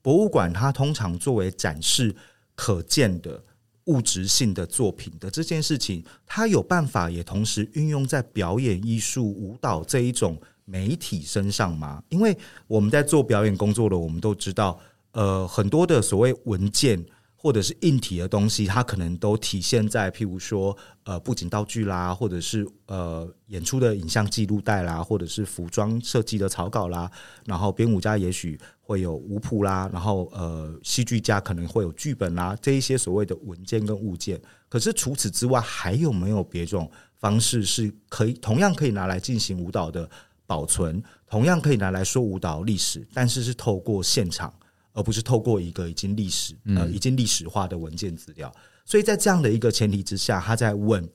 [0.01, 2.15] 博物馆它通常作为展示
[2.55, 3.43] 可见的
[3.85, 12.03] 物质性的作品的这件事情，它有办法也同时运用在表演艺术、舞蹈这一种媒体身上吗？
[12.09, 12.35] 因为
[12.65, 14.79] 我们在做表演工作的，我们都知道，
[15.15, 17.03] 呃，很多的所谓文件。
[17.37, 27.07] 或者是硬体的东西，它可能都体现在譬如说，呃，布景道具啦，或者是呃演出的影像记录带啦，或者是服装设计的草稿啦，
[27.45, 34.41] 然后编舞家也许会有舞谱啦，然后呃戏剧家可能会有剧本啦，这一些所谓的文件跟物件。
[34.67, 36.89] 可是除此之外，还有没有别种
[37.19, 40.09] 方式是可以同样可以拿来进行舞蹈的
[40.47, 40.99] 保存，
[41.29, 44.51] 同样可以拿来说舞蹈历史，但是是透过现场。
[44.95, 48.51] 而不是透过一个已经历史呃已经历史化的文件资料，
[48.85, 51.07] 所以在这样的一个前提之下，他在问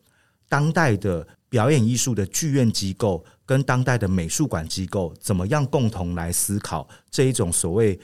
[0.49, 7.99] 当代的表演艺术的剧院机构跟当代的美术馆机构怎么样共同来思考这一种所谓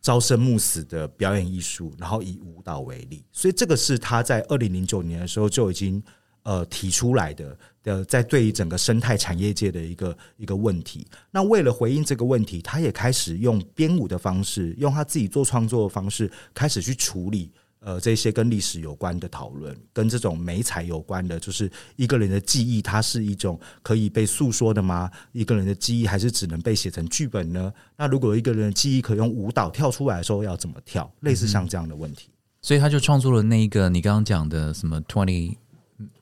[0.00, 6.02] 朝生暮死的表演艺术，然后以舞蹈为例，所以这个是他在二零零九年的时候就已经
[6.42, 7.56] 呃提出来的。
[7.88, 25.10] 呃，在对于整个生态产业界的一个一个问题，那为了回应这个问题，他也开始用编舞的方式，用他自己做创作的方式，开始去处理呃这些跟历史有关的讨论，跟这种美彩有关的，就是一个人的记忆，它是一种可以被诉说的吗？
[25.32, 27.72] 一个人的记忆还是只能被写成剧本呢？
[27.96, 31.10] 那如果一个人的记忆可用舞蹈跳出来的时候，要怎么跳？
[31.20, 32.28] 类似像这样的问题，
[32.60, 35.56] 所以他就创作了那一个你刚刚讲的什么 twenty。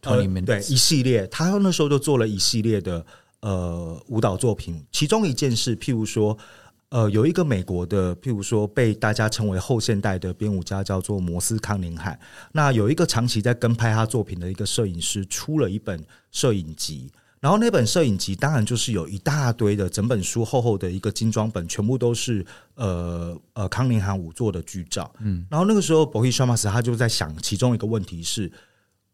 [0.07, 3.04] 呃，对，一系列，他那时候就做了一系列的
[3.40, 4.82] 呃舞蹈作品。
[4.92, 6.36] 其中一件事，譬如说，
[6.90, 12.18] 呃，有一个美国的，譬如说被大家称为后现代的编舞家，叫做摩斯康宁海。
[12.52, 16.00] 那有一个长期在跟拍他作品的一个摄影师，出了一本
[16.30, 17.11] 摄影集。
[17.40, 22.44] 然后那本摄影集当然就是有一大堆的整本书厚厚的一个精装本，全部都是
[22.76, 25.12] 呃呃康宁汉舞做的剧照。
[25.20, 28.50] 嗯，然后那个时候博伊· m 马斯他就在想，其中一个问题是。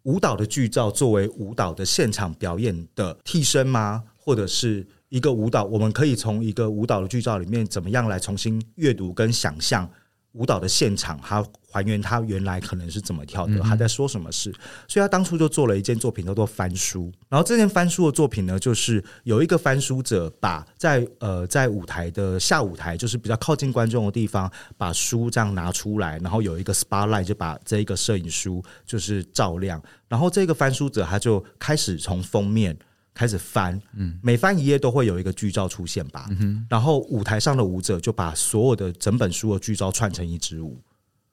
[0.05, 4.03] 舞蹈的剧照作为舞蹈的现场表演的替身吗？
[4.17, 5.65] 或者是一个舞蹈？
[5.65, 9.89] 我们可以从一个舞蹈的剧照里面，怎么样来重新阅读跟想象？
[10.33, 14.53] 舞蹈的现场，它还原他原来可能是怎么跳的，他在说什么事，
[14.87, 17.11] 所以他当初就做了一件作品叫做翻书。
[17.29, 32.77] 然后这件翻书的作品呢，就是有一个翻书者把在呃在舞台的下舞台，就是比较靠近观众的地方，把书这样拿出来，然后有一个 spotlight 就把这一个摄影书就是照亮，然后这个翻书者他就开始从封面。
[33.15, 36.31] 开始翻，嗯，每翻一页都会有一个剧照出现吧，
[36.67, 40.81] 然后舞台上的舞者就把所有的整本书的剧照串成一支舞，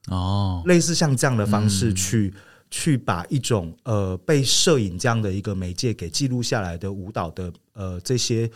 [0.08, 2.34] 哦，类似像这样的方式去
[2.72, 8.50] 去把一种呃被摄影这样的一个媒介给记录下来的舞蹈的呃这些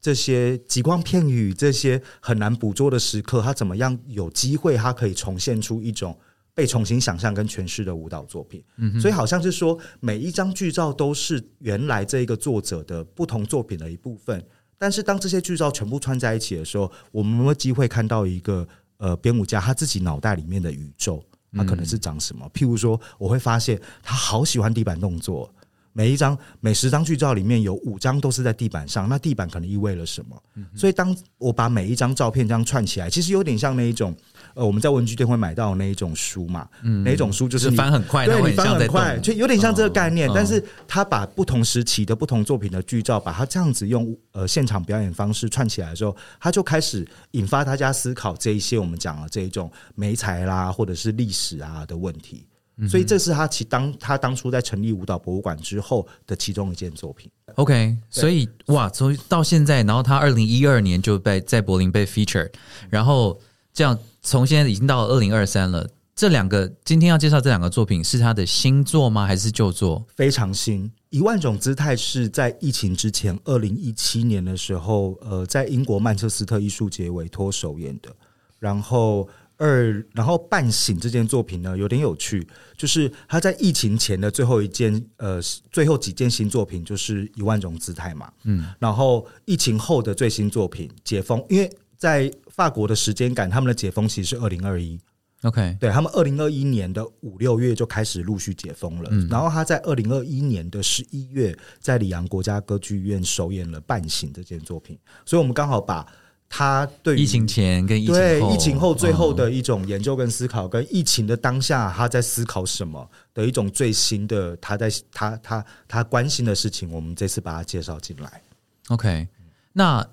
[0.00, 6.18] 这些极光片语这些很难捕捉的时刻，它怎么样有机会它可以重现出一种。
[6.52, 14.44] 被重新想象跟诠释的舞蹈作品，嗯所以好像是说每一张剧照都是原来这一个作者的不同作品的一部分。
[14.76, 18.66] 但是当这些剧照全部串在一起的时候，我们有机会看到一个
[19.00, 21.20] 呃编舞家他自己脑袋里面的宇宙，
[21.52, 22.48] 他可能是长什么？
[22.54, 25.52] 譬如说，我会发现他好喜欢地板动作，
[25.92, 30.42] 每一张每十张剧照里面有五张都是在地板上，那地板可能意味了什么？
[30.74, 34.14] 所以当我把每一张照片这样串起来，其实有点像那一种。
[34.54, 36.68] 呃，我们在文具店会买到那一种书嘛？
[36.82, 40.28] 嗯，哪一种书就是翻很快，对你翻很快，就有点像这个概念。
[40.34, 52.44] 但是他把不同时期的不同作品的剧照，把它这样子用呃现场表演方式串起来的时候，他就开始引发大家思考这一些我们讲的这一种美材啦，或者是历史啊的问题。
[52.88, 57.30] 所以这是他其当他当初在成立舞蹈博物馆之后的其中一件作品。
[57.56, 62.50] OK，所以哇，从到现在，然后他二零一二年就被在柏林被 feature，
[62.88, 63.40] 然后。
[63.72, 65.88] 这样，从现在已经到二零二三了。
[66.16, 69.24] 这两个今天要介绍这两个作品，是他的新作吗？
[69.24, 70.04] 还是旧作？
[70.16, 78.10] 非常新，一万种姿态是在疫情之前，二零一七年的时候，呃，在英国曼彻斯特艺术节委托首演的。
[78.58, 79.26] 然后
[79.60, 82.44] 二，然后半醒这件作品呢，有点有趣，
[82.76, 85.40] 就是他在疫情前的最后一件，呃，
[85.70, 88.32] 最后几件新作品就是一万种姿态嘛。
[88.42, 91.70] 嗯，然后疫情后的最新作品解封，因为。
[92.00, 94.98] 在法国的时间感，他们的解封其实是二零二一
[95.42, 106.06] ，OK，对他们二零二一年的五六月就开始陆续解封了，然后他在二零二一年的十一月在里昂国家歌剧院首演了《半醒》这件作品，所以我们刚好把
[106.50, 118.42] 他对疫情前跟疫情对疫情后最后的一种研究跟思考，跟疫情的当下他在思考什么的一种最新的他在他他他关心的事情，我们这次把它介绍进来
[118.88, 119.26] ，OK，
[119.72, 120.06] 那。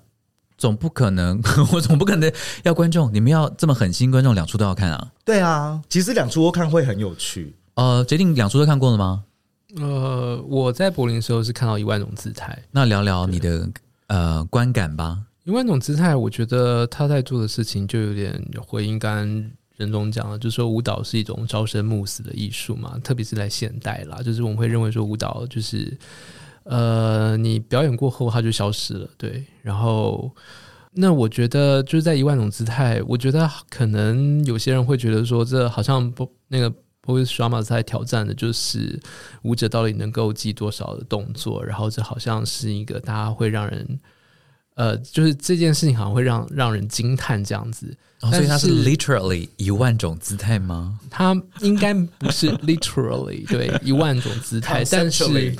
[0.60, 1.40] 总不可能，
[1.72, 2.28] 我总不可能
[2.64, 5.12] 要观众，你们要这么狠心，观众两出都要看啊？
[5.24, 7.54] 对啊，其实两出都看会很有趣。
[7.74, 9.22] 呃，决定两出都看过了吗？
[9.76, 13.70] 呃，我在柏林的时候是看到一万种姿态，那聊聊你的
[14.08, 15.20] 呃观感吧。
[15.48, 25.96] 一万种姿态，我觉得他在做的事情就有点回应刚刚任总讲的，就是说舞蹈是一种朝生暮死的艺术嘛，特别是在现代啦，就是我们会认为说舞蹈就是
[26.64, 29.42] 呃，你表演过后它就消失了，对。
[29.62, 30.30] 然后，
[30.92, 36.70] 那我觉得就是在一万种姿态，我觉得可能有些人会觉得说，这好像不那个。
[37.06, 39.00] 或者 s h a m a 在挑战的就是
[39.40, 43.98] 舞者到底能够记多少的动作，然后这好像是一个大家会让人，
[44.78, 47.92] 呃，就是这件事情好像会让让人惊叹这样子。
[48.20, 50.98] 所以它是 literally 一万种姿态吗？
[51.08, 55.54] 它应该不是 literally 对一万种姿态，但是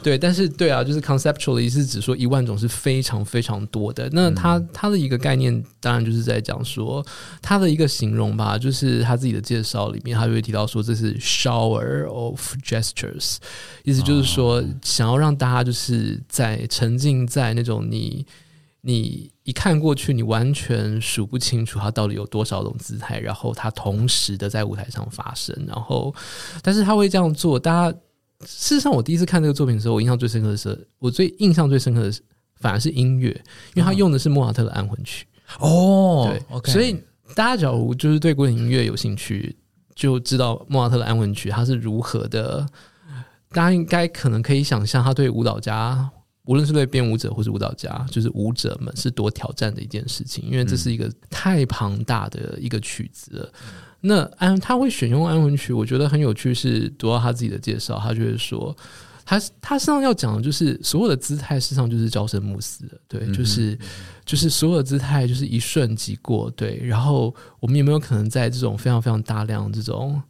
[0.00, 4.08] 对，但是对啊，就是 conceptually 是指说一万种是非常非常多的。
[4.12, 7.04] 那它它的一个概念，当然就是在讲说
[7.42, 13.38] 它的一个形容吧，就是他自己的介绍里面，他就会提到说这是 shower of gestures，
[13.82, 18.24] 意思就是说想要让大家就是在沉浸在那种你。
[18.86, 26.14] 你一看过去，你完全数不清楚它到底有多少种姿态，然后它同时的在舞台上发生，然后，
[26.60, 27.58] 但是他会这样做。
[27.58, 27.98] 大家
[28.44, 32.20] 事实上，我第一次看这个作品的时候，我印象最深刻的是，我最印象最深刻的是
[32.56, 33.30] 反而是音乐，
[33.72, 35.26] 因为他用的是莫扎特的安魂曲。
[35.60, 36.92] 哦，对，OK，所以
[37.34, 39.56] 大家假如就是对古典音乐有兴趣，
[39.94, 42.66] 就知道莫扎特的安魂曲它是如何的。
[43.48, 46.10] 大家应该可能可以想象，他对舞蹈家。
[46.46, 53.52] 无论是对编舞者或是舞蹈家，就是舞者们是多挑战的一件事情，因为这是一个太庞大的一个曲子了。
[54.02, 56.52] 那安他会选用安魂曲，我觉得很有趣。
[56.52, 58.76] 是读到他自己的介绍，他就会说，
[59.24, 63.00] 他他身上要讲的就是所有的姿态，事实上就是朝生暮死的。
[63.08, 63.78] 对，就是
[64.26, 66.50] 就是所有的姿态就是一瞬即过。
[66.50, 70.22] 对，然后我们有没有可能在这种非常非常大量这种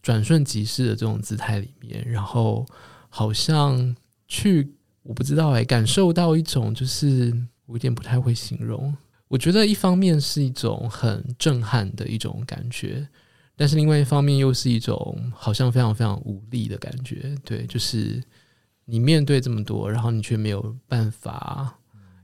[0.00, 2.64] 转瞬即逝的这种姿态里面，然后
[3.08, 3.96] 好像
[4.28, 4.72] 去。
[5.02, 7.32] 我不知道哎，感受到一种就是
[7.66, 8.96] 我有点不太会形容。
[9.28, 13.08] 我觉得一方面是一种很震撼的一种感觉，
[13.56, 17.34] 但是另外一方面又是一种好像非常非常无力的感觉。
[17.44, 18.22] 对，就是
[18.84, 21.74] 你面对这么多，然后你却没有办法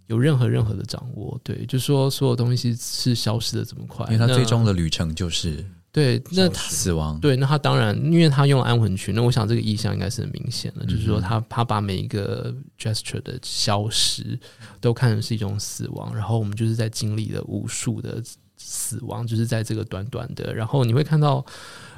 [0.07, 1.41] 有任何任何的掌握。
[1.43, 5.65] 对，就说所有东西是消失的这么快，因为它最终的旅程就是。
[5.91, 7.19] 对，那他死亡。
[7.19, 14.39] 对，那他当然，因为他用安魂曲，那我想这个意象应该是很明显的，就是说他他把每一个 gesture 的消失
[14.81, 18.23] 都看成是一种死亡，然后我们就是在经历了无数的
[18.59, 21.45] 死亡，就是在这个短短的，然后你会看到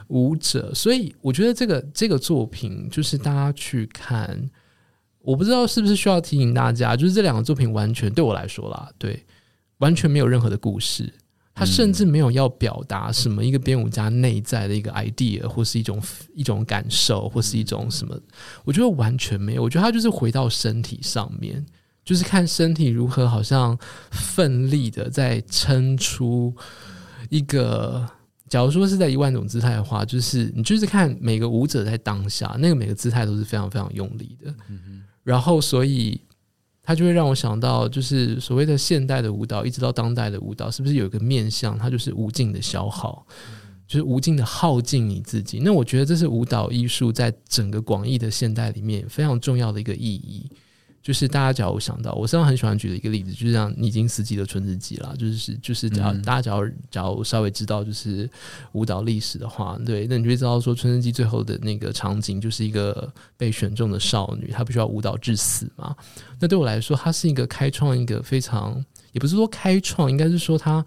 [0.06, 4.48] 舞者，所以我觉得这个这个作品就是大家去看，
[5.20, 9.26] 我不知道是不是需要提醒大家，就是这两个作品完全对我来说啦，对，
[9.78, 11.12] 完全没有任何的故事。
[11.60, 16.02] 他甚至没有要表达什么一个编舞家内在的一个 idea，或是一种
[16.34, 18.18] 一种感受，或是一种什么？
[18.64, 19.62] 我觉得完全没有。
[19.62, 21.62] 我觉得他就是回到身体上面，
[22.02, 23.78] 就是看身体如何好像
[24.10, 26.56] 奋力的在撑出
[27.28, 28.08] 一个。
[28.48, 34.54] 假如说是在一万种姿态的话，就是你就是看每个舞者在当下那个每个姿态都是非常非常用力的。
[35.22, 36.18] 然后所以。
[36.82, 43.24] 它就会让我想到，就是所谓的现代的舞蹈，一直到当代的舞蹈，是不是有一个面向，它就是无尽的消耗，
[43.86, 45.60] 就是无尽的耗尽你自己？
[45.62, 50.50] 那我觉得这是舞蹈艺术在整个广义的现代里面非常重要的一个意义。
[51.02, 58.28] 就是大家只要想到，我身上很喜欢举的一个例子，就是像尼金斯基的《春之祭》啦，就是就是只要大家只要假如稍微知道就是
[58.72, 65.96] 舞蹈历史的话，对，那你就知道说《春之祭》最后的那个场景就是一个被选中的少女，她必须要舞蹈致死嘛。
[66.38, 70.84] 那对我来说，它是一个开创一个非常，也不是说开创，应该是说它。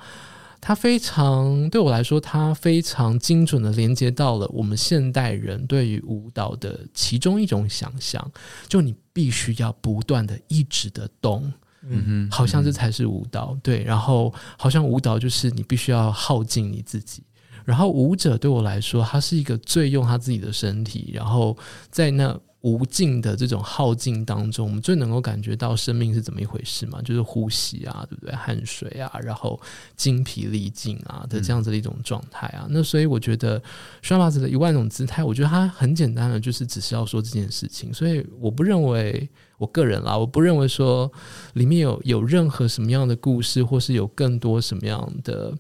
[0.65, 8.31] 它非常对我来说，它非常精准的连接到了我们现代人对于舞蹈的其中一种想象，
[8.69, 11.51] 就你必须要不断的一直的动，
[11.81, 17.21] 嗯哼，好像这才是舞蹈，对，然后好像舞蹈就是你必须要耗尽你自己，
[17.65, 21.57] 然后舞者对我来说，他是一个最用他自己的身体，然后
[21.91, 22.39] 在那。
[22.63, 27.01] 无尽的这种耗尽当中，我们最能够感觉到生命是怎么一回事嘛？
[27.01, 28.33] 就是呼吸啊，对不对？
[28.33, 29.59] 汗水啊，然后
[29.97, 32.65] 精疲力尽啊的这样子的一种状态啊。
[32.69, 33.61] 那所以我觉得
[34.01, 37.93] 双马子的一万种姿态，我觉得它很简单的，就是只是要说这件事情。
[37.93, 41.11] 所以我不认为，我个人啦，我不认为说
[41.55, 45.53] 里面有有任何什么样的故事，或是有更多什么样的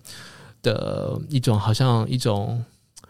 [0.61, 2.63] 的一种，好像一种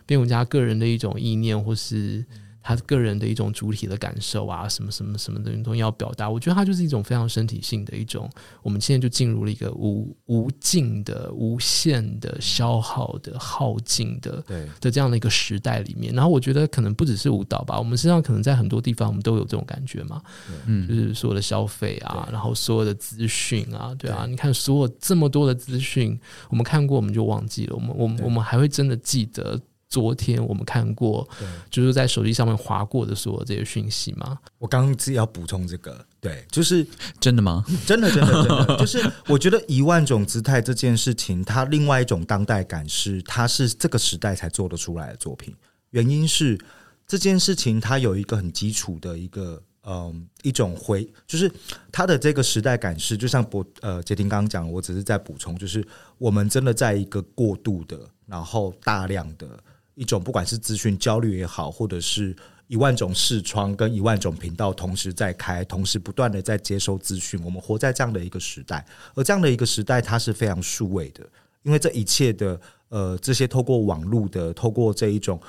[0.07, 2.25] 编舞家个人的一种意念，或是。
[2.64, 6.30] 他个人的一种主体的感受啊，什么什么什么的东西要表达。
[6.30, 8.30] 我觉得它就是一种非常身体性的一种。
[8.61, 16.14] 我们现在就进入了一个无无尽的、无限的消耗的、耗尽的对的这样的一个时代里面。
[16.14, 20.22] 然后我觉得可能不只是舞蹈吧，我们身上可能在很多地方我们都有这种感觉嘛。
[20.66, 26.18] 嗯就是所有的消费啊，然后所有的资讯啊，对啊，你看所有这么多的资讯，
[26.49, 29.59] 我们看过我们就忘记了，我们我们我们还会真的记得
[29.93, 31.27] 昨天我们看过，
[31.69, 34.39] 就是在手机上面划过的所有这些讯息吗？
[34.57, 36.83] 我刚刚自己要补充这个，对，就是
[37.19, 37.63] 真的吗？
[37.85, 45.53] 真的，真的，真的， 就是我觉得一万种姿态这件事情，它另外一种当代感是，它是这个时代才做得出来的作品。
[45.91, 46.59] 原因是
[47.05, 51.51] 这件事情它有一个很基础的一个嗯一种回，就是
[51.91, 55.85] 它的这个时代感是，就像博呃杰廷刚刚讲，我只是在补充，就是
[56.17, 59.47] 我们真的在一个过度的，然后大量的
[59.95, 62.35] 一种，不管是资讯焦虑也好，或者是
[62.67, 67.39] 一万种视窗跟一万种频道同时在开，同时不断的在接收资讯。
[67.43, 71.23] 我们活在这样的一个时代，而这样的一个时代，它是非常数位的，
[71.63, 75.39] 因为这一切的呃这些透过网络的，透过这一种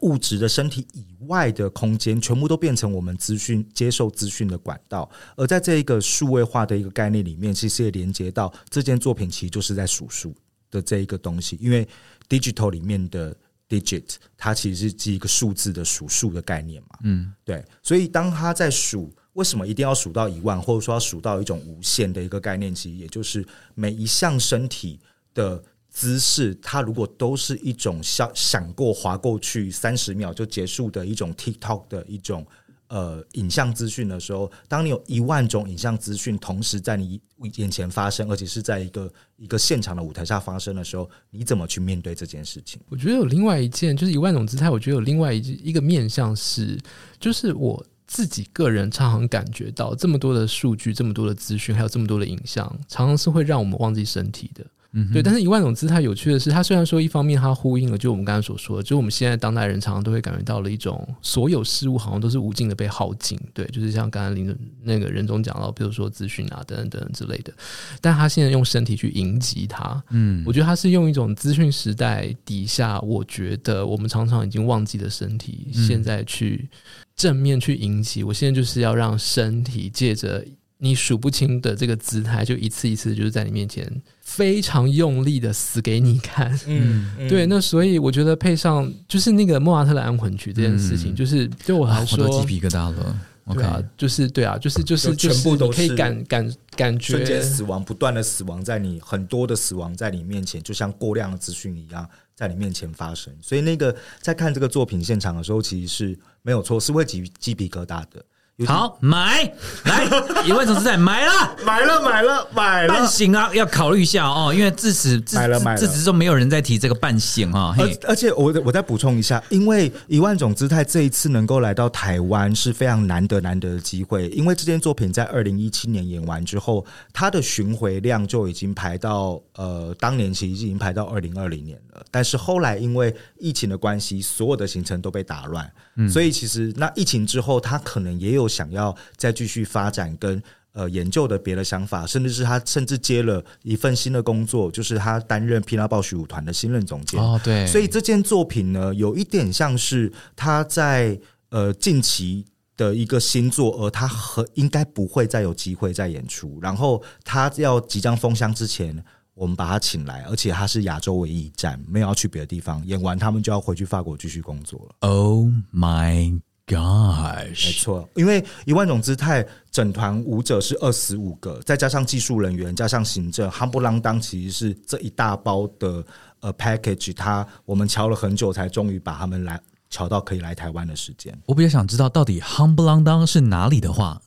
[0.00, 5.08] 物质的身体以外的空间，全部都变成我们资讯接受资讯的管道。
[5.36, 10.34] 而在这一个数位化的一个概念里面，其实也连接到这件作品，其实就是在数数
[10.70, 11.86] 的这一个东西，因为
[12.28, 13.34] digital 里面的
[13.80, 16.98] digit，它其实是记一个数字的数数的概念嘛。
[17.02, 23.44] 嗯，对，所以当他在数为什么一定要数到一万，或者说要数到一种无限的一个概念，其实也就是
[23.74, 25.00] 每一项身体
[25.32, 32.46] 的姿势，它如果都是一种想想过划过去三十秒就结束的一种 TikTok 的一种。
[32.94, 37.20] 呃，影像资讯的时候，当你有一万种影像资讯同时在你
[37.54, 42.80] 眼前发生，而且是在一个一个现场的舞台下发生的时候，你怎么去面对这件事情？
[42.88, 44.70] 我觉得有另外一件，就是一万种姿态。
[44.70, 46.78] 我觉得有另外一一个面向是，
[47.18, 54.64] 就是我自己个人常常感觉到，这么多的数据、这么多的资讯，还有这么多的影像，常常是会让我们忘记身体的。
[54.94, 67.52] 嗯对，但是一万种姿态有趣的是，它虽然说一方面它呼应了，就我们刚才所说的，就我们现在当代人常常都会感觉到了一种所有事物好像都是无尽的被耗尽，对，就是像刚才林那个任总讲到，比如说资讯啊等等等等之类的，
[68.00, 76.68] 但他现在用身体去迎击它，嗯我觉得他是用一种资讯时代底下，我觉得我们常常已经忘记的身体，嗯现在去
[77.16, 78.22] 正面去迎击。
[78.22, 80.44] 我现在就是要让身体借着
[80.78, 83.90] 你数不清的这个姿态，就一次一次就是在你面前
[84.34, 86.58] 非常用力的死给你看。
[86.66, 93.20] 嗯，对，那所以我觉得配上就是那个莫扎特的安魂曲这件事情，嗯就是对我来啊我说，都鸡皮疙瘩了。
[93.46, 103.30] OK，对啊，就是对啊，就是就是就全部都是可以感感感觉瞬间死亡，不断的死亡在你很多的死亡在你面前，就像过量的资讯一样在你面前发生。
[103.42, 108.24] 所以那个在看这个作品现场的时候，其实是没有错，是会起鸡皮疙瘩的。
[108.66, 109.52] 好买。
[109.84, 110.04] 来
[110.46, 111.56] 一万种姿态买了。
[111.64, 112.88] 买了买了买了。
[112.88, 113.06] 半了。
[113.08, 115.78] 醒啊，要考虑一下哦，因为自此自买了买了。
[115.78, 117.74] 自始都没有人在提这个半醒哈。
[117.78, 135.68] 而，而且我我再补充一下，因为一万种姿态这一次能够来到台湾是非常难得难得的机会，因为这件作品在二零一七年演完之后，它的巡回量就已经排到呃当年其实已经排到二零二零年了，但是后来因为疫情的关系，所有的行程都被打乱，
[136.08, 140.42] 所以其实那疫情之后，它可能也有想要再继续发展跟。
[140.76, 147.20] 呃，研究的别的想法，甚至是他甚至接了一份新的工作，就是他担任皮拉鲍许舞团的新任总监。
[147.20, 151.16] 哦对，所以这件作品呢，有一点像是他在
[151.50, 152.44] 呃近期
[152.76, 156.58] 的一个新作，而他和应该不会再有机会再演出。
[156.60, 159.00] 然后他要即将封箱之前，
[159.34, 162.84] 我们把他请来，而且他是亚洲唯一一站，没有要去别的地方。
[162.84, 165.08] 演完他们就要回去法国继续工作了。
[165.08, 176.02] Oh my 没 gosh，错，因为一万种姿态，整团舞者是二十五个，再加上技术人员，加上行政，夯不啷当，其实是这一大包的
[176.40, 179.60] 呃 package，它我们敲了很久，才终于把他们来
[179.90, 181.38] 敲到可以来台湾的时间。
[181.44, 184.18] 我比较想知道到底夯不啷当是哪里的话，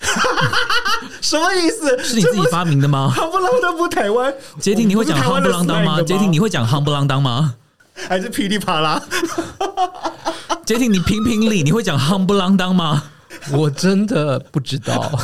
[1.20, 2.02] 什么意思？
[2.02, 3.12] 是你自己发明的吗？
[3.14, 4.34] 夯不啷当不台湾？
[4.58, 6.00] 杰廷，你会讲夯不啷当吗？
[6.02, 7.56] 杰廷，你会会讲夯不啷当吗？
[8.08, 9.02] 还是噼里啪啦？
[10.64, 13.04] 杰廷，你评评理，你会讲夯不啷当吗？
[13.52, 15.18] 我真的不知道。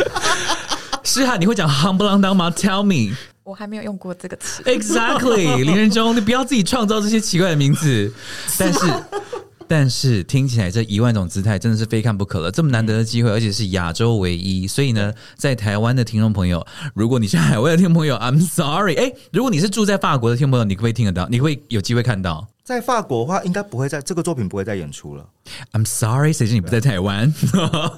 [1.02, 4.62] 诗涵，你会讲夯不啷当吗？Tell me 我还没有用过这个词。
[4.64, 8.12] exactly，林仁忠，你不要自己创造这些奇怪的名字。
[8.58, 8.80] 但是
[9.68, 21.28] 但是听起来这一万种姿态真的是非看不可了，这么难得的机会，而且是亚洲唯一，所以呢，在台湾的听众朋友，如果你是海外的听众朋友， I'm sorry，哎，如果你是住在法国的听众朋友，你可不可以听得到？
[21.28, 25.24] 你会有机会看到在法国的话，应该不会在这个作品不会再演出了。
[25.72, 27.32] ？I'm sorry，谁知你不在台湾？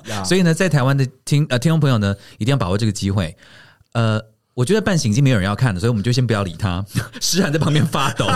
[0.06, 3.34] 呀 所以呢，在台湾的听呃听众朋友呢，一定要把握这个机会。
[3.92, 4.20] 呃，
[4.58, 6.84] 我觉得半醒已经没有人要看了，所以我们就先不要理他。
[7.22, 8.26] 诗涵在旁边发抖。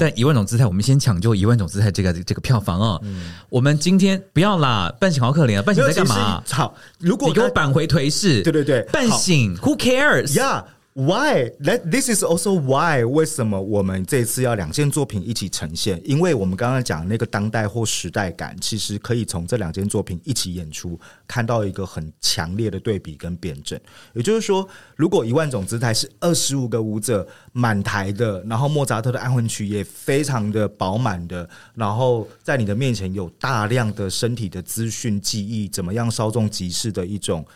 [0.00, 3.00] 但一万种姿态，我们先抢救一万种姿态这个这个票房哦。
[3.48, 5.62] 我们今天不要啦，半醒好可怜啊！
[5.62, 6.42] 半醒在干嘛？
[6.50, 8.42] 好，如果你给我他扳回颓势。
[8.42, 10.64] 对对对半醒，Who cares？Yeah,
[10.94, 11.50] why?
[11.60, 16.00] That this is also why 为什么我们这次要两件作品一起呈现？
[16.04, 23.78] 因为我们刚刚讲那个当代或时代感，其实可以从这两件作品一起演出，看到一个很强烈的对比跟辩证。
[24.14, 37.46] 也就是说，如果一万种姿态是二十五个舞者满台的，然后莫扎特的安魂曲也非常的饱满的，然后在你的面前有大量的身体的资讯记忆，怎么样稍纵即逝的一种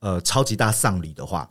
[0.00, 1.48] 呃超级大丧礼的话，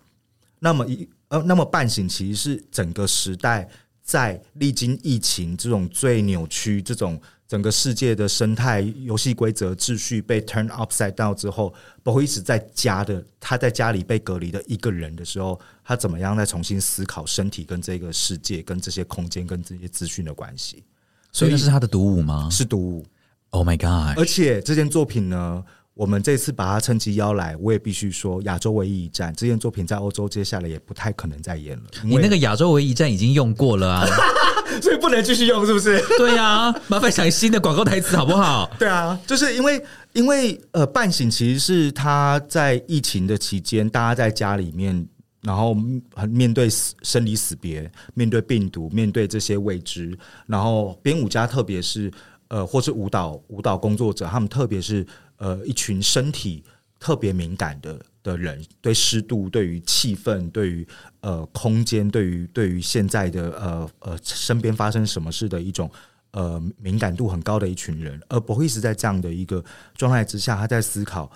[0.60, 3.66] 那么一呃，那么半醒其实是整个时代
[4.04, 11.74] 在历经疫情这种最扭曲、这种整个世界的生态、游戏规则、秩序被 turn upside down 之后，
[12.04, 20.84] 包括一直在家的他在家里被隔离的一个人的时候，他怎么样再重新思考身体跟这个世界、跟这些空间、跟这些资讯的关系？
[21.32, 23.06] 所以那是他的独舞吗是独舞
[23.52, 24.20] ，？Oh my god！
[24.20, 25.64] 而且这件作品呢，
[25.94, 34.08] 我们这次把它趁机邀来，我也必须说，亚洲唯一一站这件作品在欧洲接下来也不太可能再演了，你那个亚洲唯一站已经用过了啊。
[34.82, 36.02] 所以不能继续用，是不是？
[36.18, 38.72] 对啊，麻烦想新的广告台词好不好？
[38.80, 39.84] 对啊，就是因为
[40.14, 45.06] 因为呃，半醒其实是他在疫情的期间，大家在家里面，
[45.42, 45.76] 然后
[46.16, 50.18] 很面对生离死别，面对病毒，面对这些未知，
[50.48, 52.10] 然后编舞家特别是
[52.48, 55.06] 呃，或是舞蹈舞蹈工作者，他们特别是
[55.42, 56.64] 呃一群身体
[57.00, 60.88] 特别敏感的的人，对湿度、对于气氛、对于
[61.22, 65.90] 呃空间、对于对于现在的呃呃身边发生什么事的一种
[66.30, 69.64] 呃敏感度很高的一群人，而不会是在这样的一个
[69.96, 71.32] 状态之下，他在思考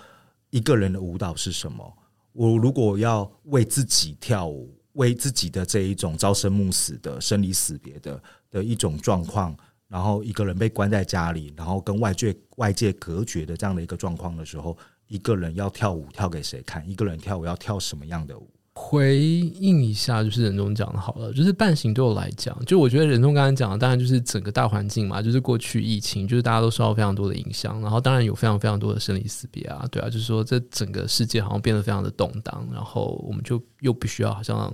[0.50, 1.92] 一个人的舞蹈是什么。
[2.32, 9.56] 我如果要为自己跳舞，为自己的这一种朝生暮死的生离死别的的一种状况，
[9.88, 14.76] 然后一个人被关在家里，然后跟外界外界隔绝的这样的一个状况的时候，
[15.06, 16.88] 一个人要跳舞跳给谁看？
[16.88, 18.50] 一个人跳舞要跳什么样的舞？
[18.78, 34.70] 回应一下，就是任总讲的好了，就是半醒对我来讲，就我觉得任总刚才讲的，当然就是整个大环境嘛，就是过去疫情，就是大家都受到非常多的影响，然后当然有非常非常多的生离死别啊，对啊，就是说这整个世界好像变得非常的动荡，然后我们就又必须要好像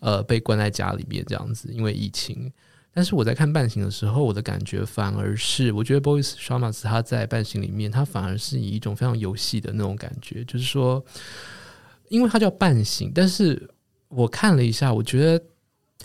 [0.00, 2.50] 呃被关在家里面这样子，因为疫情。
[2.96, 11.04] 但是我在看半醒的时候，我的感觉反而是，我觉得 Boys Shamas 他在半醒里面，他反而是以一种非常游戏的那种感觉，就是说，
[12.08, 13.68] 因为他叫半醒，但是
[14.08, 15.44] 我看了一下，我觉得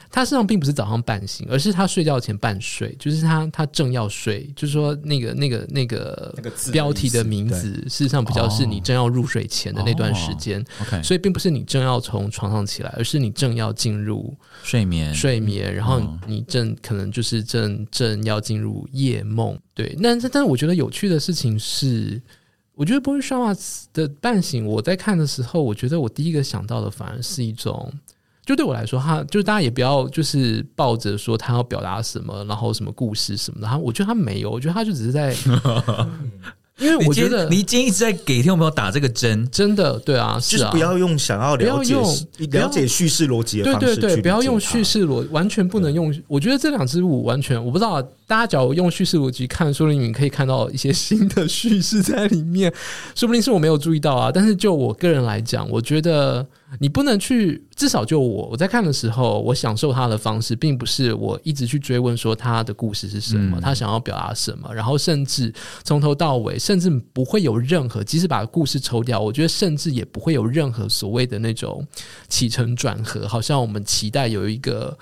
[0.10, 19.58] 他实际上并不是早上半醒，而是他睡觉前半睡，就是他他正要睡，就是说那个那个那个那个标题的名字，事实上比较是你正要入睡前的那段时间，OK，所以并不是你正要从床上起来，而是你正要进入睡眠睡眠，然后嗯你正可能就是正正要进入夜梦。
[19.74, 22.22] 对，但是但是我觉得有趣的事情是，
[22.76, 27.90] 我觉得 Boris Shamas 的半醒，我在看的时候，我觉得我第一个想到的反而是一种。
[28.52, 33.68] 就对我来说，他就是大家也不要就是抱着说他要表达什么，然后什么故事什么的。
[33.68, 35.34] 他我觉得他没有，我觉得他就只是在，
[36.80, 42.18] 因为我觉得你今天一直在给听众朋友打这个针，真的对啊，就是啊，不要用想要了解不要用
[42.52, 46.14] 要了解叙事逻辑的对对对，方式去不要用叙事逻，完全不能用。
[46.28, 52.74] 我觉得这两支舞完全，我不知道大家假如用叙事逻辑看，说不定你可以看到一些新的叙事在里面，
[53.14, 54.32] 说不定是我没有注意到啊。
[54.34, 56.44] 但是就我个人来讲，我觉得
[56.80, 65.54] 你不能去，至少就我我在看的时候，我享受他的方式，并不是我一直去追问说他的故事是什么，嗯他想要表达什么，然后甚至
[65.84, 71.86] 从头到尾，甚至不会有任何，即使把故事抽掉，我觉得甚至也不会有任何所谓的那种
[72.30, 74.98] 起承转合，好像我们期待有一个。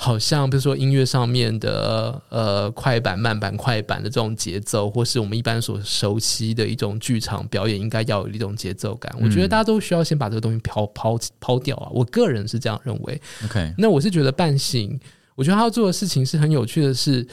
[0.00, 9.12] 好像比如说音乐上面的呃快板、慢板、快板的这种节奏，或是我们一般所熟悉的一种剧场表演，应该要有一种节奏感。
[9.20, 11.90] 我觉得大家都需要先把这个东西抛抛抛掉啊！
[11.92, 13.20] 我个人是这样认为。
[13.46, 14.96] OK，那我是觉得半醒，
[15.34, 17.26] 我觉得他要做的事情是很有趣的是，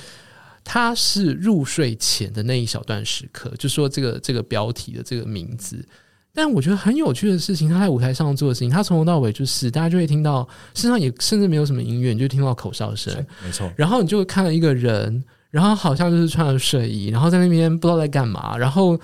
[0.64, 5.88] 他是入睡前的那一小段时刻，就说这个这个标题的这个名字。
[6.36, 19.00] 但我觉得很有趣的事情，他在舞台上做的事情，他从头到尾就是大家就会听到，身上也甚至没有什么音乐，你就听到口哨声，没错，然后你就会看到一个人，然后好像就是穿着睡衣，然后在那边不知道在干嘛，然后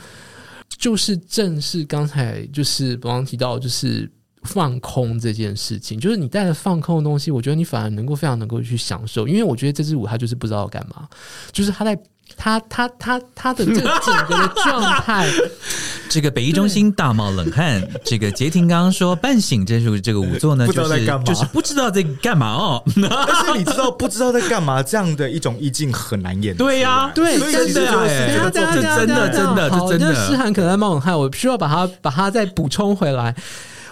[0.78, 4.12] 就是正是刚才就是刚刚提到就是
[4.44, 11.08] 放空这件事情，就是你带着放空的东西，我觉得你反而能够非常能够去享受，因为我觉得这支舞它就是不知道干嘛，
[11.52, 11.98] 就是他在
[12.36, 15.30] 他他他他的这个整个的状态，
[16.10, 22.84] 这个北艺中心大冒冷汗，这个杰婷刚刚说半醒这首这个舞作呢，不知就是道在干嘛就是不知道在干嘛哦。
[23.28, 26.56] 但是你知道不知道在干嘛这样的一种意境很难演。
[26.56, 33.36] 对呀对，所以真的真的真的真的那诗涵可能在冒冷汗，我需要把它把它再补充回来。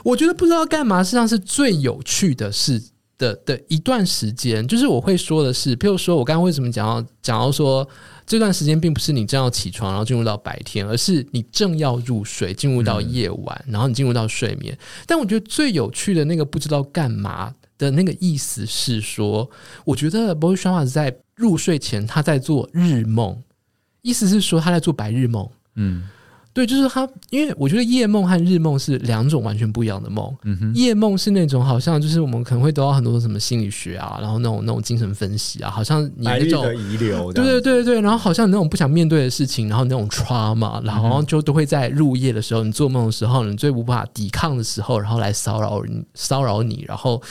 [0.03, 2.81] 我觉得不知道干嘛，实际上是最有趣的事
[3.17, 4.65] 的的一段时间。
[4.65, 7.87] 就是我会说的是，譬如说我刚刚为什么讲到讲到说
[8.29, 14.77] 这段时间并不是你正要起床然后进入到白天，而是你正要入睡进入到夜晚，然后你进入到睡眠。
[15.07, 19.49] 但我觉得最有趣的那个不知道干嘛的那个意思是说，
[19.83, 23.41] 我觉得 Boy s h a a 在入睡前他在做日梦，
[24.03, 25.49] 意思是说他在做白日梦。
[25.73, 26.07] 嗯
[26.59, 30.29] 对，就是他，因为我觉得夜梦和日梦是两种完全不一样的梦。
[30.43, 47.21] 嗯哼，夜梦是那种好像就是我们可能会得到很多什么心理学啊，然后那种那种精神分析啊，好像你那种遗留，对对对对，然后好像你那种不想面对的事情，然后那种 trauma，然后就都会在入夜的时候，你做梦的时候，你最无法抵抗的时候，然后来骚扰你，骚扰你，然后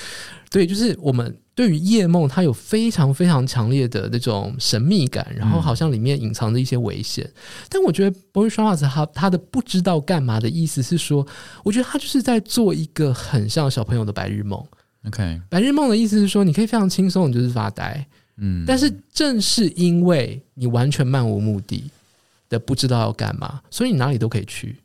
[0.51, 7.29] 对，就是我们对于夜梦，它有非常非常强烈的那种神秘感，然后好像里面隐藏着一些危险。
[7.69, 11.27] 但我觉得 Boy s h a m a 他他的不知道干嘛的意思是说，
[11.65, 14.65] 我觉得他就是在做一个很像小朋友的白日梦。
[15.09, 18.07] ，OK，白日梦的意思是说，你可以非常轻松，你就是发呆。
[18.37, 21.91] 嗯，但是正是因为你完全漫无目的
[22.49, 24.79] 的不知道要干嘛，所以你哪里都可以去，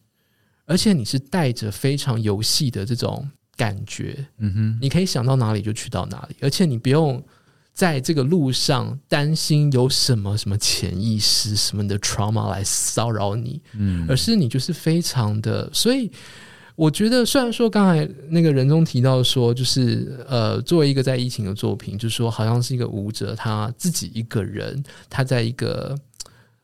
[0.66, 7.24] 而且你是带着非常游戏的这种感觉，嗯哼，你可以想到哪里就去到哪里，而且你不用
[7.72, 16.12] 在这个路上担心有什么什么潜意识什么的 trauma 来骚扰你，嗯而是你就是非常的，所以
[16.76, 25.96] 我觉得虽然说刚才那个人中提到说，就是呃，作为一个在疫情的作品，就是说好像是一个舞者他自己一个人，他在一个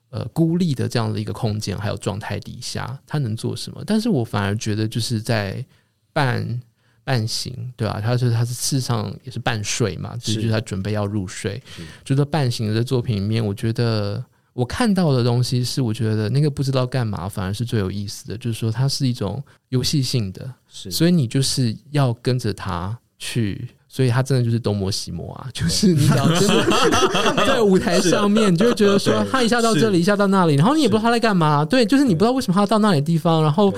[0.09, 3.83] 呃孤立的这样的一个空间还有状态底下，他能做什么？
[3.85, 5.63] 但是我反而觉得就是在
[6.11, 6.59] 半。
[7.03, 10.51] 半醒，对吧、他说他是事实上也是半睡嘛，就是是。
[10.51, 11.61] 他准备要入睡，
[12.03, 14.23] 就是半醒的这作品里面，我觉得
[14.53, 20.91] 我看到的东西是，我觉得那个不知道干嘛，反而是最有意思的，就是说它是一种游戏性的，是。
[20.91, 23.69] 所以你就是要跟着他去。
[23.91, 26.63] 所以他真的就是东摸西摸啊，就是你只要真的
[27.47, 31.65] 在舞台上面，你就会觉得说他一下到这里，一下到那里，然后你也不知道他在干嘛。
[31.65, 33.73] 对，就是你不知道为什么他要到那里的地方，然后，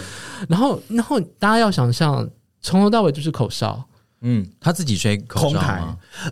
[0.49, 2.29] 然后，然后大家要想象，
[2.61, 3.83] 从头到尾就是口哨，
[4.21, 5.83] 嗯，他自己吹口空台。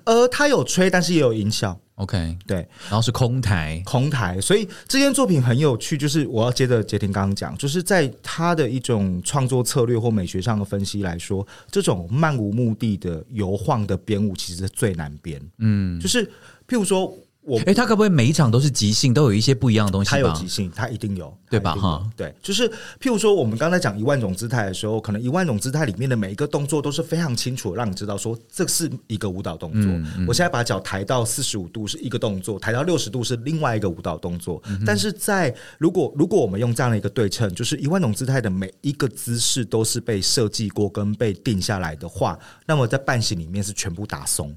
[0.05, 2.57] 呃，他有吹，但是也有音效，？OK，对，
[2.87, 16.25] 然后是空台，空台，所以这件作品很有趣，就是我要接着杰廷刚刚讲，就是在他的一种创作策略或美学上的分析来说，这种漫无目的的游晃的编舞其实是最难编，嗯，就是
[16.67, 17.11] 譬如说
[17.41, 20.47] 我哎，他可不会每一场都是即兴，都有一些不一样的东西他有即？
[20.47, 22.69] 兴，他一定有，对吧哈对，就是
[22.99, 29.81] 譬如说，我们刚才讲一万种姿态的时候，可能一万种姿态里面的每一个动作都是非常清楚，让你知道说这是一个舞蹈动作。
[29.83, 34.61] 嗯嗯我现在把脚抬到四十五度是一个动作，抬到六十度是另外一个舞蹈动作。
[34.67, 42.37] 嗯但是在如果如果我们用这样的一个对称，就是一万种姿态的每一个姿势都是被设计过跟被定下来的话，
[42.67, 44.53] 那么在半形里面是全部打松。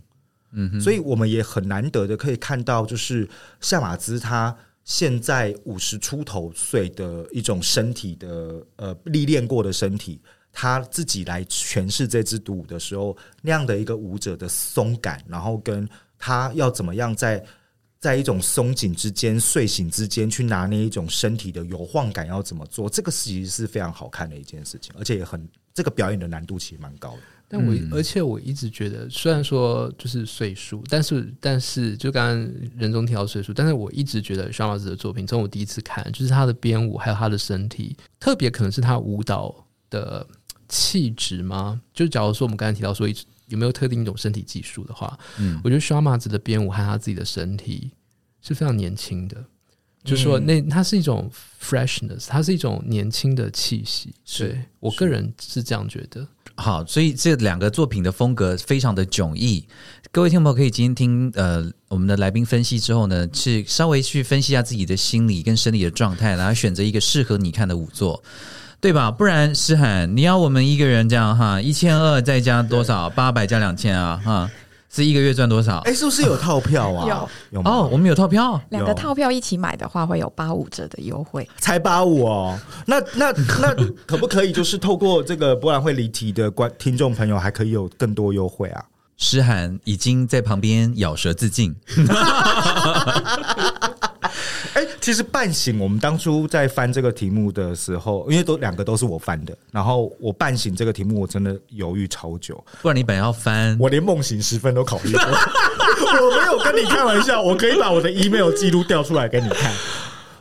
[0.53, 3.28] 嗯，所以我们也很难得的可以看到，就是
[3.61, 10.20] 夏马兹他现在五十出头岁的一种身体的呃历练过的身体，
[10.53, 15.88] 他自己来诠释这支独舞的时候，那样的一个舞者的松感，然后跟
[16.18, 17.44] 他要怎么样在。
[18.03, 22.90] 在一种松紧之间、睡醒之间去拿捏一种身体的摇晃感，要怎么做？
[22.90, 27.20] 这个其实是非常好看的一件事情，而且也很这个表演的难度其实蛮高的。
[27.55, 39.55] 但我、嗯而且我一直觉得，虽然说就是岁数，但是但是就刚刚人中提到岁数，但是我一直觉得双老师的作品，从我第一次看，就是他的编舞还有他的身体，特别可能是他舞蹈
[39.90, 40.27] 的
[40.66, 41.78] 气质吗？
[41.93, 43.14] 就假如说我们刚才提到说一
[43.48, 47.90] 有没有特定一种身体技术的话，嗯我觉得双马子的编舞和他自己的身体
[48.40, 49.44] 是非常年轻的。
[50.05, 51.31] 就是说，那它是一种
[51.62, 54.12] freshness，它是一种年轻的气息。
[54.24, 56.27] 是对我个人是这样觉得。
[56.55, 59.65] 好，所以这两个作品的风格非常的迥异。
[60.11, 68.23] 各位听友可以今天听呃我们的来宾分析之后呢，去稍微去分析一下自己的心理跟生理的状态，然后选择一个适合你看的舞作，
[68.81, 69.11] 对吧？
[69.11, 73.09] 不然诗涵，你要我们一个人这样哈，一千二再加多少？
[73.09, 74.51] 八百加两千啊哈。
[74.94, 75.78] 是一个月赚多少？
[75.86, 77.09] 哎，是不是有套票啊？
[77.51, 81.48] 有有哦，我们有套票，两个套票一起买的话，会有八五折的优惠。
[81.59, 83.74] 才八五哦，那那那
[84.06, 88.85] 可不可以就是透过这个博览会离题的观听众朋友，还可以有更多优惠啊？
[89.16, 91.74] 诗涵已经在旁边咬舌自尽。
[94.74, 109.73] 哎、其实半醒，我们当初在翻这个题目的时候，因为都两个都是我翻的，然后我半醒这个题目，我真的犹豫超久，不然你本来要翻，我连梦醒时分都考虑过，我没有跟你开玩笑，我可以把我的 email 记录调出来给你看。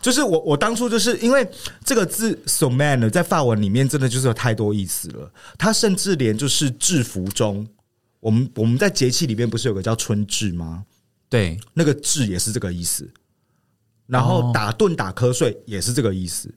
[0.02, 1.48] 就是我，我当初就是因为
[1.86, 5.32] 这个字 “so man” 呢，在法文里面真的就是有太多意思了。
[5.60, 7.68] 它甚至连就是制服中，
[8.20, 10.86] 我们我们在节气里面不是有个叫春至吗？
[11.30, 13.08] 对，那个至也是这个意思，
[14.12, 16.54] 然后打盹打瞌睡也是这个意思，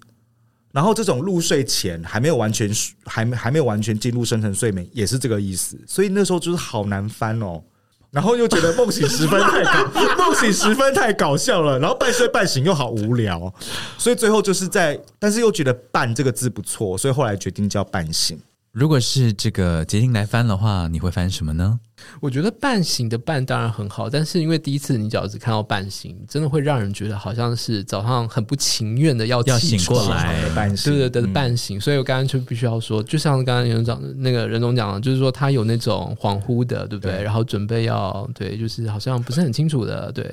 [0.72, 2.68] 然后这种入睡前还没有完全
[3.06, 7.62] 还没还没有完全进入深层睡眠也是这个意思，所以那时候就是好难翻哦。
[8.10, 13.52] 然后又觉得梦醒时分太搞， 梦醒时分太搞笑了，然后半睡半醒又好无聊，
[13.98, 18.40] 所以最后就是在，但是又觉得“半”这个字不错，所以后来决定叫半醒。
[18.74, 21.78] 如果是这个捷径来翻的话，你会翻什么呢？
[22.20, 37.12] 我觉得半醒的半当然很好，但是因为第一次你只要只看到半醒，真的会让人觉得好像是早上很不情愿的要要醒过来半醒，对对对，嗯半醒，所以我刚刚就必须要说，就像刚刚任总讲的那个任总讲的，就是说他有那种恍惚的，对不对？
[37.18, 40.24] 对然后准备要对，就是好像不是很清楚的，对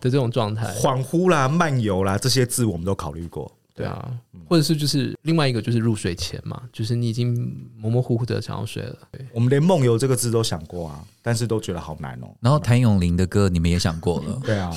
[0.00, 3.54] 的这种状态，恍惚啦、漫游啦这些字我们都考虑过。
[3.80, 4.12] 对啊，
[4.48, 9.24] 或者是就是另外一个就是入睡前嘛，就是你已经模模糊糊的想要睡了，对。
[9.32, 12.28] 我们连梦游这个字都想过啊，但是都觉得好难哦。
[12.40, 14.70] 然后谭咏麟的歌你们也想过了，对啊，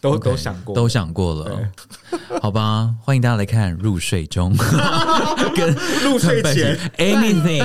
[0.00, 1.70] 都都想过，都想过了，
[2.40, 2.94] 好吧？
[3.02, 4.56] 欢迎大家来看《入睡中》
[5.54, 6.78] 跟入睡前。
[6.96, 7.58] Anything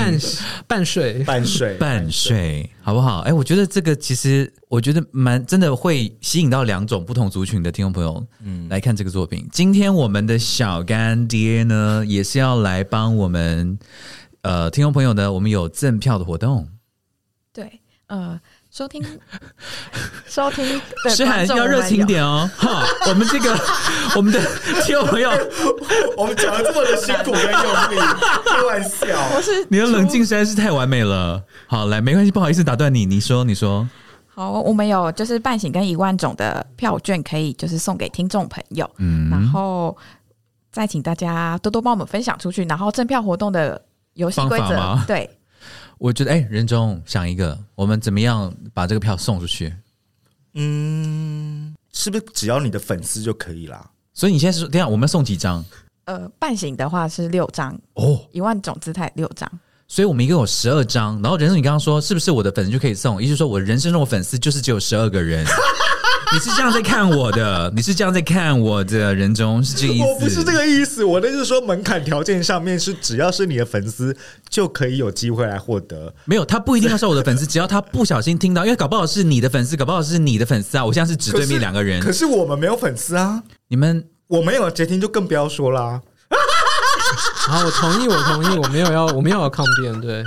[0.67, 1.75] 半睡，半睡。
[1.75, 3.19] 半睡，好不好？
[3.21, 9.47] 哎，我觉得这个其实我觉得蛮真的会吸引到两种不同族群的听众朋友，嗯，来看这个作品。
[9.51, 13.79] 今天我们的小干爹呢，也是要来帮我们
[14.41, 16.67] 呃听众朋友呢，我们有赠票的活动，
[17.53, 18.39] 对，呃，
[18.75, 19.01] 收听
[20.27, 23.57] 收听的诗涵要热情点哦，哈，我们这个
[24.17, 24.41] 我们的
[24.85, 25.29] 听众朋友，
[26.17, 27.95] 我们讲的这么的辛苦 跟用力，
[28.45, 29.07] 开玩笑。
[29.33, 31.41] 我是你的冷静实在是太完美了。
[31.67, 33.87] 好，来，没关系，不好意思打断你，你说，你说，
[34.27, 39.95] 好，我们有就是半醒跟一万种的票券可以就是送给听众朋友，嗯，然后
[40.73, 43.81] 再请大家多多帮我们分享出去，然后赠票活动的
[44.15, 45.34] 游戏规则对，
[46.05, 49.73] 我觉得，哎、任中想一个，我们怎么样把这个票送出去？
[50.53, 53.89] 嗯，是不是只要你的粉丝就可以啦？
[54.13, 55.65] 所以你现在是说，等一下我们要送几张？
[56.03, 59.51] 呃，半醒的话是六张，哦，一万种姿态六张，
[59.87, 61.19] 所以我们一共有十二张。
[61.23, 63.19] 然后任中，你刚刚说是不是我的粉丝就可以送？
[63.19, 65.43] 也就是说，我人生中的粉丝就是只有十二个人。
[66.33, 67.71] 你是这样在看我的？
[67.75, 69.13] 你是这样在看我的？
[69.15, 70.05] 人中是这个意思？
[70.05, 74.15] 我不是这个意思，我的是说门槛条件上面是只要是你的粉丝
[74.49, 76.13] 就可以有机会来获得。
[76.25, 80.85] 没有，他不一定要是我的粉丝，只要他不小心听到，因为搞不好是你的粉丝，搞不好是你的粉丝啊。
[80.85, 86.01] 我现在是指对面两个人可，是我们没有粉丝啊，你们我没有截听就更不要说啦。
[87.47, 90.23] 好，我同意，我同意，我没有要，我没有要抗辩，对，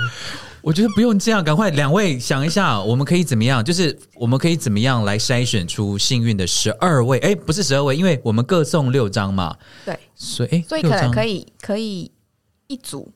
[0.69, 3.65] 我觉得不用这样，赶快两位想一下，我们可以怎么样？
[3.65, 7.17] 就是我们可以怎么样来筛选出幸运的十二位？
[7.21, 12.11] 哎，不是十二位，因为我们各送六张嘛，对，所以哎，所以可能可以以可以
[12.67, 13.11] 一组，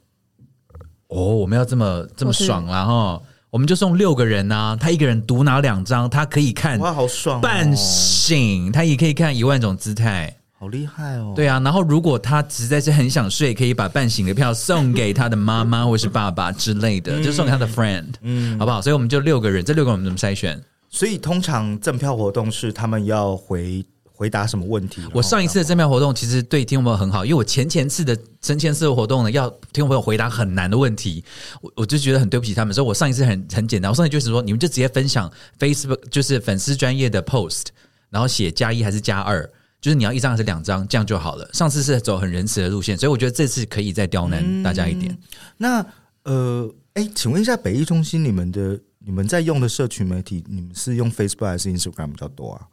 [1.09, 3.21] 哦，我们要这么这么爽啦哈，
[3.51, 7.39] 我们就送六个人啊，他一个人独拿两张，他可以看哇，好爽、哦！
[7.39, 10.35] 半醒，他也可以看一万种姿态。
[10.63, 11.33] 好厉害哦！
[11.35, 18.81] 对啊，然后如果他实在是很想睡，可以把半醒的票送给他的妈妈或是爸爸之类的，就送给他的 friend，嗯好不好？
[18.81, 20.57] 所以我们就六个人，这六个人我们怎么筛选？
[20.89, 25.01] 所以通常赠票活动是他们要回回答什么问题？
[25.11, 31.21] 我上一次的赠票活动其实对听众朋友很好，因为我前前次的前前次的活动呢，要听众朋友回答很难的问题，
[31.59, 35.29] 我我就觉得很对不起他们，所以我上一次很很简单，我上一次就是说，你们就直接分享
[35.59, 37.65] Facebook 就是粉丝专业的 post，
[38.09, 39.49] 然后写加一还是加二。
[39.83, 41.45] 就是你要一张还是两张，这样就好了。
[41.51, 45.15] 上次是走很仁慈的路线，所以我觉得这次可以再刁难大家一点。
[45.57, 45.85] 那
[46.23, 52.67] 呃，哎，请问一下，北艺中心你们的你们在用的社群媒体，你们是用 Facebook 还是 Instagram 比较多啊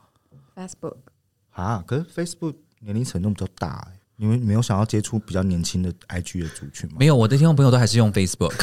[0.54, 0.98] ？Facebook
[1.50, 6.97] 啊，可是 Facebook 年龄层都比较大、欸，你们没有想要接触比较年轻的 IG 的族群吗？
[6.98, 8.52] 没有，我的听众朋友都还是用 Facebook。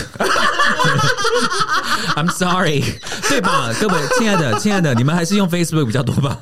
[2.16, 2.84] I'm sorry，
[3.28, 3.74] 对吧？
[3.82, 6.40] 各位亲爱的，亲爱的，你们还是用 Facebook 比较多吧？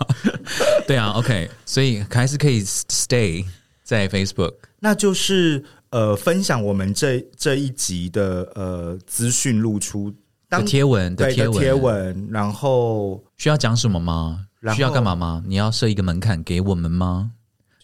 [0.86, 3.46] 对啊，OK，所以还是可以 stay
[3.86, 4.56] 在 Facebook。
[4.82, 10.14] 那就是呃，分享我们这这一集的呃资讯露出
[10.50, 14.42] 当的贴文的对的贴文贴文，然后需要讲什么吗？
[14.76, 15.42] 需要干嘛吗？
[15.48, 17.32] 你要设一个门槛给我们吗？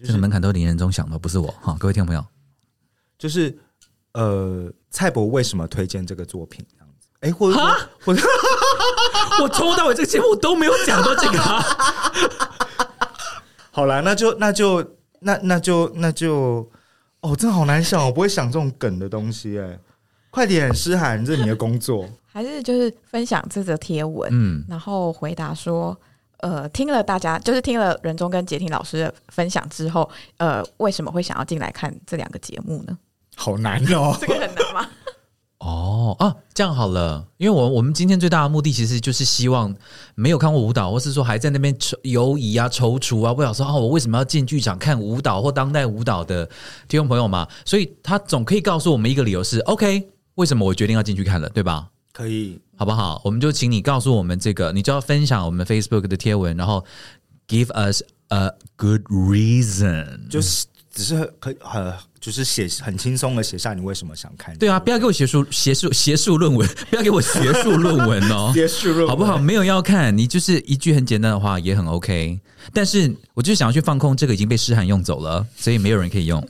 [0.06, 2.26] 这个门槛都是林仁忠想的，不是我哈，各位听众朋友。
[3.18, 3.56] 就是
[4.14, 6.66] 呃，蔡博为什么推荐这个作品？
[6.72, 7.70] 这样子，哎，或者说
[8.04, 8.22] 或者
[9.44, 11.64] 我从头到尾这个节目都没有讲到这个、啊，
[13.72, 16.70] 好啦，那就那就那那就那就
[17.22, 19.80] 哦，真的好难想，我不会想这种梗的东西哎。
[20.32, 22.08] 快点，诗涵，这是你的工作。
[22.26, 25.96] 还是就是分享这则贴文，嗯，然后回答说，
[26.42, 32.98] 呃，听了大家就是听了任中跟杰婷老师的分享之后，呃，为什么会想要进来看这两个节目呢？
[33.36, 34.90] 好难哦，这个很难吗？
[35.60, 39.72] 哦啊，这样好了，因为我我们今天最大的目的其实就是希望
[40.16, 46.44] 没有看过舞蹈，或是说还在那边愁犹疑啊、踌躇啊，不想说哦，我为什么要进剧场看舞蹈或当代舞蹈的
[46.88, 51.90] 听众朋友嘛，所以他总可以告诉我们一个理由是 OK，为什么我决定要进去看了，对吧？
[52.22, 53.20] 可以好不好？
[53.26, 56.86] 我们就请你告诉我们这个，你就要分享我们 Facebook 的贴文，然后
[57.48, 60.28] give us a good reason。
[60.30, 64.56] 就是只是很很就是写很轻松的写下你为什么想看。
[64.58, 69.40] 对啊，不要给我学术学术学术论文， 不要给我学术论文哦，学术论文，好不好？？
[69.40, 72.40] 没有要看，你就是一句很简单的话也很 OK。
[72.72, 76.48] 但是我就想要去放空，这个已经被诗涵用走了，所以没有人可以用，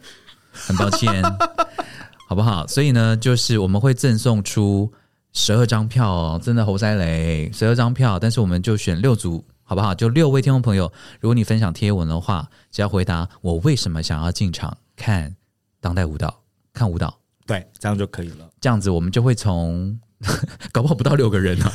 [0.51, 1.23] 很抱歉，
[2.27, 2.67] 好不好？
[2.67, 4.91] 所以呢，就是我们会赠送出
[5.33, 9.43] 十二张票哦，真的猴塞雷，十二张票，但是我们就选六组。
[9.63, 9.95] 好不好？
[9.95, 10.91] 就六位听众朋友，
[11.21, 15.33] 如果你分享贴文的话，只要回答我为什么想要进场看
[15.79, 16.41] 当代舞蹈，
[16.73, 17.17] 看舞蹈，
[17.47, 18.49] 对，这样就可以了。
[18.59, 19.97] 这样子我们就会从
[20.73, 21.71] 搞不好不到六个人啊。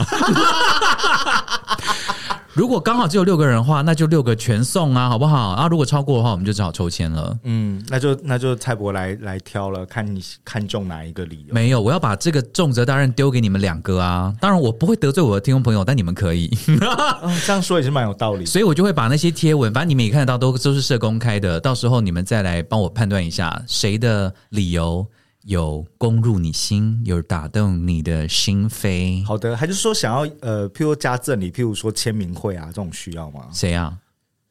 [2.57, 5.51] 如果刚好只有六个人的话，那就六个全送啊，好不好？
[5.51, 7.39] 啊，如果超过的话，我们就只好抽签了。
[7.43, 11.53] 嗯，那就那就蔡伯来来挑了，看你看中哪一个理由。
[11.53, 14.35] 没有，我要把这个重责大任丢给你们两个啊。
[14.41, 16.81] 当然，我不会得罪我的听众朋友，但你们可以，嗯，
[17.45, 18.47] 这样说也是蛮有道理。
[18.47, 21.61] 所以我就会把那些贴文，反正你们也看得到，都都是社公开的。
[21.61, 25.07] 到时候你们再来帮我判断一下，谁的理由
[25.47, 29.25] 有攻入你心，有打动你的心扉。
[29.25, 33.47] 好的，还是说想要呃，譬如加赠礼，譬如说签名会啊，这种需要吗？
[33.53, 33.97] 谁啊？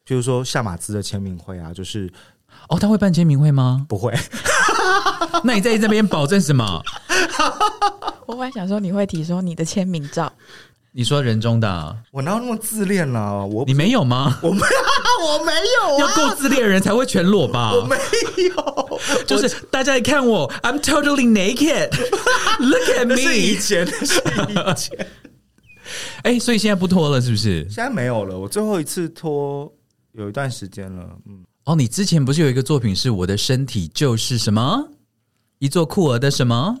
[0.06, 2.10] 譬如说夏马兹的签名会啊，就是
[2.68, 3.84] 哦，他会办签名会吗？
[3.88, 4.14] 不会，
[5.44, 6.82] 那你在这边保证什么？
[8.26, 10.32] 我本来想说你会提说你的签名照，
[10.96, 13.44] 你说人中的啊，我哪有那么自恋啦？
[13.44, 14.38] 我你没有吗？
[14.42, 14.66] 我没有
[15.28, 17.74] 我没有啊要啊，够自恋的人才会全裸吧？
[17.74, 17.94] 我没
[18.48, 21.90] 有， 就是大家来看我，I'm totally naked.
[22.60, 25.06] Look at 那是以前，那是以前，
[26.22, 27.60] 哎、所以现在不脱了是不是？
[27.68, 28.38] 现在没有了。
[28.38, 29.70] 我最后一次脱
[30.12, 34.82] 有一段时间了，嗯，哦，你之前不是有一个作品是我的身体就是什么？
[35.58, 36.74] 一座酷儿的什么？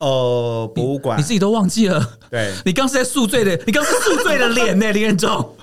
[0.00, 2.18] 哦，博物馆，你自己都忘记了？
[2.30, 5.56] 对， 你刚是在宿醉的，你刚是宿醉的脸呢， 林彦忠，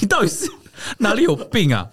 [0.00, 0.48] 你到底是
[0.98, 1.88] 哪里有病啊？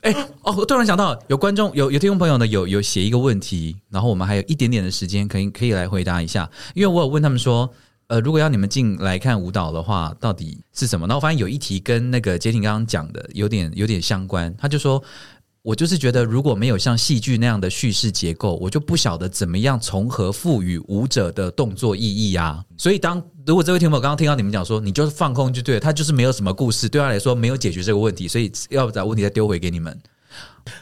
[0.00, 0.12] 哎、
[0.42, 7.72] 哦，我突然想到，有观众有有听众朋友呢，有有写一个问题，然后我们还有一点点的时间，可以可以来回答一下，因为我有问他们说，
[8.08, 11.06] 呃，如果要你们进来看舞蹈的话，到底是什么？
[11.06, 15.00] 然后我发现有一题跟那个杰婷刚刚讲的有点有点相关，他就说。
[15.64, 22.62] 我就是觉得，如果没有像戏剧那样的叙事结构，我就不晓得怎么样从何赋予舞者的动作意义啊。
[22.76, 23.16] 所以当，
[23.46, 29.98] 如果这位听众刚刚听到你们讲说，你就是放空就对了，他就是没有什么故事，对他来说没有解决这个问题，所以要把问题再丢回给你们。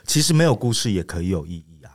[0.04, 1.94] 其实没有故事也可以有意义啊。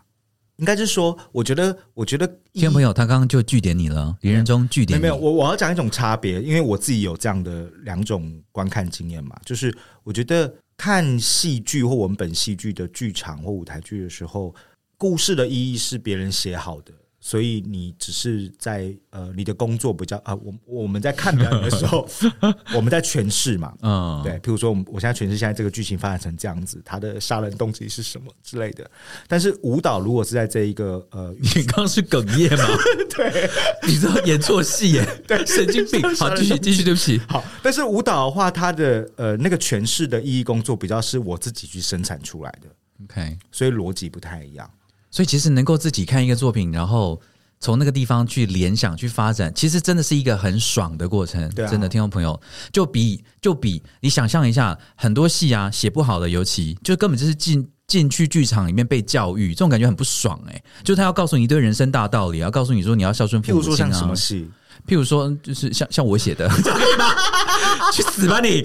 [0.56, 14.54] 应该是说，我觉得，我觉得听众朋友，他刚刚就据点你了，林仁忠据点你没有，我我要讲一种差别，因为我自己有这样的两种观看经验嘛，就是我觉得看戏剧或文本戏剧的剧场或舞台剧的时候，
[14.96, 16.94] 故事的意义是别人写好的。
[17.28, 22.08] 所以你只是在呃，你的工作比较啊，我我们在看表演的时候，
[22.74, 28.90] 我们在诠释嘛，嗯，对，譬如说我们我现在诠释现在这个剧情发展成这样子，他的杀人动机是什么之类的。
[29.28, 32.64] 但是舞蹈如果是在这一个呃 你刚刚是哽咽吗？
[33.14, 33.50] 对，
[33.86, 35.24] 你知道演错戏耶？
[35.28, 36.02] 对，神经病。
[36.16, 37.20] 好，继续继续，对不起。
[37.28, 42.70] 好，但是舞蹈的话，它的呃那个诠释的意义工作比较是我自己去生产出来的
[43.04, 44.72] ，OK，所以逻辑不太一样。
[45.18, 47.20] 所以其实能够自己看一个作品，然后
[47.60, 51.50] 从那个地方去联想、去发展，其实真的是一个很爽的过程。
[51.56, 52.40] 对啊真的，听众朋友，
[52.72, 57.68] 就比就比你想象一下，很多戏啊写不好的，尤其就根本就是进。
[57.88, 64.14] 进去剧场里面被教育，这种感觉很不爽哎、就他要告诉你一堆人生大道理，要告诉你说你要孝顺父母亲啊说像什么。
[64.14, 64.46] 戏，
[64.86, 66.50] 譬如说，就是像像我写的，
[67.96, 68.62] 去死吧你！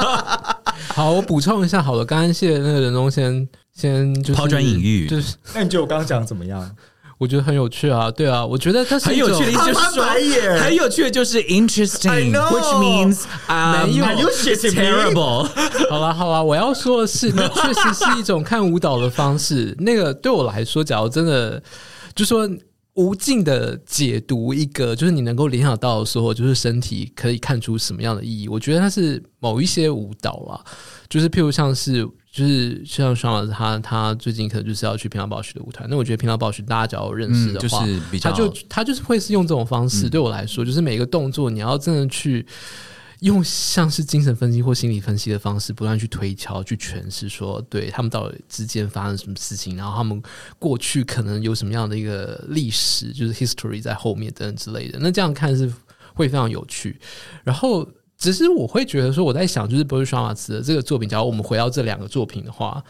[0.92, 6.74] 好，我补充一下，好了，刚刚谢那个任中先先就是抛砖引玉就是那你觉得我刚刚讲怎么样？
[7.16, 15.48] 我觉得很有趣啊，对啊，我觉得它是一种很有趣的意思就是说他翻白眼，很有趣的就是 interesting，which means um, 没有 me？terrible。
[15.88, 19.74] 好啦好啦，我要说的是，那确实是一种看舞蹈的方式。
[19.78, 21.62] 那个对我来说，假如真的
[22.16, 22.50] 就说
[22.94, 28.48] 无尽的解读一个，就是你能够联想到的时候，就是身体可以看出什么样的意义。
[28.48, 30.60] 我觉得它是某一些舞蹈啊，
[31.08, 32.06] 就是譬如像是。
[32.34, 42.44] 就是像双老师他他最近可能就是要去平遥宝许的舞台，那我觉得平遥宝许大家只要认识嗯，的就话，是比较他就他就是会是用这种方式，对我来说，就是每个动作你要真的去
[43.20, 50.20] 用像是精神分析或心理分析的方式，不断去推敲、去诠释，说对他们到底之间发生什么事情，然后他们
[50.58, 54.98] 过去可能有什么样的一个历史，就是 history 在后面等等之类的。
[55.00, 55.72] 那这样看是
[56.14, 56.98] 会非常有趣。
[57.44, 57.88] 然后，
[58.24, 62.82] 只是我会觉得说，我在想，就是波西双马茨的这个作品，假如我们回到这两个作品的话。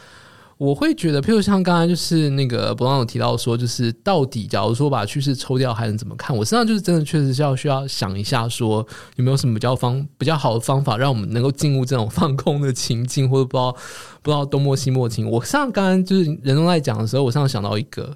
[0.57, 6.33] 我会觉得，譬如像刚才就是那个博朗有提到说，就是到底假如说把趋势抽掉，还能怎么看？
[6.33, 8.77] 我身上就是真的确实是要需要想一下，说
[9.17, 13.73] 有没有什么比较方比较好的方法，让我们能够进入这种 放空的情境，或者不知道
[14.21, 15.29] 不知道东摸西摸情。
[15.29, 18.15] 我上刚刚就是人中在讲的时候，我上次想到一个，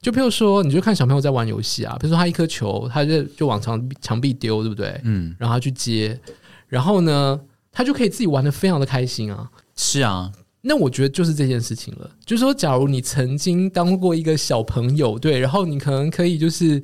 [0.00, 5.00] 就譬如说，你就看小朋友在玩游戏啊，比如说他一颗球，他就就往墙墙壁丢，对不对？
[5.02, 6.16] 嗯，然后他去接，
[6.70, 7.38] 然后呢，
[7.70, 9.50] 他就可以自己玩的非常的开心啊。
[9.76, 10.30] 是啊，
[10.62, 16.82] 那我觉得就是这件事情了，就是说，假如你曾经当过一个小朋友，对，然后你可能可以就是，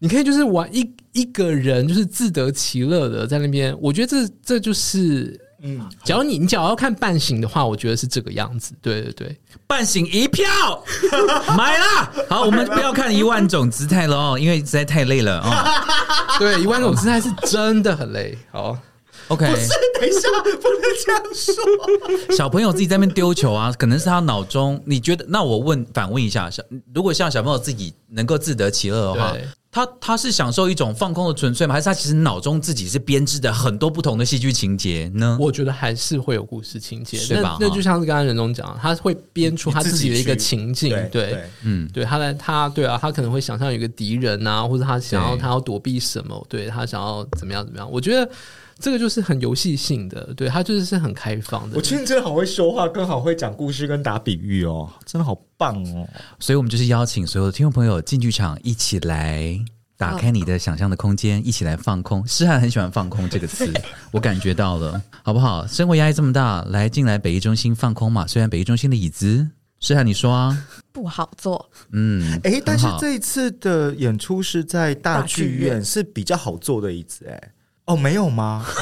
[0.00, 3.74] 你可以就是玩一一个人，就是自得其乐的在那边。
[3.80, 8.74] 我觉得这这就是，嗯，假如你你只要要看半醒的话，我觉得是这个样子。
[8.80, 9.36] 对对对，
[9.66, 10.48] 半醒一票
[11.56, 12.12] 买啦！
[12.28, 15.52] 好，我们不要看一万种姿态了哦，因为实在太累了哦。
[16.40, 18.36] 对，一万种姿态是真的很累。
[18.50, 18.76] 好，
[19.28, 19.68] OK，不是
[19.98, 20.28] 等一下，
[20.60, 22.36] 不能这样说。
[22.36, 25.24] 小朋友自己在那边丢球啊，可能是他脑中你觉得？
[25.28, 26.62] 那我问反问一下，小
[26.94, 29.34] 如果像小朋友自己能够自得其乐的话，
[29.70, 31.72] 他他是享受一种放空的纯粹吗？
[31.72, 35.38] 还是他其实脑中自己是编织的很多不同的戏剧情节呢？
[35.40, 41.30] 我觉得还是会有故事情节，对吧那那就像是刚刚任总讲，他会编出他自己的一个情境，对对。
[41.30, 47.90] 对，嗯，对他来，他对啊，他可能会想象有一个敌人啊，或者他想要他要躲避什么，对他想要怎么样怎么样。
[47.90, 48.30] 我觉得
[48.82, 51.76] 这个就是很游戏性的，对他就是是很开放的。
[51.76, 56.06] 我觉得你真的好会说话，更好会讲故事跟打比喻哦，真的好棒哦。
[56.40, 59.56] 所以我们就是邀请所有的听众朋友进剧场，一起来
[59.96, 62.26] 打开你的想象的空间，一起来放空。
[62.26, 63.72] 诗涵很喜欢“放空”这个词，
[64.10, 65.64] 我感觉到了，好不好？
[65.64, 68.26] 生活压力这么大，来进来北艺中心放空嘛。
[68.26, 69.48] 虽然北艺中心的椅子，
[69.78, 71.70] 诗涵你说啊，不好坐。
[71.92, 77.52] 嗯，哎，但是这一次的演出是在大剧院，院是比较好坐的椅子，哎，
[77.86, 78.64] 哦，没有吗？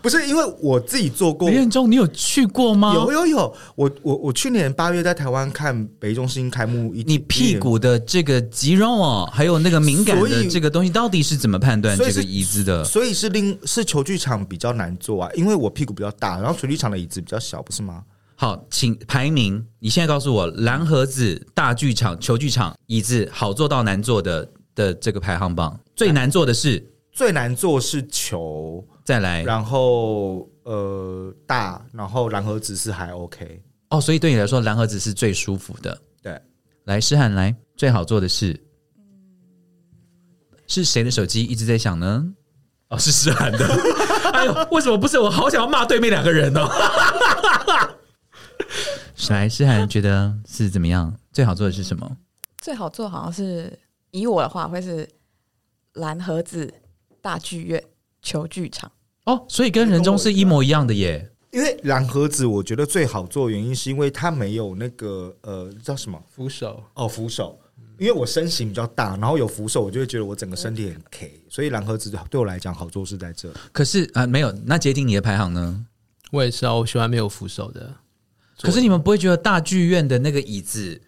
[0.00, 2.94] 不是，因为我自己做过北，院中你有去过吗？
[2.94, 12.84] 有有有，我我我去年八月在台湾看北中心开幕一，你屁股的这个肌肉哦，还有那个敏感的这个东西，到底是怎么判断这个椅子的？
[12.84, 18.04] 所以是另是球剧场比较难做啊，因为我屁股比较大，然后球剧场的椅子比较小，不是吗？
[18.36, 19.66] 好，请排名。
[19.80, 24.48] 你现在告诉我，蓝盒子、大剧场、球剧场椅子好做到难做的
[24.78, 26.80] 的这个排行榜，最难做的是
[27.10, 33.60] 最难做是球，再来然后呃大，然后蓝盒子是还 OK，
[33.90, 36.00] 哦，所以对你来说，蓝盒子是最舒服的。
[36.22, 36.40] 对，
[36.84, 38.56] 来，诗涵来，最好做的是
[40.68, 42.24] 是谁的手机一直在响呢？
[42.90, 43.66] 哦，是诗涵的。
[44.32, 45.28] 哎呦，为什么不是我？
[45.28, 46.70] 好想要骂对面两个人哦。
[49.28, 51.12] 来，诗涵觉得是怎么样？
[51.32, 52.16] 最好做的是什么？
[52.58, 53.76] 最好做好像是
[54.10, 55.08] 以我的话会是
[55.94, 56.72] 蓝盒子
[57.20, 57.82] 大剧院
[58.22, 58.90] 球剧场。
[59.24, 61.30] 哦，所以跟人中是一模一样的耶。
[61.50, 67.58] 因为蓝盒子我觉得最好做的原因是因为它没有那个呃叫什么扶手，哦扶手，
[67.98, 73.50] 因为我身形比较大，然后有扶手，我就会觉得我整个身体很 K，所以蓝盒子对我来讲好做是在这。
[73.72, 74.52] 可是啊、没有。
[74.66, 75.86] 那接近，你的排行呢？
[76.30, 77.94] 我也是啊，我喜欢没有扶手的。
[78.60, 81.00] 可是你们不会觉得大剧院的那个椅子，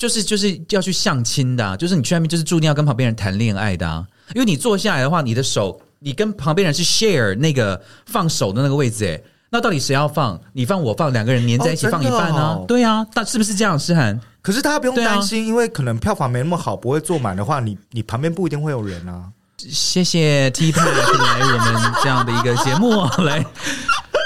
[0.00, 4.02] 就是就是要去相亲的、啊，就是你去那边就是注定要跟旁边人谈恋爱的、啊，
[4.34, 9.20] 因为你坐下来的话，你的手你跟旁边人是 share 那个放手的那个位置，哎，
[9.50, 10.40] 那到底谁要放？
[10.54, 13.78] 你放我放，两个人粘在一起哦放一半呢、对啊，但是不是这样？
[13.78, 19.24] 诗涵，可是大家不用担心，因为可能票房没那么好，不会坐满的话，你你旁边不一定会有人啊。
[19.58, 23.44] 谢谢 T 派来我们这样的一个节目哦， 来。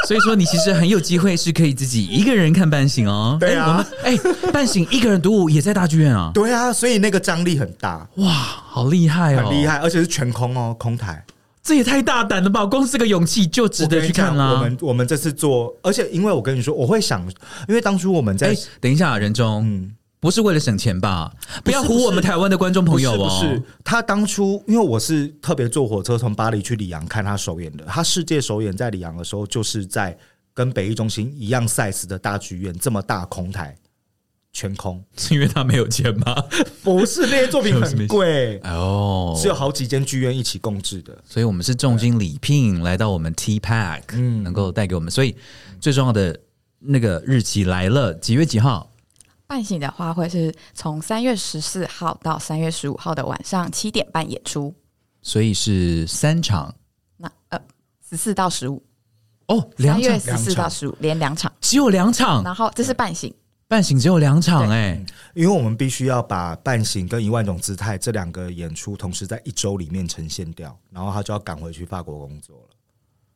[0.06, 3.36] 所以说，你其实很有机会是可以自己一个人看半醒哦。
[3.40, 4.16] 对啊哎，
[4.52, 11.24] 半醒一个人独舞也在大剧院啊，对啊，所以那个张力很大，哇，好厉害哦，很厉害，而且是全空哦，空台。
[11.62, 12.66] 这也太大胆了吧！
[12.66, 14.62] 光是这个勇气就值得去看我跟你讲我。
[14.62, 17.22] 们我们这次做，而且因为我跟你说，我会想，
[17.66, 19.90] 因为当初我们在哎，等一下，任中，嗯。
[20.24, 21.30] 不是为了省钱吧？
[21.62, 23.16] 不要唬我们台湾的观众朋友哦。
[23.18, 30.16] 不是不是，他当初因为我是特别坐火车从巴黎去里昂看他首演的，他世界首演在里昂的时候，就是在
[30.54, 33.76] 跟北艺中心一样 size 的大剧院，这么大空台，
[34.50, 35.04] 全空。
[35.18, 36.34] 是因为他没有钱吗？
[36.82, 41.14] 不是那些作品很贵，哦，是有好几间剧院一起共制的。
[41.28, 45.10] 所以我们是重金礼聘来到我们 T Pack，嗯能够带给我们。
[45.10, 45.36] 所以
[45.78, 46.40] 最重要的
[46.78, 48.90] 那个日期来了，几月几号？
[49.46, 54.74] 半醒的话会是从三月十四号到三月十五号的晚上七点半演出，
[55.22, 56.74] 所以是三场
[57.16, 57.60] 那呃
[58.08, 58.82] 十四到十五，
[59.48, 63.32] 哦，两场三月十四到十五连两场，只有两场，然后这是半醒，
[63.68, 65.04] 半醒只有两场哎、
[65.34, 72.73] 因为我们必须要把《半醒》跟《一万种姿态》这两个演出同时在一周里面呈现掉，然后他就要赶回去法国工作了。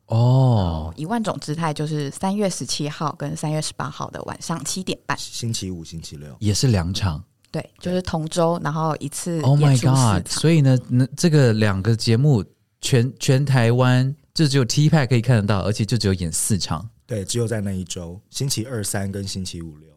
[0.09, 7.23] 哦，一万种姿态就是三月十七号跟三月十八号的晚上七点半，星期五、星期六，也是两场。
[7.51, 10.27] 对，就是同周，然后一次 Oh my god！
[10.27, 12.43] 所以呢，那这个两个节目
[12.81, 19.89] 全全台湾就只有 T Pack 可以看得到，而且就只有演四场，对，只有在那一周，星期二、三跟星期五六。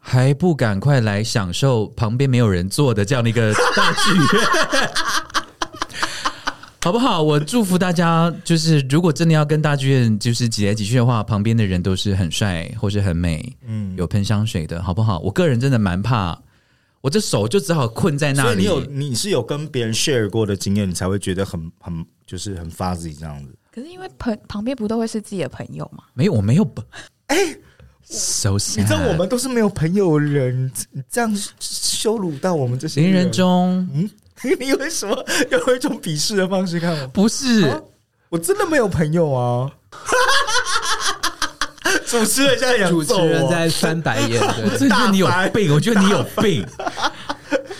[0.00, 4.90] 还不赶快来享受旁边没有人坐的这样的一个大剧院，
[6.86, 7.20] 好不好？
[7.20, 15.18] 我祝福大家，就是如果真的要跟大剧院就是挤来挤去的话，旁边的人都是很帅或是很美，嗯，有喷香水的，好不好？
[15.18, 16.40] 我个人真的蛮怕，
[17.00, 18.62] 我这手就只好困在那里。
[18.64, 23.52] 所以你有你是有跟别人 share 过的经验，你才会觉得很很就是很 fuzzy 这样子。
[23.72, 26.04] 可是因为朋旁边不都会是自己的朋友吗？
[26.14, 26.64] 没有，我没有。
[27.26, 27.36] 哎、
[28.04, 28.80] s o sad。
[28.80, 34.08] 你知道我们都是没有朋友的人，你这样羞辱到我们这些林人，中嗯，
[34.60, 37.08] 你为什么用一种鄙视的方式看我？
[37.08, 37.68] 不是。
[37.68, 37.80] 啊
[38.28, 39.70] 我真的没有朋友啊！
[42.04, 46.66] 主持人现在想主持人在翻白眼，我对真的觉得你有病，我觉得你有病。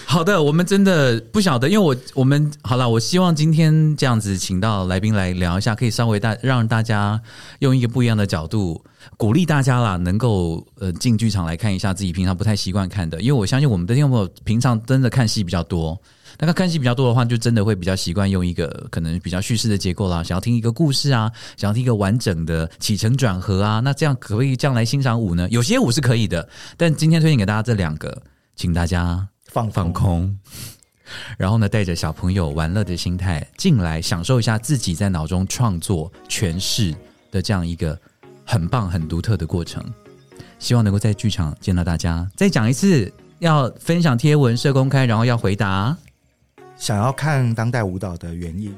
[0.06, 7.20] 好的，我们真的不晓得，因为我我们好了，我希望今天这样子请到来宾来聊一下，可以稍微大让大家
[7.58, 8.80] 用一个不一样的角度
[9.16, 16.00] 鼓励大家啦，能够呃进剧场来看一下自己平常不太习惯看的，因为我相信我们的听众朋友平常真的看戏比较多。
[16.38, 25.48] 那个看戏比较多的话，就真的会比较习惯用一个可能比较叙事的结构啦，想要听一个故事啊，想要听一个完整的起承转合啊，那这样可不可以这样来欣赏舞呢？
[25.50, 28.22] 有些舞是可以的，但今天推荐给大家这两个，
[28.54, 30.36] 请大家放放空，
[31.38, 36.94] 然后呢，带着小朋友玩乐的心态进来，享受一下自己在脑中创作诠释
[37.30, 37.98] 的这样一个
[38.44, 39.82] 很棒、很独特的过程。
[40.58, 42.26] 希望能够在剧场见到大家。
[42.34, 45.94] 再讲一次，要分享贴文设公开，然后要回答。
[46.76, 48.74] 想要看当代舞蹈的原因，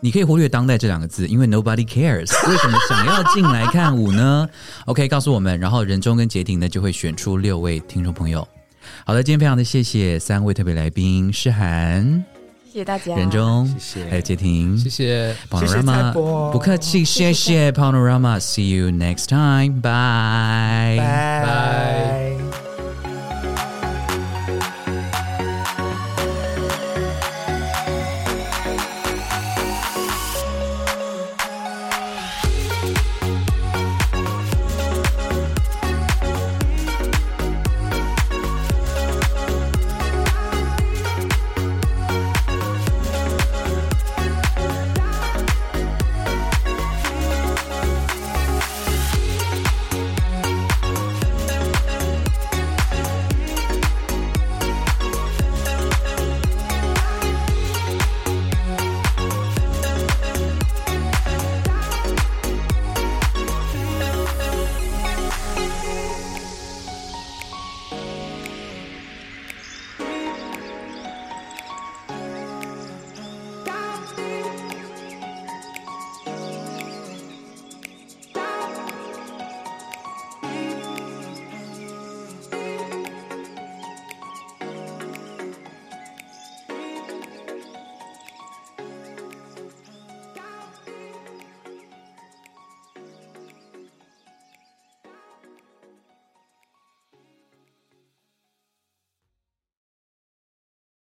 [0.00, 2.30] 你可以忽略“当代”这两个字，因为 nobody cares。
[2.50, 4.48] 为什么想要进来看舞呢？
[4.86, 8.46] OK，告诉我们，然后仁中跟杰婷呢就会选出六位听众朋友。
[9.06, 12.22] 好的，今天非常的谢谢三位特别来宾诗涵、
[12.70, 14.10] 谢谢大家，仁中，谢谢。
[14.10, 15.34] 还有杰婷，谢谢。
[15.52, 19.80] 谢谢蔡 Panorama，波不客气，谢谢 Panorama，See you next time，bye。
[20.98, 22.53] 拜拜